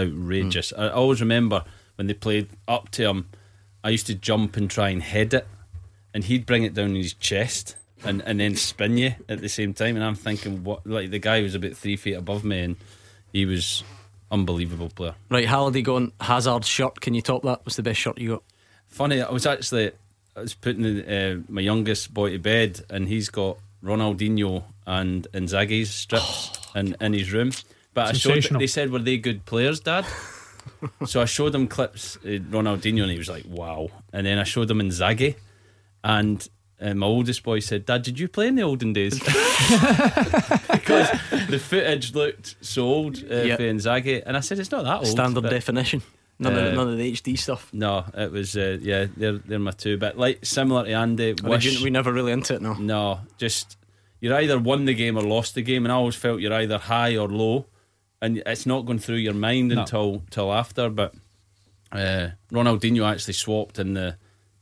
[0.00, 0.72] outrageous.
[0.76, 1.64] I always remember
[1.96, 3.28] when they played up to him,
[3.84, 5.46] I used to jump and try and head it,
[6.12, 7.76] and he'd bring it down in his chest.
[8.02, 10.86] And, and then spin you at the same time, and I'm thinking, what?
[10.86, 12.76] Like the guy was about three feet above me, and
[13.30, 13.84] he was
[14.30, 15.14] unbelievable player.
[15.28, 17.02] Right, Halliday going Hazard shirt.
[17.02, 17.60] Can you top that?
[17.62, 18.42] What's the best shirt you got?
[18.88, 19.92] Funny, I was actually
[20.34, 25.90] I was putting uh, my youngest boy to bed, and he's got Ronaldinho and Inzaghi's
[25.90, 27.52] strips in, in his room.
[27.94, 28.32] But I showed.
[28.34, 28.60] Sensational.
[28.60, 30.04] They said, "Were they good players, Dad?"
[31.06, 34.44] so I showed him clips uh, Ronaldinho, and he was like, "Wow!" And then I
[34.44, 35.34] showed him Inzaghi,
[36.04, 36.48] and
[36.80, 39.18] uh, my oldest boy said, "Dad, did you play in the olden days?"
[40.72, 41.10] because
[41.48, 43.56] the footage looked so old uh, Yeah.
[43.56, 46.02] for Inzaghi, and I said, "It's not that old." Standard but- definition.
[46.42, 47.68] None, Uh, of, none of the HD stuff.
[47.70, 49.08] No, it was uh, yeah.
[49.14, 49.98] They're they're my two.
[49.98, 52.62] But like similar to Andy, Or wish, you- we never really into it.
[52.62, 53.76] No, no, just
[54.20, 56.78] you're either won the game or lost the game, and I always felt you're either
[56.78, 57.66] high or low,
[58.22, 59.80] and it's not going through your mind No.
[59.80, 60.88] until till after.
[60.90, 61.14] But
[61.92, 64.16] uh, Ronaldinho actually swapped in the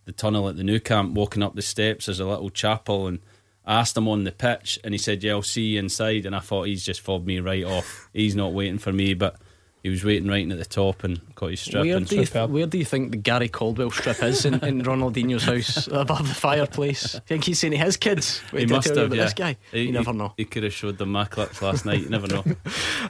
[0.05, 2.07] the tunnel at the Nou Camp, walking up the steps.
[2.07, 3.19] There's a little chapel, and
[3.65, 6.35] I asked him on the pitch, and he said, "Yeah, I'll see you inside." And
[6.35, 8.09] I thought he's just fobbed me right off.
[8.15, 9.37] He's not waiting for me, but.
[9.83, 11.85] He was waiting right at the top and got his strip.
[11.85, 14.55] Where and do, you th- where do you think the Gary Caldwell strip is in,
[14.65, 17.15] in Ronaldinho's house above the fireplace?
[17.15, 18.43] I think he's saying to his kids.
[18.53, 19.25] Wait he must have, yeah.
[19.25, 20.35] This guy, He, you never he- know.
[20.37, 22.01] He could have showed them my clips last night.
[22.01, 22.45] You never know.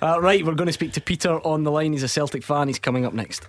[0.00, 1.92] Uh, right, we're going to speak to Peter on the line.
[1.92, 2.68] He's a Celtic fan.
[2.68, 3.48] He's coming up next.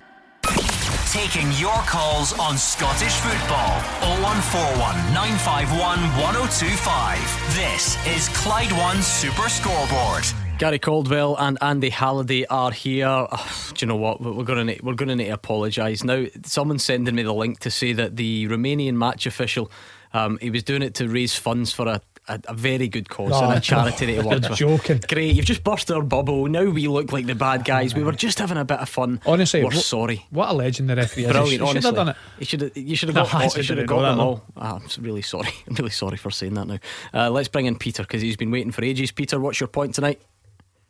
[1.11, 3.81] Taking your calls on Scottish football.
[4.23, 7.55] 0141 951 1025.
[7.55, 10.23] This is Clyde One Super Scoreboard.
[10.59, 13.07] Gary Caldwell and Andy Halliday are here.
[13.07, 13.39] Ugh,
[13.75, 14.19] do you know what?
[14.21, 16.25] We're going to we're going to need to apologise now.
[16.43, 19.71] Someone's sending me the link to say that the Romanian match official,
[20.13, 22.01] um, he was doing it to raise funds for a.
[22.27, 24.59] A, a very good cause and Oh, a charity that he works with.
[24.59, 24.99] joking.
[25.09, 26.45] Great, you've just burst our bubble.
[26.45, 27.95] Now we look like the bad guys.
[27.95, 29.19] We were just having a bit of fun.
[29.25, 30.27] Honestly, we're wh- sorry.
[30.29, 31.31] What a legend the referee is.
[31.31, 32.15] Brilliant, He should have done it.
[32.37, 34.43] You should have, you should have No, got, I you should have got them all.
[34.55, 35.49] Ah, I'm really sorry.
[35.67, 36.77] I'm really sorry for saying that now.
[37.15, 39.11] Uh, let's bring in Peter because he's been waiting for ages.
[39.11, 40.21] Peter, what's your point tonight?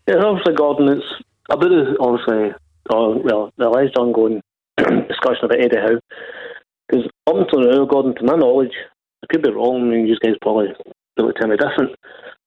[0.09, 1.05] Yeah, obviously, Gordon, it's
[1.51, 2.49] a bit of, obviously,
[2.89, 4.41] uh, well, the alleged ongoing
[5.07, 6.01] discussion about Eddie Howe.
[6.87, 8.73] Because up until now, Gordon, to my knowledge,
[9.21, 10.69] I could be wrong, I mean, you guys probably
[11.15, 11.95] will tell me different,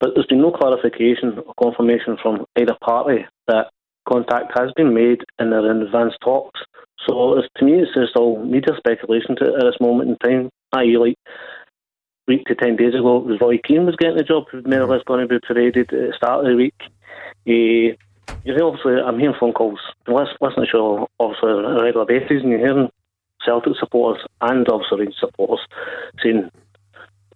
[0.00, 3.70] but there's been no clarification or confirmation from either party that
[4.08, 6.58] contact has been made and they're in advanced talks.
[7.06, 10.50] So it's, to me, it's just all media speculation to, at this moment in time.
[10.72, 11.14] I.e., like,
[12.26, 15.04] week to 10 days ago, Roy Keane was getting the job, who's more or less
[15.06, 16.74] going to be paraded at the start of the week.
[17.45, 17.97] You
[18.45, 19.80] know, obviously, I'm hearing phone calls.
[20.07, 22.90] Listen, listening to show, obviously, on a regular basis, and you're hearing
[23.45, 25.66] Celtic supporters and obviously Rangers supporters
[26.22, 26.51] saying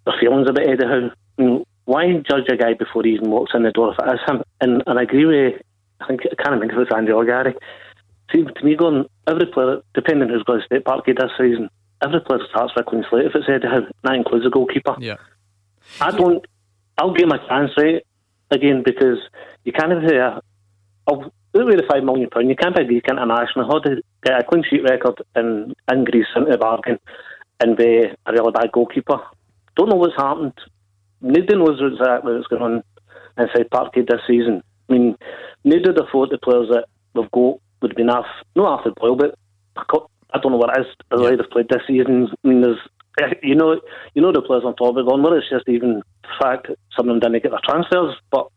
[0.05, 1.11] their feelings about Eddie Howe.
[1.37, 4.13] I mean, why judge a guy before he even walks in the door if it
[4.13, 4.43] is him?
[4.61, 5.61] And, and I agree with,
[6.01, 7.55] I think, I can't remember if it's Andy or Gary.
[8.33, 11.69] See, to me, going, every player, depending who's going to stay park this season,
[12.03, 13.87] every player starts with a clean slate if it's Eddie Howe.
[14.03, 14.95] That includes the goalkeeper.
[14.99, 15.15] Yeah.
[16.01, 16.45] I don't.
[16.97, 18.03] I'll give him a chance, right?
[18.49, 19.17] Again, because
[19.63, 20.41] you can't have
[21.07, 21.31] a.
[21.53, 22.49] Do with the five million pound.
[22.49, 23.67] You can't be a Greek international.
[23.67, 26.99] How to get a clean sheet record in in Greece into the bargain,
[27.59, 29.19] and be a really bad goalkeeper.
[29.75, 30.53] Don't know what's happened.
[31.21, 32.83] Nobody knows exactly what's going on
[33.37, 34.61] inside Parkhead this season.
[34.89, 35.15] I mean,
[35.63, 38.27] nobody would have thought the players that we've got would have been off.
[38.55, 39.35] Not after Boyle, but
[39.75, 40.87] I don't know what it is.
[41.09, 42.29] The way they've played this season.
[42.43, 42.79] I mean, there's
[43.43, 43.79] you know,
[44.13, 45.05] you know the players on top of it.
[45.05, 48.47] Whether it's just even the fact that some of them didn't get their transfers, but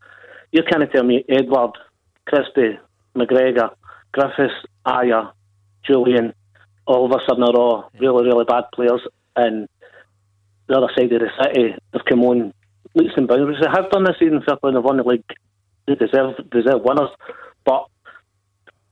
[0.51, 1.77] you're kind of telling me Edouard,
[2.27, 2.77] Christie,
[3.15, 3.71] McGregor,
[4.11, 4.53] Griffiths,
[4.85, 5.31] Ajer,
[5.87, 6.33] Jullien,
[6.85, 9.01] all of a sudden are all really, really bad players,
[9.35, 9.67] and
[10.67, 12.53] the other side of the city have come on
[12.95, 14.41] leaps and bounds, which they have done this season.
[14.45, 15.23] Fair play, they've won the league.
[15.87, 17.09] They deserve deserve winners,
[17.65, 17.85] but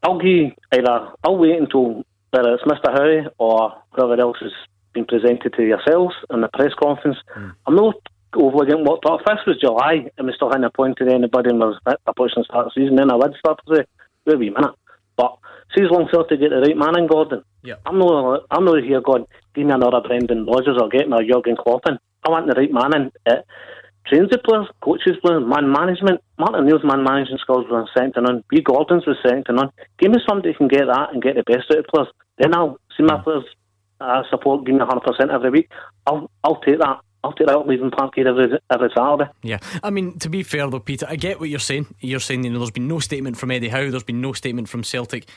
[0.04, 2.92] I'll give either I'll wait until whether it's Mr.
[2.92, 4.52] Howe or whoever else has
[4.94, 7.18] been presented to yourselves in the press conference.
[7.34, 7.50] Hmm.
[7.68, 7.96] I'm not
[8.36, 9.20] overly getting worked up.
[9.26, 12.72] This was July and we still hadn't appointed anybody and was approaching the start of
[12.76, 13.84] the season, then I would start to say,
[14.26, 14.76] wait a wee minute.
[15.18, 15.38] But
[15.76, 17.44] see as long as to get the right man in Gordon.
[17.64, 17.76] Yeah.
[17.86, 21.28] I'm not I'm not here going, give me another Brendan Rodgers or get me a
[21.28, 21.98] Jurgen Klopp in.
[22.26, 23.12] I want the right man in.
[23.26, 23.46] It
[24.08, 26.22] trains the players, coaches players, man management.
[26.38, 28.44] Martin O'Neill's man management skills were second to none.
[28.50, 29.72] B Gordon's was second to none.
[29.98, 32.08] Give me somebody who can get that and get the best out of players.
[32.38, 33.24] Then I'll see my hmm.
[33.24, 33.46] players
[34.00, 35.72] uh, support hundred percent every week.
[36.08, 37.00] I'll I'll take that.
[37.24, 39.30] I'll take that up leaving Parkhead every every Saturday.
[39.44, 41.94] Yeah, I mean to be fair though, Peter, I get what you're saying.
[42.00, 44.70] You're saying you know there's been no statement from Eddie Howe, there's been no statement
[44.70, 45.28] from Celtic,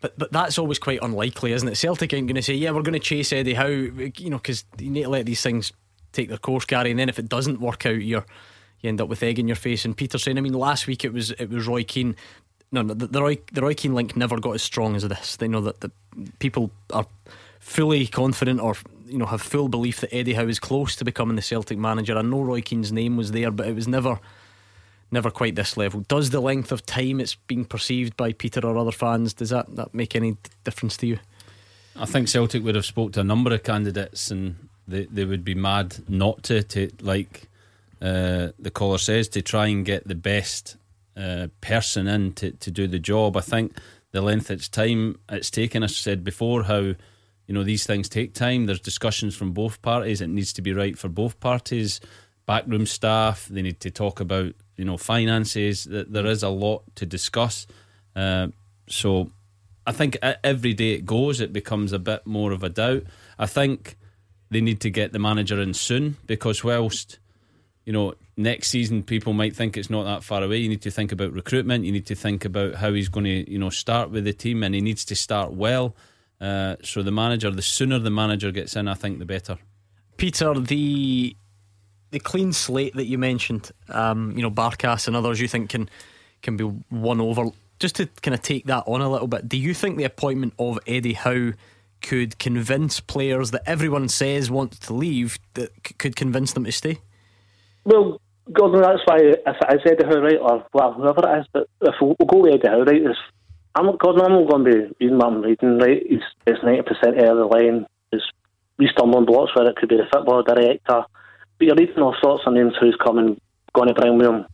[0.00, 1.76] but but that's always quite unlikely, isn't it?
[1.76, 4.64] Celtic ain't going to say, yeah, we're going to chase Eddie Howe, you know, because
[4.78, 5.72] you need to let these things
[6.12, 8.24] take their course, Gary, and then if it doesn't work out, you're
[8.80, 9.84] you end up with egg in your face.
[9.84, 12.16] And Peter saying, I mean, last week it was it was Roy Keane.
[12.72, 15.36] No, no, the, the Roy the Roy Keane link never got as strong as this.
[15.36, 15.90] They know that the
[16.38, 17.06] people are
[17.66, 18.76] fully confident or
[19.06, 22.16] you know have full belief that Eddie Howe is close to becoming the Celtic manager.
[22.16, 24.20] I know Roy Keane's name was there, but it was never
[25.10, 26.00] never quite this level.
[26.02, 29.74] Does the length of time it's being perceived by Peter or other fans does that,
[29.74, 31.18] that make any difference to you?
[31.96, 35.44] I think Celtic would have spoke to a number of candidates and they, they would
[35.44, 37.48] be mad not to to like
[38.00, 40.76] uh, the caller says to try and get the best
[41.16, 43.36] uh, person in to, to do the job.
[43.36, 43.76] I think
[44.12, 45.82] the length it's time it's taken.
[45.82, 46.94] I said before how
[47.46, 48.66] you know these things take time.
[48.66, 50.20] There's discussions from both parties.
[50.20, 52.00] It needs to be right for both parties.
[52.44, 53.46] Backroom staff.
[53.46, 55.84] They need to talk about you know finances.
[55.84, 57.66] There is a lot to discuss.
[58.14, 58.48] Uh,
[58.88, 59.30] so
[59.86, 63.04] I think every day it goes, it becomes a bit more of a doubt.
[63.38, 63.96] I think
[64.50, 67.18] they need to get the manager in soon because whilst
[67.84, 70.90] you know next season people might think it's not that far away, you need to
[70.90, 71.84] think about recruitment.
[71.84, 74.64] You need to think about how he's going to you know start with the team,
[74.64, 75.94] and he needs to start well.
[76.40, 79.58] Uh, so the manager, the sooner the manager gets in, I think the better.
[80.16, 81.36] Peter, the
[82.10, 85.88] the clean slate that you mentioned, um, you know, Barkas and others, you think can
[86.42, 87.46] can be won over.
[87.78, 90.54] Just to kind of take that on a little bit, do you think the appointment
[90.58, 91.52] of Eddie Howe
[92.00, 96.72] could convince players that everyone says wants to leave that c- could convince them to
[96.72, 97.00] stay?
[97.84, 98.20] Well,
[98.52, 101.68] Gordon, that's why if it is Eddie Howe, right, or well, whoever it is, but
[101.82, 103.16] if we'll go with Eddie Howe, right, is
[103.76, 106.02] I'm Gordon, I'm not going to be reading what I'm reading, right?
[106.02, 106.80] It's, it's 90%
[107.28, 107.86] of the line.
[108.10, 108.24] It's
[108.78, 111.04] we stumbling blocks where it could be the football director.
[111.58, 113.38] But you're reading all sorts of names who's coming,
[113.74, 114.46] going to bring with him.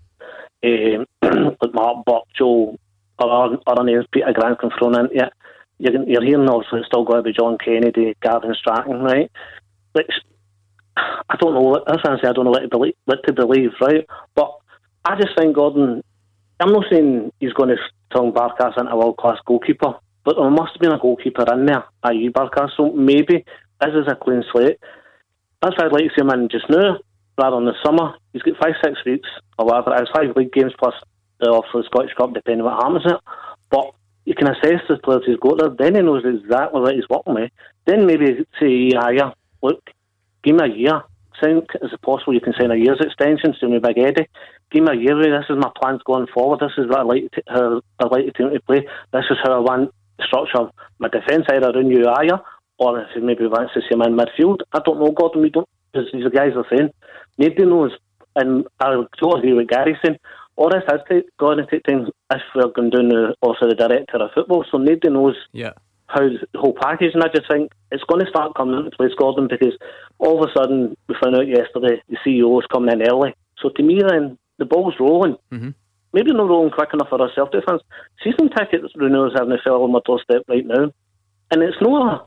[0.64, 2.76] Um, like Mark Buck, Joe,
[3.20, 5.32] other, other names, Peter Grant can thrown into it.
[5.78, 9.30] You're, you're hearing also it's still going to be John Kennedy, Gavin Strachan, right?
[9.92, 10.10] Which
[10.96, 11.60] I don't know.
[11.60, 12.28] What I say.
[12.28, 14.06] I don't know what to believe, what to believe, right?
[14.34, 14.50] But
[15.04, 16.02] I just think Gordon.
[16.62, 17.76] I'm not saying he's going to
[18.14, 19.94] turn Barkas into a world class goalkeeper,
[20.24, 22.30] but there must have been a goalkeeper in there, i.e.
[22.30, 22.70] Barkas.
[22.76, 23.44] So maybe
[23.80, 24.78] this is a clean slate.
[25.60, 26.98] That's why I'd like to see him in just now,
[27.36, 28.14] rather than the summer.
[28.32, 29.28] He's got five, six weeks,
[29.58, 30.94] or whatever it is, five league games plus
[31.40, 33.20] the off the Scottish Cup, depending what happens it.
[33.68, 33.94] But
[34.24, 37.34] you can assess the players he's got there, then he knows exactly what he's working
[37.34, 37.50] with.
[37.86, 39.32] Then maybe say, yeah, yeah,
[39.62, 39.82] look,
[40.44, 41.02] give me a year.
[41.40, 44.28] Sign, is it possible you can sign a year's extension, to me, Big Eddie?
[44.70, 47.30] Give me a year, this is my plans going forward, this is what I like
[47.32, 49.94] to, I like the team to play, this is how I want
[50.24, 52.40] structure my defence, either around you, Ajer,
[52.78, 54.60] or if he maybe wants to see him in midfield.
[54.72, 56.90] I don't know, Gordon, we don't, because these guys are saying,
[57.38, 57.92] nobody knows,
[58.36, 60.18] and I totally agree with Gary saying,
[60.56, 64.18] all this to, going to take time if we're going down the, also the director
[64.18, 65.72] of football, so nobody knows yeah.
[66.12, 69.12] How the whole package, and I just think it's going to start coming into place,
[69.18, 69.76] Gordon, because
[70.18, 73.34] all of a sudden we found out yesterday the CEO is coming in early.
[73.60, 75.36] So to me, then the ball's rolling.
[75.50, 75.70] Mm-hmm.
[76.12, 77.80] Maybe not rolling quick enough for ourselves fans.
[78.22, 80.92] Season tickets renewals having a fell on my doorstep right now,
[81.50, 82.26] and it's not a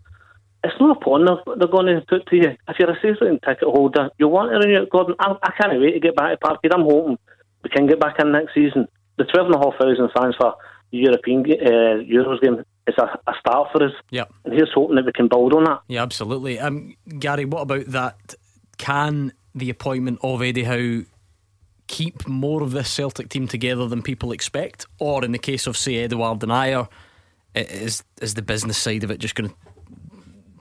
[0.65, 2.57] it's not a pawn they're, they're going to put to you.
[2.67, 5.15] If you're a season ticket holder, you want to renew it, Gordon.
[5.19, 6.73] I, I can't wait to get back to Parkhead.
[6.73, 7.19] I'm hoping
[7.63, 8.87] we can get back in next season.
[9.17, 10.55] The twelve and a half thousand fans for
[10.91, 13.93] the European uh, Euros game is a, a start for us.
[14.09, 14.25] Yeah.
[14.43, 15.81] And here's hoping that we can build on that.
[15.87, 16.59] Yeah, absolutely.
[16.59, 18.35] Um, Gary, what about that?
[18.77, 21.05] Can the appointment of Eddie Howe
[21.87, 24.85] keep more of this Celtic team together than people expect?
[24.99, 26.87] Or in the case of, say, Edouard and Ajer,
[27.55, 29.53] is, is the business side of it just going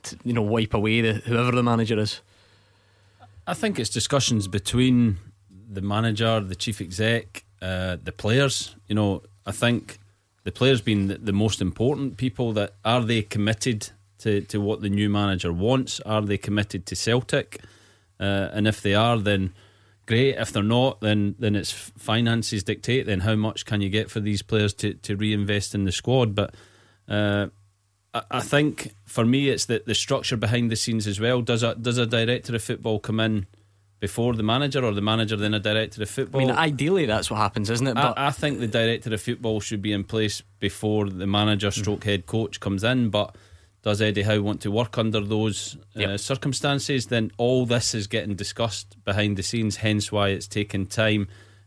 [0.05, 2.21] to, you know, wipe away the, whoever the manager is?
[3.47, 5.19] I think it's discussions between
[5.69, 8.77] the manager, the chief exec, uh, the players.
[8.87, 9.99] You know, I think
[10.45, 14.81] the players being the, the, most important people that are they committed to, to what
[14.81, 16.01] the new manager wants?
[16.01, 17.61] Are they committed to Celtic?
[18.21, 19.53] Uh, and if they are, then
[20.07, 20.37] great.
[20.37, 23.07] If they're not, then then it's finances dictate.
[23.07, 26.35] Then how much can you get for these players to, to reinvest in the squad?
[26.35, 26.55] But
[27.09, 27.49] uh,
[28.13, 31.41] I, I think for me, it's the, the structure behind the scenes as well.
[31.43, 33.47] Does a does a director of football come in?
[34.05, 36.43] Before the manager or the manager then a director of football.
[36.43, 37.95] I mean, ideally that's what happens, isn't it?
[37.95, 41.71] But I, I think the director of football should be in place before the manager
[41.71, 42.05] stroke mm.
[42.05, 43.09] head coach comes in.
[43.09, 43.35] But
[43.81, 46.09] does Eddie Howe want to work under those uh, yep.
[46.11, 47.07] uh, circumstances?
[47.07, 51.27] Then all this is getting discussed behind the scenes, hence why it's taken time.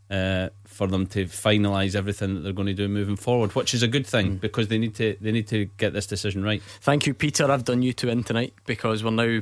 [0.09, 3.83] Uh, for them to finalise everything that they're going to do moving forward, which is
[3.83, 4.39] a good thing mm.
[4.39, 6.61] because they need to they need to get this decision right.
[6.79, 7.51] Thank you, Peter.
[7.51, 9.41] I've done you two in tonight because we're now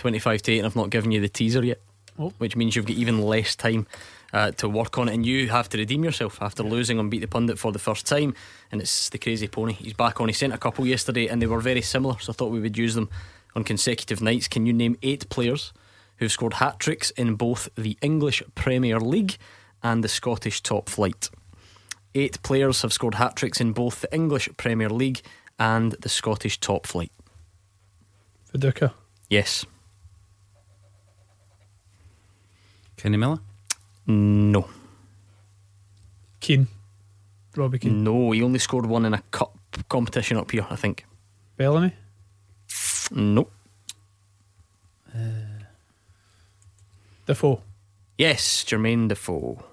[0.00, 1.80] 25 to 8 and I've not given you the teaser yet,
[2.18, 2.32] oh.
[2.38, 3.86] which means you've got even less time
[4.32, 5.14] uh, to work on it.
[5.14, 8.06] And you have to redeem yourself after losing on Beat the Pundit for the first
[8.06, 8.34] time.
[8.72, 9.74] And it's the crazy pony.
[9.74, 10.28] He's back on.
[10.28, 12.78] He sent a couple yesterday and they were very similar, so I thought we would
[12.78, 13.10] use them
[13.54, 14.48] on consecutive nights.
[14.48, 15.72] Can you name eight players
[16.16, 19.36] who've scored hat tricks in both the English Premier League
[19.82, 21.28] and the Scottish top flight?
[22.14, 25.20] Eight players have scored hat tricks in both the English Premier League
[25.58, 27.12] and the Scottish top flight.
[28.52, 28.92] Viduka.
[29.28, 29.64] Yes.
[33.00, 33.38] Kenny Miller?
[34.06, 34.68] No.
[36.40, 36.68] Keane.
[37.56, 38.04] Robbie Keane.
[38.04, 39.56] No, he only scored one in a cup
[39.88, 41.06] competition up here, I think.
[41.56, 41.94] Bellamy?
[43.10, 43.48] No.
[45.14, 45.18] Uh,
[47.26, 47.62] Defoe.
[48.18, 49.64] Yes, Jermaine Defoe.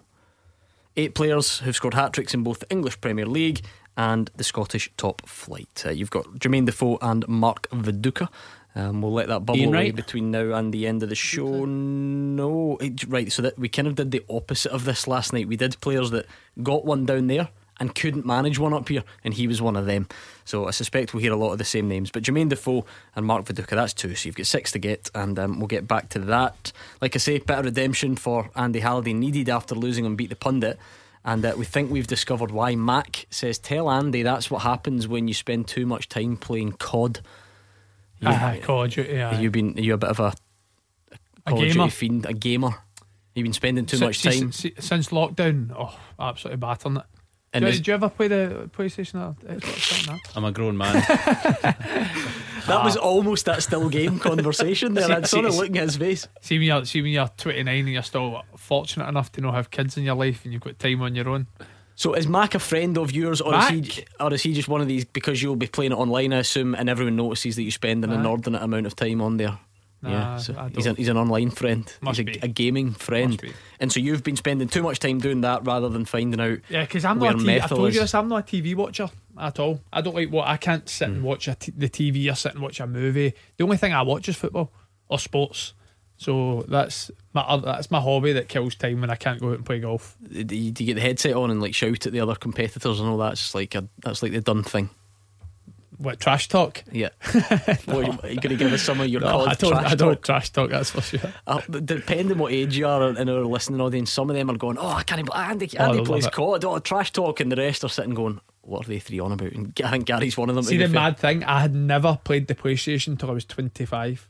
[0.95, 3.61] Eight players who've scored hat tricks in both the English Premier League
[3.97, 5.83] and the Scottish top flight.
[5.85, 8.29] Uh, you've got Jermaine Defoe and Mark Viduka.
[8.77, 9.95] Um, we'll let that bubble Ian away Wright.
[9.95, 11.65] between now and the end of the show.
[11.65, 12.77] No,
[13.07, 13.31] right.
[13.31, 15.47] So that we kind of did the opposite of this last night.
[15.47, 16.27] We did players that
[16.61, 17.49] got one down there
[17.79, 20.07] and couldn't manage one up here, and he was one of them.
[20.45, 22.11] So I suspect we'll hear a lot of the same names.
[22.11, 22.85] But Jermaine Defoe
[23.15, 24.13] and Mark Viduka, that's two.
[24.13, 26.71] So you've got six to get, and um, we'll get back to that.
[27.01, 30.35] Like I say, bit of redemption for Andy Halliday needed after losing on Beat the
[30.35, 30.77] Pundit.
[31.25, 32.75] And uh, we think we've discovered why.
[32.75, 37.21] Mac says, Tell Andy that's what happens when you spend too much time playing COD.
[38.19, 39.31] You, Aye, Call of Duty, aye.
[39.33, 40.33] Have you been, are you a bit of a,
[41.45, 41.73] A Call of gamer?
[41.85, 42.71] Duty fiend, a gamer?
[43.35, 44.51] You've been spending too Si- much time.
[44.51, 45.71] si- since lockdown.
[45.77, 47.03] Oh, absolutely battering it.
[47.53, 49.79] And do, you, is- do you ever play the PlayStation or Xbox?
[49.79, 50.37] Something like that?
[50.37, 50.95] I'm a grown man.
[52.67, 53.01] That was ah.
[53.01, 55.09] almost that still game conversation there.
[55.09, 56.27] I'd sort of see- looking at his face.
[56.41, 59.71] See when you're see when you're 29 and you're still fortunate enough to not have
[59.71, 61.47] kids in your life and you've got time on your own.
[61.97, 64.81] So is Mac a friend of yours, or is he, or is he just one
[64.81, 66.31] of these because you'll be playing it online?
[66.31, 69.57] I assume, and everyone notices that you spend an inordinate amount of time on there.
[70.03, 71.91] Nah, yeah, so he's, a, he's an online friend.
[72.01, 72.39] Must he's a, be.
[72.43, 73.41] a gaming friend,
[73.79, 76.59] and so you've been spending too much time doing that rather than finding out.
[76.69, 77.63] Yeah, because I'm not a TV.
[77.63, 77.95] I told is.
[77.95, 78.13] you this.
[78.13, 79.09] I'm not a TV watcher
[79.39, 79.81] at all.
[79.91, 81.15] I don't like what I can't sit Hmm.
[81.15, 83.33] and watch a t- the TV or sit and watch a movie.
[83.57, 84.71] The only thing I watch is football
[85.09, 85.73] or sports.
[86.17, 89.55] So that's my oth- that's my hobby that kills time when I can't go out
[89.57, 90.17] and play golf.
[90.27, 92.99] Do you, do you get the headset on and like shout at the other competitors
[92.99, 93.33] and all that?
[93.33, 94.89] It's just like a, that's like the done thing.
[95.99, 96.83] What trash talk?
[96.91, 97.09] Yeah.
[97.85, 99.71] What, are you, going to give us some of your No, I don't.
[99.71, 100.21] trash I don't talk?
[100.23, 100.69] trash talk.
[100.69, 101.33] That's for sure.
[101.47, 104.77] Uh, depending what age you are in our listening audience, some of them are going,
[104.77, 106.27] "Oh, I can't believe Andy, Oh, plays.
[106.27, 109.31] COD, oh, trash talk," and the rest are sitting going, "What are they three on
[109.31, 110.63] about?" And I think Gary's one of them.
[110.65, 110.93] See the fair.
[110.93, 111.43] mad thing.
[111.43, 114.27] I had never played the PlayStation until I was 25.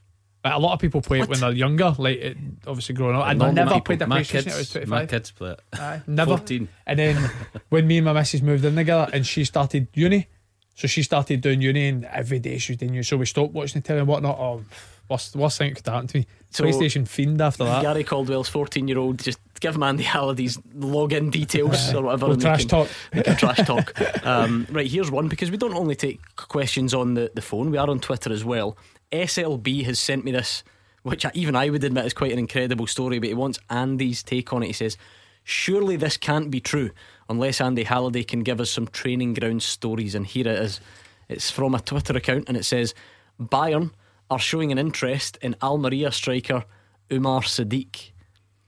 [0.48, 3.26] Like, a lot of people play it when they're younger, like it, obviously growing up.
[3.26, 3.82] I never people.
[3.82, 4.90] played the PlayStation kids, I was 25.
[4.90, 5.60] My kids play it.
[5.74, 6.38] Aye, never.
[6.38, 6.68] 14.
[6.86, 7.30] And then
[7.70, 10.28] when me and my missus moved in together and she started uni,
[10.76, 13.04] so she started doing uni and every day she was doing uni.
[13.04, 14.38] So we stopped watching the telly and whatnot.
[14.40, 14.64] Oh,
[15.10, 16.28] worst, worst thing that could happen to me.
[16.50, 17.82] So- PlayStation fiend after that.
[17.82, 22.28] Gary Caldwell's 14 year old, just give him Andy Halliday's login details or whatever.
[22.28, 22.90] We'll trash can- talk.
[23.14, 23.94] we can trash talk.
[24.24, 27.78] Um, right, here's one because we don't only take questions on the, the phone, we
[27.78, 28.78] are on Twitter as well.
[29.12, 30.64] SLB has sent me this,
[31.04, 34.24] which I, even I would admit is quite an incredible story, but he wants Andy's
[34.24, 34.68] take on it.
[34.68, 34.98] He says,
[35.44, 36.92] Surely this can't be true
[37.30, 40.14] unless Andy Halliday can give us some training ground stories.
[40.14, 40.82] And here it is.
[41.30, 42.94] It's from a Twitter account and it says,
[43.40, 43.92] Bayern
[44.30, 46.66] are showing an interest in Almeria striker
[47.12, 48.12] Umar Sadiq.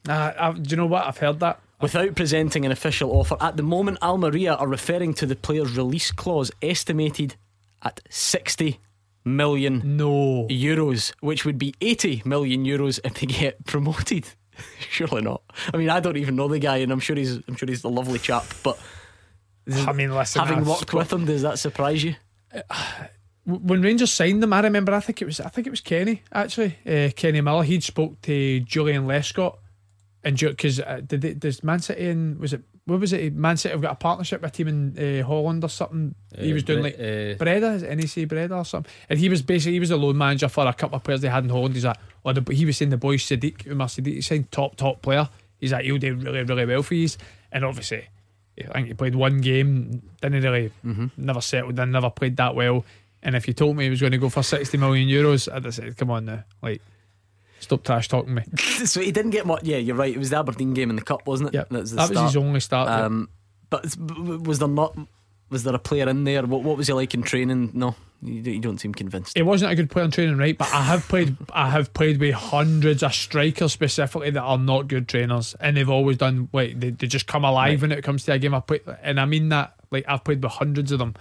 [0.05, 1.05] Nah, I, do you know what?
[1.05, 1.59] I've heard that.
[1.81, 6.11] Without presenting an official offer, at the moment, Almeria are referring to the player's release
[6.11, 7.35] clause estimated
[7.83, 8.79] at 60
[9.25, 14.27] million no euros, which would be 80 million euros if they get promoted.
[14.79, 15.41] Surely not.
[15.73, 17.83] I mean, I don't even know the guy, and I'm sure he's I'm sure he's
[17.83, 18.45] a lovely chap.
[18.63, 18.79] But
[19.71, 22.15] I mean, listen, having I've worked with him, does that surprise you?
[23.47, 24.93] W- when Rangers signed them, I remember.
[24.93, 25.39] I think it was.
[25.39, 26.77] I think it was Kenny actually.
[26.85, 27.63] Uh, Kenny Miller.
[27.63, 29.57] He'd spoke to Joleon Lescott,
[30.23, 33.33] and because uh, did they, does Man City and was it what was it?
[33.33, 36.15] Man City have got a partnership with a team in uh, Holland or something.
[36.37, 38.91] he Uh, was doing like uh, Breda, is it NEC Breda or something.
[39.09, 41.29] And he was basically he was the loan manager for a couple of players they
[41.29, 41.75] had in Holland.
[41.75, 44.13] He's like, oh, the, he was saying the boy Sadiq Umar Sadiq.
[44.15, 45.29] He signed top top player.
[45.59, 47.07] He's like, he'll do really really well for you.
[47.51, 48.07] And obviously.
[48.61, 50.69] I think he played one game, didn't really,
[51.15, 52.83] never settled in, never played that well.
[53.23, 55.63] And if you told me he was going to go for 60 million euros, I'd
[55.63, 56.43] have said, come on now.
[56.61, 56.81] Like,
[57.60, 58.44] stop trash talking me.
[58.57, 59.64] so he didn't get much.
[59.64, 60.14] Yeah, you're right.
[60.14, 61.56] It was the Aberdeen game in the cup, wasn't it?
[61.56, 62.90] Yeah, That's the that was his only start.
[62.90, 63.30] Um,
[63.69, 64.98] but it's- b- b- was there not?
[65.49, 66.44] Was there a player in there?
[66.45, 67.72] What What was he like in training?
[67.73, 69.36] No, you, don't- you don't seem convinced.
[69.36, 70.56] He wasn't a good player in training, right?
[70.57, 71.36] But I have played.
[71.52, 75.90] I have played with hundreds of strikers specifically that are not good trainers, and they've
[75.90, 76.49] always done.
[76.52, 78.53] Wait, they, they just come alive when it comes to a game.
[78.53, 79.73] I play, and I mean that.
[79.91, 81.15] Like I've played with hundreds of them.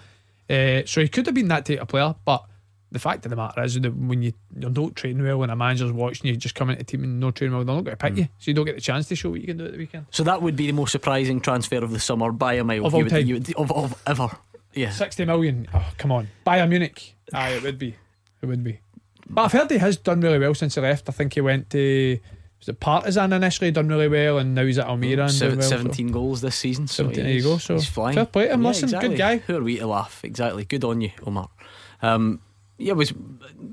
[0.51, 2.45] Uh, so he could have been that type of player, but
[2.91, 5.57] the fact of the matter is that when you, you don't train well, and a
[5.57, 7.97] manager's watching you, just come into a team and no training well, they're not going
[7.97, 9.67] to pick you, so you don't get the chance to show what you can do
[9.67, 10.07] at the weekend.
[10.11, 12.87] So that would be the most surprising transfer of the summer by a mile.
[12.87, 13.27] Of You all would- time.
[13.27, 14.29] you would- of, of ever.
[14.75, 14.91] Yeah.
[14.91, 15.67] 60 million.
[15.75, 16.29] Oh, come on.
[16.47, 17.15] Bayern Munich.
[17.33, 17.97] Aye, it would be.
[18.43, 18.81] It would be.
[19.29, 21.09] But I've heard he has done really well since he left.
[21.09, 22.19] I think he went to
[22.61, 25.23] was it Partizan initially, done really well, and now he's at Almeria.
[25.23, 26.89] And Seven, well, so- 17 goals this season.
[26.89, 28.15] So 17, there you go, so he's flying.
[28.17, 29.37] fair play to him, listen, good guy.
[29.37, 30.25] Who are we to laugh?
[30.25, 30.65] Exactly.
[30.65, 31.51] Good on you, Umar.
[32.03, 32.41] Um,
[32.79, 33.13] yeah, was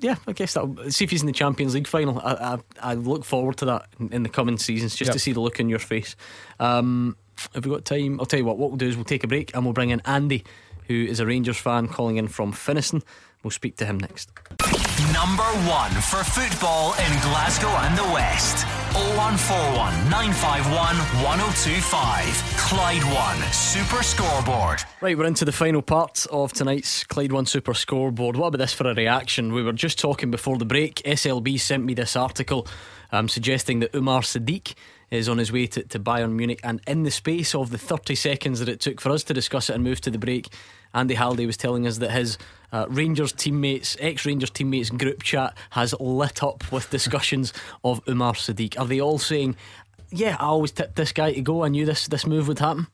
[0.02, 0.16] yeah.
[0.28, 2.20] I guess that see if he's in the Champions League final.
[2.20, 2.34] I
[2.82, 5.14] I, I look forward to that in, in the coming seasons, just Yep.
[5.14, 6.16] to see the look in your face.
[6.60, 7.16] Um,
[7.54, 8.20] have we got time?
[8.20, 8.58] I'll tell you what.
[8.58, 10.44] What we'll do is we'll take a break and we'll bring in Andy,
[10.88, 13.02] who is a Rangers fan calling in from Finnieston.
[13.44, 14.32] We'll speak to him next.
[15.12, 18.66] Number one for football in Glasgow and the West.
[18.94, 22.26] 0141 951 1025.
[22.56, 24.84] Clyde One Super Scoreboard.
[25.02, 28.38] Right, we're into the final part of tonight's Clyde One Super Scoreboard.
[28.38, 29.52] What about this for a reaction?
[29.52, 31.02] We were just talking before the break.
[31.04, 32.66] SLB sent me this article
[33.12, 34.76] um, suggesting that Umar Sadiq
[35.12, 36.62] is on his way to, to Bayern Munich.
[36.64, 39.70] And in the space of the 30 seconds that it took for us to discuss
[39.70, 40.48] it and move to the break,
[40.94, 42.38] Andy Halliday was telling us that his
[42.76, 47.54] uh, Rangers teammates, ex Rangers teammates group chat has lit up with discussions
[47.86, 48.78] of Umar Sadiq.
[48.78, 49.56] Are they all saying,
[50.12, 52.88] Yeah, I always tipped this guy to go, I knew this, this move would happen?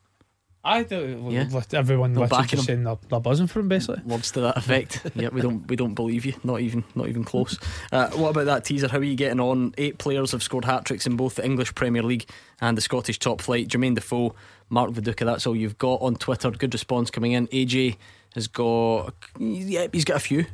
[0.64, 1.26] I do.
[1.28, 1.48] Yeah.
[1.72, 4.00] Everyone They're literally just saying they're, they're buzzing for him, basically.
[4.04, 5.04] Words to that effect.
[5.16, 6.34] yeah, we don't we don't believe you.
[6.44, 7.58] Not even not even close.
[7.90, 8.86] Uh, what about that teaser?
[8.86, 9.74] How are you getting on?
[9.76, 12.30] Eight players have scored hat tricks in both the English Premier League
[12.60, 13.66] and the Scottish top flight.
[13.66, 14.36] Jermaine Defoe,
[14.70, 15.24] Mark Viduka.
[15.24, 16.52] That's all you've got on Twitter.
[16.52, 17.48] Good response coming in.
[17.48, 17.96] AJ
[18.34, 20.46] has got yeah, he's got a few.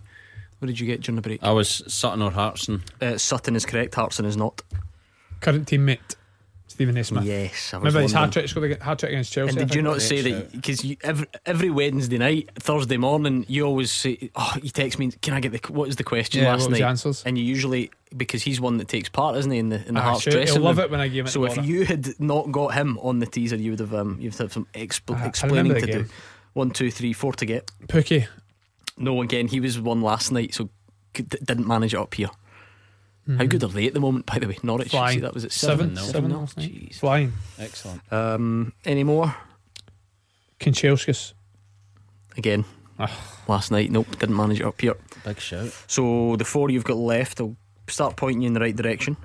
[0.59, 1.42] What did you get during the break?
[1.42, 2.82] I was Sutton or Hartson.
[3.00, 3.94] Uh, Sutton is correct.
[3.94, 4.60] Hartson is not.
[5.40, 6.16] Current teammate,
[6.66, 7.22] Steven Naismith.
[7.22, 8.44] Yes, I was Remember his wondering.
[8.48, 9.50] hat trick, hat trick against Chelsea.
[9.50, 13.92] And did you not say that because every, every Wednesday night, Thursday morning, you always
[13.92, 16.62] say, "Oh, you text me, can I get the what is the question Yeah, last
[16.62, 17.22] what was night?" the answers?
[17.24, 20.00] And you usually because he's one that takes part, isn't he, in the in the
[20.00, 21.68] Ah, Hearts sure, dressing he'll love it when I give it So if tomorrow.
[21.68, 24.66] you had not got him on the teaser, you would have um, you'd have some
[24.74, 26.09] expl- Ah, I explaining remember to the do.
[26.59, 26.68] Game.
[26.68, 27.70] One, two, three, four to get.
[27.86, 28.26] Pukki.
[28.97, 30.68] No, again, he was one last night, so
[31.14, 32.30] could, didn't manage it up here.
[33.28, 33.48] How Mhm.
[33.48, 34.26] good are they at the moment?
[34.26, 34.89] By the way, Norwich.
[34.90, 35.18] Flying.
[35.18, 36.10] See, that was at Seven, seven.
[36.12, 36.40] seven, nil.
[36.40, 36.72] last night.
[36.72, 36.94] Jeez.
[36.97, 37.32] Flying.
[37.59, 38.01] Excellent.
[38.12, 39.35] Um, any more?
[40.60, 41.35] Kanchelskis.
[42.36, 42.64] Again,
[43.47, 43.90] last night.
[43.90, 44.94] Nope, didn't manage it up here.
[45.24, 45.70] Big shout.
[45.86, 47.56] So the four you've got left, I'll
[47.89, 49.16] start pointing you in the right direction.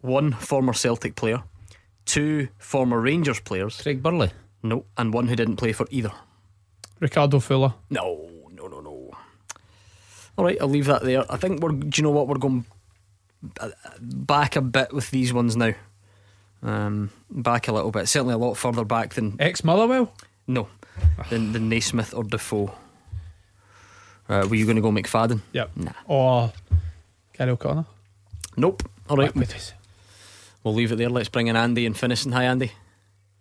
[0.00, 1.42] One former Celtic player,
[2.04, 3.80] two former Rangers players.
[3.80, 4.30] Craig Burley.
[4.62, 6.12] No, and one who didn't play for either.
[7.00, 7.74] Ricardo Fuller.
[7.90, 9.10] No, no, no, no.
[10.36, 11.24] All right, I'll leave that there.
[11.30, 11.72] I think we're.
[11.72, 12.64] Do you know what we're going
[13.60, 13.70] uh,
[14.00, 15.72] back a bit with these ones now?
[16.62, 20.12] Um, back a little bit, certainly a lot further back than ex Motherwell.
[20.46, 20.68] No,
[21.30, 22.74] than than Naismith or Defoe.
[24.28, 25.40] Uh, were you going to go McFadden?
[25.52, 25.70] Yep.
[25.76, 25.92] Nah.
[26.06, 26.52] Or
[27.34, 27.86] Gary O'Connor.
[28.56, 28.82] Nope.
[29.08, 29.32] All right.
[29.32, 29.54] Backwood.
[30.64, 31.08] We'll leave it there.
[31.08, 32.32] Let's bring in Andy and Finnieston.
[32.32, 32.72] Hi, Andy.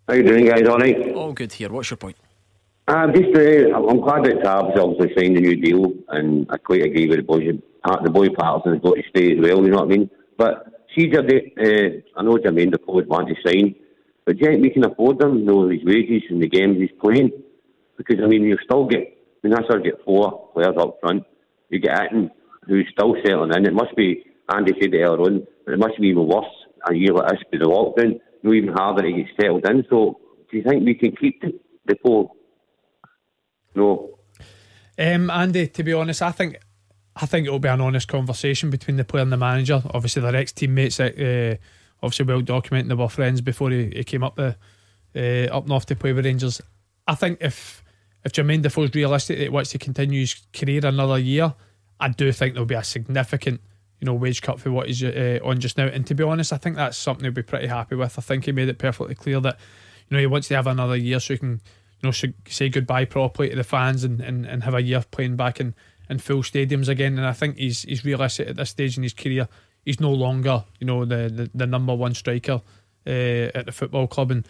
[0.07, 0.67] How you doing, guys?
[0.67, 1.11] All right.
[1.13, 1.69] All good here.
[1.69, 2.17] What's your point?
[2.87, 6.85] Um, just, uh, I'm glad that Tab's obviously signed a new deal, and I quite
[6.85, 7.41] agree with the boy.
[7.83, 9.63] Part the boy Patterson's got to stay as well.
[9.63, 10.09] You know what I mean?
[10.37, 13.73] But see, uh, I know Jermaine Defoe's want to sign,
[14.25, 15.39] but do you think we can afford them?
[15.39, 17.31] You know his wages and the games he's playing,
[17.97, 19.17] because I mean you still get.
[19.43, 21.23] I mean, I of get four players up front.
[21.69, 22.29] You get Itten,
[22.67, 23.65] who's still settling in.
[23.65, 24.25] It must be.
[24.53, 26.45] Andy said it earlier on, but it must be even worse
[26.87, 28.19] a year like this with the lockdown.
[28.43, 29.83] Know, even harder to get settled in.
[29.89, 30.19] So,
[30.51, 32.31] do you think we can keep the Defoe?
[33.75, 34.17] No.
[34.97, 36.57] Um, Andy, to be honest, I think
[37.15, 39.81] I think it'll be an honest conversation between the player and the manager.
[39.93, 41.55] Obviously, their ex teammates, uh,
[42.01, 44.55] obviously well documented, they were friends before he, he came up the
[45.15, 46.61] uh, up north to play with Rangers.
[47.07, 47.83] I think if
[48.23, 51.53] if Jermaine Defoe's realistic that he wants to continue his career another year,
[51.99, 53.61] I do think there'll be a significant
[53.99, 55.87] you know wage cut for what he's uh, on just now.
[55.87, 58.17] And to be honest, I think that's something he'll be pretty happy with.
[58.17, 59.57] I think he made it perfectly clear that
[60.09, 61.61] you know he wants to have another year so he can
[62.05, 65.35] know sh- say goodbye properly to the fans and, and, and have a year playing
[65.35, 65.73] back in,
[66.09, 67.17] in full stadiums again.
[67.17, 69.47] And I think he's he's realistic at this stage in his career.
[69.83, 72.61] He's no longer you know the the, the number one striker
[73.07, 73.09] uh,
[73.53, 74.47] at the football club, and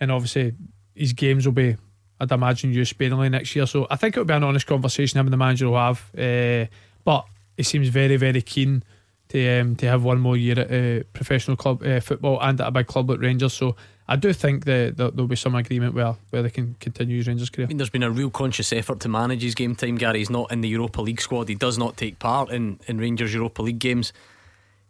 [0.00, 0.54] and obviously
[0.94, 1.76] his games will be.
[2.20, 5.26] I'd imagine used sparingly next year, so I think it'll be an honest conversation him
[5.26, 6.10] and the manager will have.
[6.16, 6.66] Uh,
[7.04, 7.26] but
[7.56, 8.84] he seems very, very keen
[9.28, 12.68] to um, to have one more year at uh, professional club uh, football and at
[12.68, 13.52] a big club like Rangers.
[13.52, 13.76] So
[14.06, 17.26] I do think that, that there'll be some agreement where where they can continue his
[17.26, 17.66] Rangers career.
[17.66, 19.96] I mean, there's been a real conscious effort to manage his game time.
[19.96, 21.48] Gary, he's not in the Europa League squad.
[21.48, 24.12] He does not take part in, in Rangers Europa League games.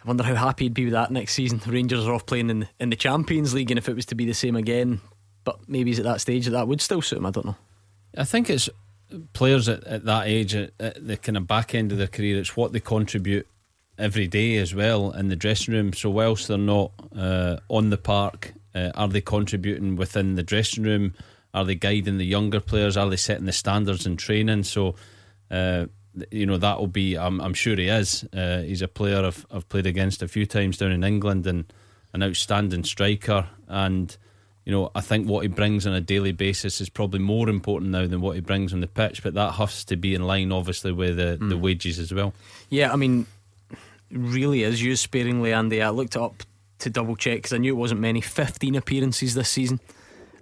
[0.02, 1.58] I wonder how happy he'd be with that next season.
[1.64, 4.16] The Rangers are off playing in in the Champions League, and if it was to
[4.16, 5.00] be the same again,
[5.44, 7.26] but maybe he's at that stage that that would still suit him.
[7.26, 7.56] I don't know.
[8.16, 8.68] I think it's
[9.32, 12.38] players at, at that age, at, at the kind of back end of their career,
[12.38, 13.46] it's what they contribute
[13.96, 15.92] every day as well in the dressing room.
[15.92, 20.84] So, whilst they're not uh, on the park, uh, are they contributing within the dressing
[20.84, 21.14] room?
[21.52, 22.96] Are they guiding the younger players?
[22.96, 24.64] Are they setting the standards in training?
[24.64, 24.96] So,
[25.50, 25.86] uh,
[26.30, 28.24] you know, that will be, I'm, I'm sure he is.
[28.32, 31.72] Uh, he's a player I've, I've played against a few times down in England and
[32.12, 33.48] an outstanding striker.
[33.68, 34.16] And,
[34.64, 37.92] you know, I think what he brings on a daily basis is probably more important
[37.92, 39.22] now than what he brings on the pitch.
[39.22, 42.34] But that has to be in line, obviously, with the, the wages as well.
[42.68, 43.26] Yeah, I mean,
[44.10, 45.82] really is used sparingly, Andy.
[45.82, 46.42] I looked it up
[46.84, 48.20] to double check because I knew it wasn't many.
[48.20, 49.80] 15 appearances this season.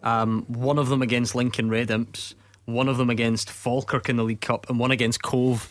[0.03, 2.35] Um, one of them against Lincoln Red Imps,
[2.67, 5.69] one of them against Falkirk in the League Cup, and one against Cove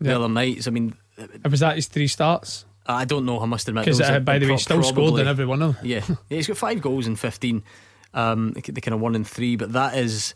[0.00, 0.16] the Yeah.
[0.16, 0.66] other nights.
[0.66, 0.94] I mean,
[1.48, 2.64] Was that his three starts?
[2.86, 3.38] I don't know.
[3.40, 5.76] I must admit, Because, uh, by the way, pro- still scored in every one of
[5.76, 5.86] them.
[5.86, 7.62] Yeah, yeah, he's got five goals in fifteen.
[8.14, 10.34] Um, they kind of one in three, but that is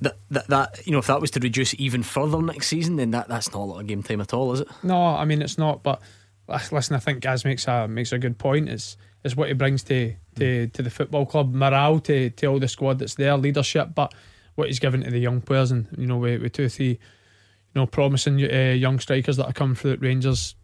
[0.00, 3.10] that, that that you know if that was to reduce even further next season, then
[3.12, 4.68] that that's not a lot of game time at all, is it?
[4.82, 5.82] No, I mean it's not.
[5.82, 6.00] But
[6.48, 8.68] listen, I think Gaz makes a makes a good point.
[8.68, 12.58] It's It's what he brings to to, to the football club, morale to, to all
[12.58, 14.14] the squad that's there, leadership, but
[14.54, 16.88] what he's given to the young players, and you know, with, with two or three,
[16.88, 16.98] you
[17.74, 20.54] know, promising uh, young strikers that are coming through at Rangers,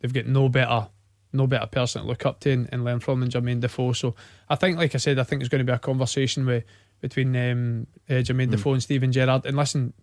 [0.00, 0.88] they've got no better
[1.32, 3.94] no better person to look up to and, and learn from than Jermaine Defoe.
[3.94, 4.14] So
[4.50, 6.64] I think, like I said, I think there's going to be a conversation with
[7.00, 8.52] between um, uh, Jermaine mm.
[8.52, 9.46] Defoe and Steven Gerrard.
[9.46, 9.94] And listen,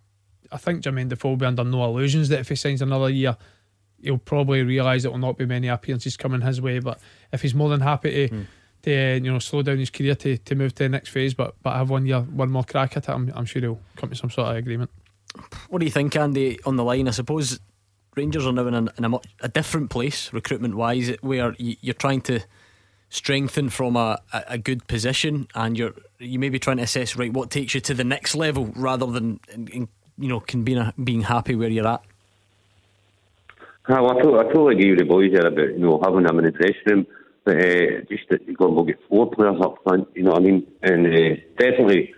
[0.52, 3.36] I think Jermaine Defoe will be under no illusions that if he signs another year,
[4.02, 6.78] he'll probably realise it will not be many appearances coming his way.
[6.78, 7.00] But
[7.32, 8.34] if he's more than happy to.
[8.34, 8.46] Mm.
[8.84, 11.34] To uh, you know, slow down his career to, to move to the next phase,
[11.34, 13.12] but but have one year, one more crack at it.
[13.12, 14.90] I'm, I'm sure he'll come to some sort of agreement.
[15.68, 16.58] What do you think, Andy?
[16.64, 17.60] On the line, I suppose
[18.16, 21.94] Rangers are now in a, in a, much, a different place recruitment wise, where you're
[21.94, 22.40] trying to
[23.08, 27.32] strengthen from a, a good position, and you're you may be trying to assess right
[27.32, 29.88] what takes you to the next level rather than you
[30.28, 32.02] know can be being happy where you're at.
[33.88, 36.24] Ah, well, I, totally, I totally agree with the boys there about you know having
[36.24, 37.06] them in the dressing room,
[37.44, 40.08] but uh, just that you've got to get four players up front.
[40.14, 40.66] You know what I mean?
[40.82, 42.14] And uh, definitely.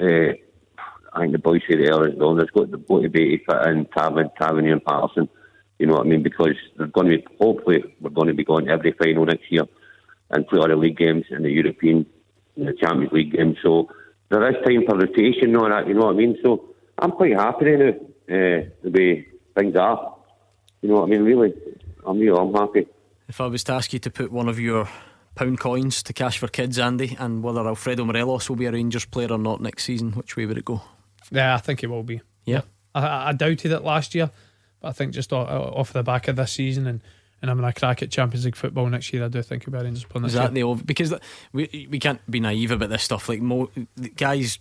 [0.00, 0.34] Uh,
[1.14, 3.86] I think the boys said earlier on, there's got, got to be to fit in
[3.96, 5.28] Tavernier, Tavernier and Patterson.
[5.78, 6.24] You know what I mean?
[6.24, 9.50] Because they're going to be, hopefully, we're going to be going to every final next
[9.50, 9.62] year
[10.30, 12.06] and play all the league games and the European
[12.56, 13.58] and the Champions League games.
[13.62, 13.88] So
[14.28, 16.36] there is time for rotation and all that, you know what I mean?
[16.42, 20.13] So I'm quite happy now, uh, the way things are.
[20.84, 21.22] You know what I mean?
[21.22, 21.54] Really,
[22.04, 22.86] I'm real, I'm happy.
[23.26, 24.86] If I was to ask you to put one of your
[25.34, 29.06] pound coins to cash for kids, Andy, and whether Alfredo Morelos will be a Rangers
[29.06, 30.82] player or not next season, which way would it go?
[31.30, 32.20] Yeah, I think he will be.
[32.44, 32.60] Yeah,
[32.94, 34.30] I, I doubted it last year,
[34.82, 37.00] but I think just off the back of this season and
[37.40, 40.04] and having a crack at Champions League football next year, I do think about Rangers
[40.04, 40.26] playing.
[40.26, 41.14] Is that the because
[41.54, 43.30] we we can't be naive about this stuff.
[43.30, 43.70] Like mo,
[44.16, 44.58] guys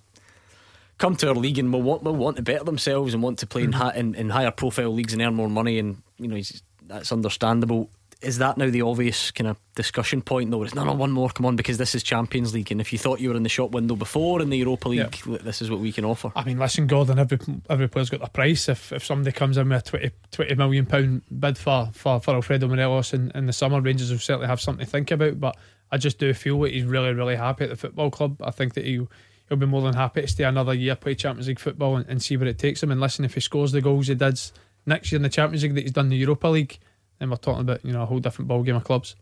[0.97, 3.47] come to our league and will want will want to better themselves and want to
[3.47, 3.97] play mm-hmm.
[3.97, 6.41] in, in, in higher profile leagues and earn more money, and you know
[6.87, 7.89] that's understandable
[8.23, 10.63] is that now the obvious kind of discussion point though?
[10.63, 12.97] It's no, no, one more, come on, because this is Champions League, and if you
[12.97, 15.37] thought you were in the shop window before in the Europa League, yeah.
[15.41, 16.31] this is what we can offer.
[16.35, 17.37] I mean, listen, Gordon, every
[17.69, 18.69] every player's got their price.
[18.69, 22.35] If if somebody comes in with a 20, 20 million pound bid for for, for
[22.35, 25.39] Alfredo Morelos in, in the summer, Rangers will certainly have something to think about.
[25.39, 25.57] But
[25.91, 28.41] I just do feel that he's really, really happy at the football club.
[28.41, 29.05] I think that he
[29.49, 32.23] he'll be more than happy to stay another year, play Champions League football, and, and
[32.23, 32.91] see where it takes him.
[32.91, 34.39] And listen, if he scores the goals he did
[34.85, 36.79] next year in the Champions League that he's done the Europa League
[37.23, 39.15] then we're talking about you know a whole different ball game of clubs.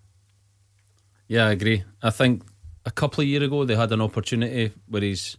[1.28, 1.84] Yeah, I agree.
[2.02, 2.44] I think
[2.84, 5.38] a couple of years ago they had an opportunity where his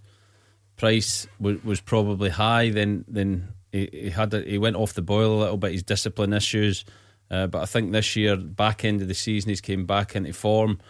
[0.77, 2.71] price w- was probably high.
[2.71, 5.73] Then then he, he had a, he went off the boil a little bit.
[5.73, 6.85] His discipline issues,
[7.31, 10.33] uh, but I think this year back end of the season he's came back into
[10.33, 10.81] form.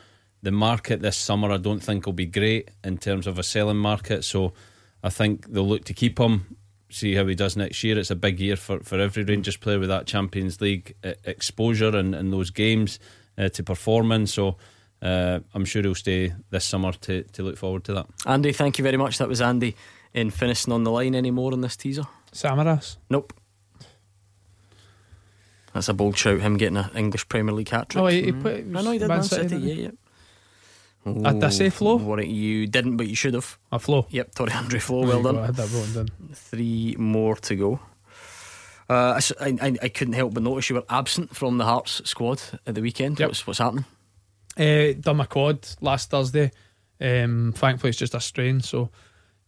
[0.42, 3.78] The market this summer I don't think will be great in terms of a selling
[3.78, 4.24] market.
[4.24, 4.52] So
[5.02, 6.56] I think they'll look to keep him
[6.92, 7.98] see how he does next year.
[7.98, 11.96] It's a big year for, for every Rangers player with that Champions League uh, exposure
[11.96, 12.98] and, and those games
[13.38, 14.26] uh, to perform in.
[14.26, 14.56] So
[15.00, 18.06] uh, I'm sure he'll stay this summer to, to look forward to that.
[18.26, 19.18] Andy, thank you very much.
[19.18, 19.74] That was Andy
[20.14, 22.04] in finishing on the line anymore in this teaser.
[22.32, 22.96] Samaras?
[23.10, 23.32] Nope.
[25.74, 28.02] That's a bold shout, him getting an English Premier League hat trick.
[28.02, 29.90] Oh, he, he put, I know he did Man City, City yeah, yeah.
[31.06, 31.96] Ooh, did I say Flo?
[31.96, 33.58] What you didn't, but you should have.
[33.72, 34.06] A Flo.
[34.10, 35.06] Yep, Tore Andre Flo.
[35.06, 35.38] Well done.
[35.38, 36.10] I had that.
[36.34, 37.80] Three more to go.
[38.88, 42.42] Uh, I, I, I, couldn't help but notice you were absent from the Hearts squad
[42.66, 43.18] at the weekend.
[43.18, 43.28] Yep.
[43.30, 43.86] What's, what's happening?
[44.58, 46.50] Uh, done my quad last Thursday.
[47.00, 48.90] Um, thankfully, it's just a strain, so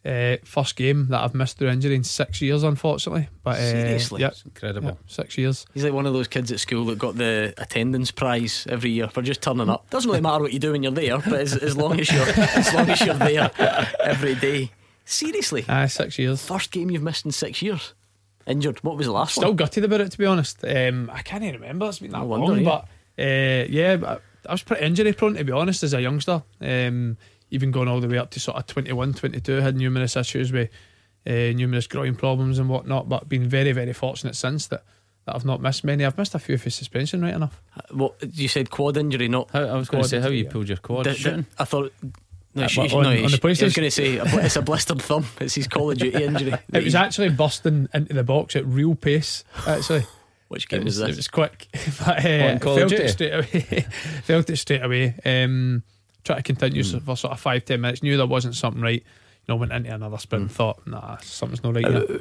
[0.04, 3.28] uh, first game that I've missed through injury in six years, unfortunately.
[3.42, 4.98] But uh, seriously, yeah, incredible.
[5.06, 5.66] six years.
[5.72, 9.08] He's like one of those kids at school that got the attendance prize every year
[9.08, 9.88] for just turning up.
[9.90, 12.26] Doesn't really matter what you do when you're there, but as, as long as you're
[12.26, 13.50] as long as you're there
[14.02, 14.70] every day.
[15.06, 16.44] Seriously, ah, six years.
[16.44, 17.94] First game you've missed in six years.
[18.46, 18.82] Injured.
[18.84, 19.48] What was the last Still one?
[19.48, 20.62] Still gutted about it, to be honest.
[20.64, 21.86] Um, I can't even remember.
[21.86, 22.64] It's been that wonder, long, yeah.
[22.64, 22.88] but
[23.22, 26.42] uh, yeah, I was pretty injury prone, to be honest, as a youngster.
[26.60, 27.16] Um,
[27.54, 30.70] even going all the way up to sort of 21, 22, had numerous issues with
[31.26, 34.84] uh, numerous groin problems and whatnot, but been very, very fortunate since that.
[35.26, 36.04] That I've not missed many.
[36.04, 37.62] I've missed a few for suspension, right enough.
[37.74, 39.50] Uh, what you said, quad injury, not.
[39.52, 41.06] How, I was going to say how you pulled your quad.
[41.06, 41.94] The, the, I thought
[42.54, 43.62] no, uh, she, on, no, on the PlayStation.
[43.62, 44.14] I was going to say
[44.44, 45.24] it's a blistered thumb.
[45.40, 46.52] It's his Call of Duty injury.
[46.72, 49.44] it was actually busting into the box at real pace.
[49.66, 50.06] Actually,
[50.48, 51.16] which game it was, was this?
[51.16, 51.68] It was quick,
[51.98, 53.86] but uh, felt it straight away.
[54.22, 55.14] felt it straight away.
[55.24, 55.82] Um,
[56.24, 57.02] try to continue mm.
[57.02, 58.02] for sort of five ten minutes.
[58.02, 59.02] Knew there wasn't something right.
[59.46, 60.48] You know, went into another sprint.
[60.48, 60.52] Mm.
[60.52, 61.84] Thought, nah, something's not right.
[61.84, 62.18] Uh,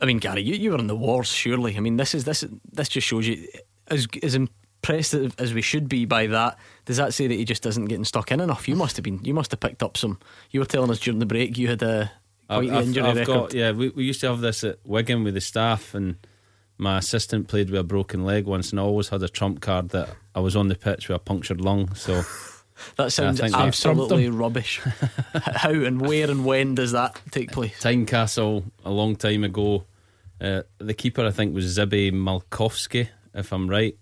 [0.00, 1.76] I mean, Gary, you, you were in the wars, surely.
[1.76, 3.46] I mean, this is this this just shows you
[3.88, 6.58] as as impressed as we should be by that.
[6.84, 8.68] Does that say that he just isn't getting stuck in enough?
[8.68, 9.24] You must have been.
[9.24, 10.18] You must have picked up some.
[10.50, 12.10] You were telling us during the break you had a
[12.48, 15.24] quite I've, injury I've, I've got, yeah, we, we used to have this at Wigan
[15.24, 16.16] with the staff and
[16.78, 19.90] my assistant played with a broken leg once, and I always had a trump card
[19.90, 21.94] that I was on the pitch with a punctured lung.
[21.94, 22.22] So
[22.96, 24.78] That sounds think we've absolutely rubbish.
[25.34, 27.80] How and where and when does that take place?
[27.82, 29.84] Tynecastle a long time ago.
[30.40, 33.96] Uh, the keeper, I think, was Zibi Malkowski, if I'm right.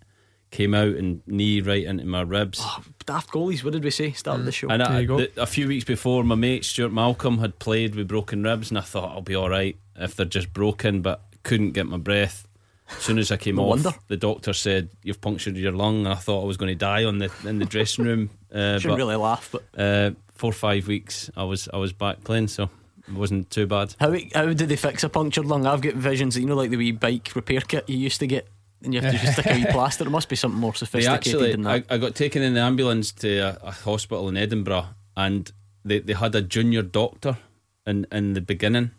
[0.51, 2.61] Came out and knee right into my ribs.
[2.63, 4.13] Oh, daft goalies, what did we say?
[4.13, 4.69] Start of the show.
[4.69, 8.43] And I, the, a few weeks before, my mate Stuart Malcolm had played with broken
[8.45, 11.87] ribs, and I thought I'll be all right if they're just broken, but couldn't get
[11.87, 12.47] my breath.
[12.89, 13.91] As soon as I came No off, wonder.
[14.09, 16.07] the doctor said you've punctured your lung.
[16.07, 18.31] I thought I was going to die on the in the dressing room.
[18.55, 21.93] Uh, Shouldn't but, really laugh, but uh, four or five weeks, I was I was
[21.93, 22.71] back playing, so
[23.09, 23.97] it wasn't too bad.
[23.99, 25.67] How how did they fix a punctured lung?
[25.67, 28.47] I've got visions, you know, like the wee bike repair kit you used to get,
[28.83, 30.07] and you have to just stick a wee plaster.
[30.07, 31.85] It must be something more sophisticated actually, than that.
[31.91, 34.87] I, I got taken in the ambulance to a, a hospital in Edinburgh,
[35.17, 35.51] and
[35.85, 37.39] they, they had a junior doctor
[37.87, 38.93] in in the beginning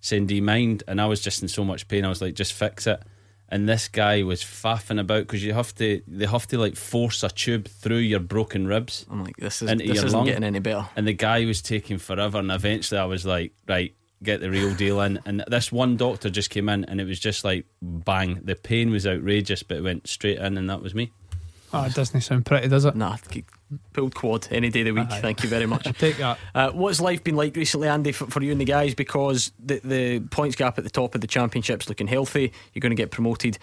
[0.00, 2.04] saying, "Do you mind?" And I was just in so much pain.
[2.04, 3.00] I was like, "Just fix it."
[3.48, 7.22] And this guy was faffing about because you have to, they have to like force
[7.22, 9.06] a tube through your broken ribs.
[9.08, 10.26] I'm like, this is into this your isn't lung.
[10.26, 10.88] getting any better.
[10.96, 14.74] And the guy was taking forever, and eventually I was like, right, get the real
[14.74, 15.20] deal in.
[15.26, 18.40] And this one doctor just came in, and it was just like bang.
[18.42, 21.12] The pain was outrageous, but it went straight in, and that was me.
[21.72, 22.96] Oh, it doesn't sound pretty, does it?
[22.96, 23.16] Nah,
[23.92, 25.10] pulled quad any day of the week.
[25.10, 25.20] Aye.
[25.20, 25.84] Thank you very much.
[25.98, 26.38] Take that.
[26.54, 28.94] Uh, what's life been like recently, Andy, for, for you and the guys?
[28.94, 32.52] Because the, the points gap at the top of the championship's looking healthy.
[32.72, 33.58] You're going to get promoted.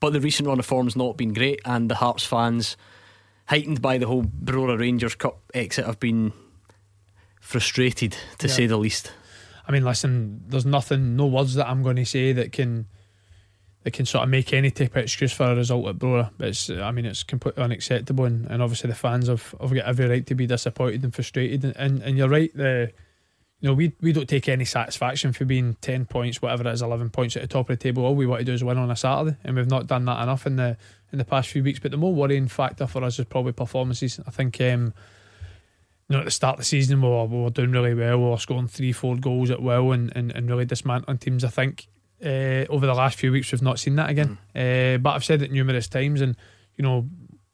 [0.00, 2.76] But the recent run of form's not been great, and the Hearts fans,
[3.46, 6.32] heightened by the whole Brora Rangers Cup exit, have been
[7.40, 8.52] frustrated, to Yeah.
[8.54, 9.12] say the least.
[9.68, 12.86] I mean, listen, there's nothing, no words that I'm going to say that can
[13.86, 16.32] that can sort of make any type of excuse for a result at Brora.
[16.40, 20.08] It's, I mean, it's completely unacceptable, and, and obviously the fans have, have got every
[20.08, 21.62] right to be disappointed and frustrated.
[21.62, 22.90] And, and, and you're right, the
[23.60, 26.82] you know we we don't take any satisfaction for being ten points, whatever it is,
[26.82, 28.04] eleven points at the top of the table.
[28.04, 30.20] All we want to do is win on a Saturday, and we've not done that
[30.20, 30.76] enough in the
[31.12, 31.78] in the past few weeks.
[31.78, 34.18] But the more worrying factor for us is probably performances.
[34.26, 34.60] I think.
[34.60, 34.94] Um,
[36.08, 38.18] you know, at the start of the season, we were, we were doing really well.
[38.18, 41.42] We were scoring three, four goals at will and, and, and really dismantling teams.
[41.42, 41.88] I think
[42.24, 44.38] uh, over the last few weeks, we've not seen that again.
[44.54, 46.36] Uh, but I've said it numerous times, and
[46.76, 47.06] you know,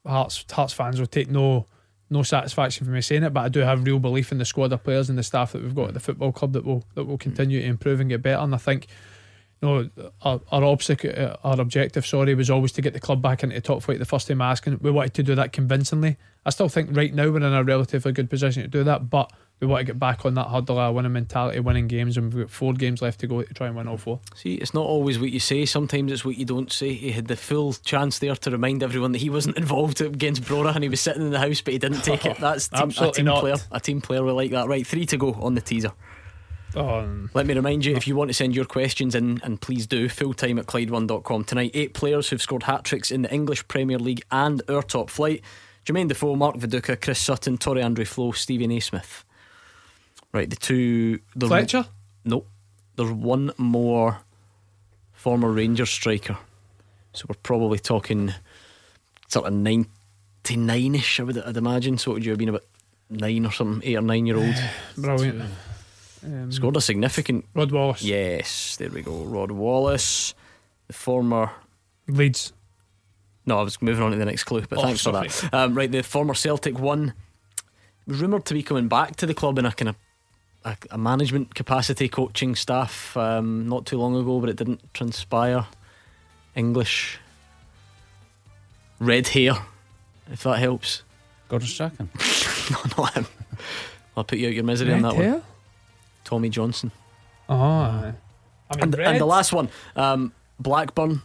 [0.07, 1.67] Hearts Hearts fans will take no
[2.11, 3.33] no satisfaction from me saying it.
[3.33, 5.63] But I do have real belief in the squad of players and the staff that
[5.63, 8.23] we've got at the football club that will that will continue to improve and get
[8.23, 8.43] better.
[8.43, 8.87] And I think.
[9.61, 13.45] You know, our, our, obstacle, our objective, sorry, was always to get the club back
[13.45, 14.81] into the top flight the first time asking.
[14.83, 16.17] We wanted to do that convincingly.
[16.45, 19.33] I still think right now we're in a relatively good position to do that, but
[19.63, 22.45] we want to get back on that hurdle of winning mentality, winning games, and we've
[22.45, 24.19] got four games left to go to try and win all four.
[24.35, 25.65] See, it's not always what you say.
[25.67, 26.95] Sometimes it's what you don't say.
[26.95, 30.75] He had the full chance there to remind everyone that he wasn't involved against Brora
[30.75, 32.37] and he was sitting in the house, but he didn't take it.
[32.41, 33.39] That's team, a team not.
[33.41, 33.57] player.
[33.71, 34.67] A team player will like that.
[34.67, 35.93] Right, three to go on the teaser.
[36.75, 39.87] Um, Let me remind you if you want to send your questions in, and please
[39.87, 41.45] do, full time at Clyde1.com.
[41.45, 45.09] Tonight, eight players who've scored hat tricks in the English Premier League and our top
[45.09, 45.43] flight
[45.85, 49.25] Jermaine Defoe, Mark Viduka, Chris Sutton, Tore Andre Flo, Steven Naismith.
[50.33, 51.21] Right, the two.
[51.37, 51.87] The Fletcher?
[52.25, 52.45] No.
[52.97, 54.19] There's one more
[55.13, 56.37] former Rangers striker.
[57.13, 58.33] So we're probably talking
[59.29, 61.99] sort of 99 ish, I would I'd imagine.
[61.99, 62.65] So what would you have been about
[63.11, 64.55] nine or something, eight or nine year old?
[64.97, 65.43] Brilliant.
[66.25, 67.45] Um, Scored a significant.
[67.55, 68.03] Rod Wallace.
[68.03, 69.25] Yes, there we go.
[69.25, 70.35] Rod Wallace,
[70.87, 71.51] the former
[72.09, 72.53] Leeds.
[73.45, 75.29] No, I was moving on to the next clue, but Oh, thanks sorry.
[75.29, 75.55] for that.
[75.55, 77.13] Um, right, the former Celtic one
[78.07, 79.97] was rumoured to be coming back to the club in a kind of
[80.65, 85.67] a, a management capacity, coaching staff, um, not too long ago, but it didn't transpire.
[86.55, 87.19] English,
[88.99, 89.55] red hair,
[90.31, 91.03] if that helps.
[91.49, 92.09] Gordon Strachan.
[92.71, 93.27] no, not him.
[94.17, 95.33] I'll put you out your misery on that hair?
[95.33, 95.43] one.
[96.25, 96.93] Tommy Johnson.
[97.49, 98.15] Oh, aye.
[98.71, 101.23] I mean, and, and the last one, um, Blackburn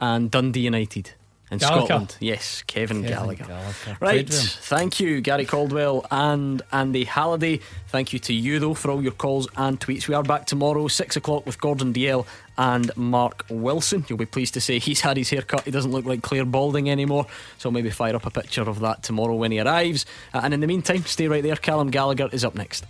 [0.00, 1.12] and Dundee United
[1.54, 1.84] in Gallacher.
[1.86, 2.16] Scotland.
[2.20, 3.46] Yes, Kevin, Kevin Gallacher.
[3.48, 3.86] Gallacher.
[3.88, 4.46] Right, Played with him.
[4.62, 7.60] thank you, Gary Caldwell and Andy Halliday.
[7.88, 10.06] Thank you to you, though, for all your calls and tweets.
[10.08, 12.26] We are back tomorrow, 6 o'clock, with Gordon Dalziel
[12.58, 14.04] and Mark Wilson.
[14.08, 15.62] You'll be pleased to say he's had his haircut.
[15.64, 17.26] He doesn't look like Clare Balding anymore,
[17.58, 20.06] so maybe fire up a picture of that tomorrow when he arrives.
[20.32, 21.56] Uh, and in the meantime, stay right there.
[21.56, 22.84] Callum Gallagher is up next.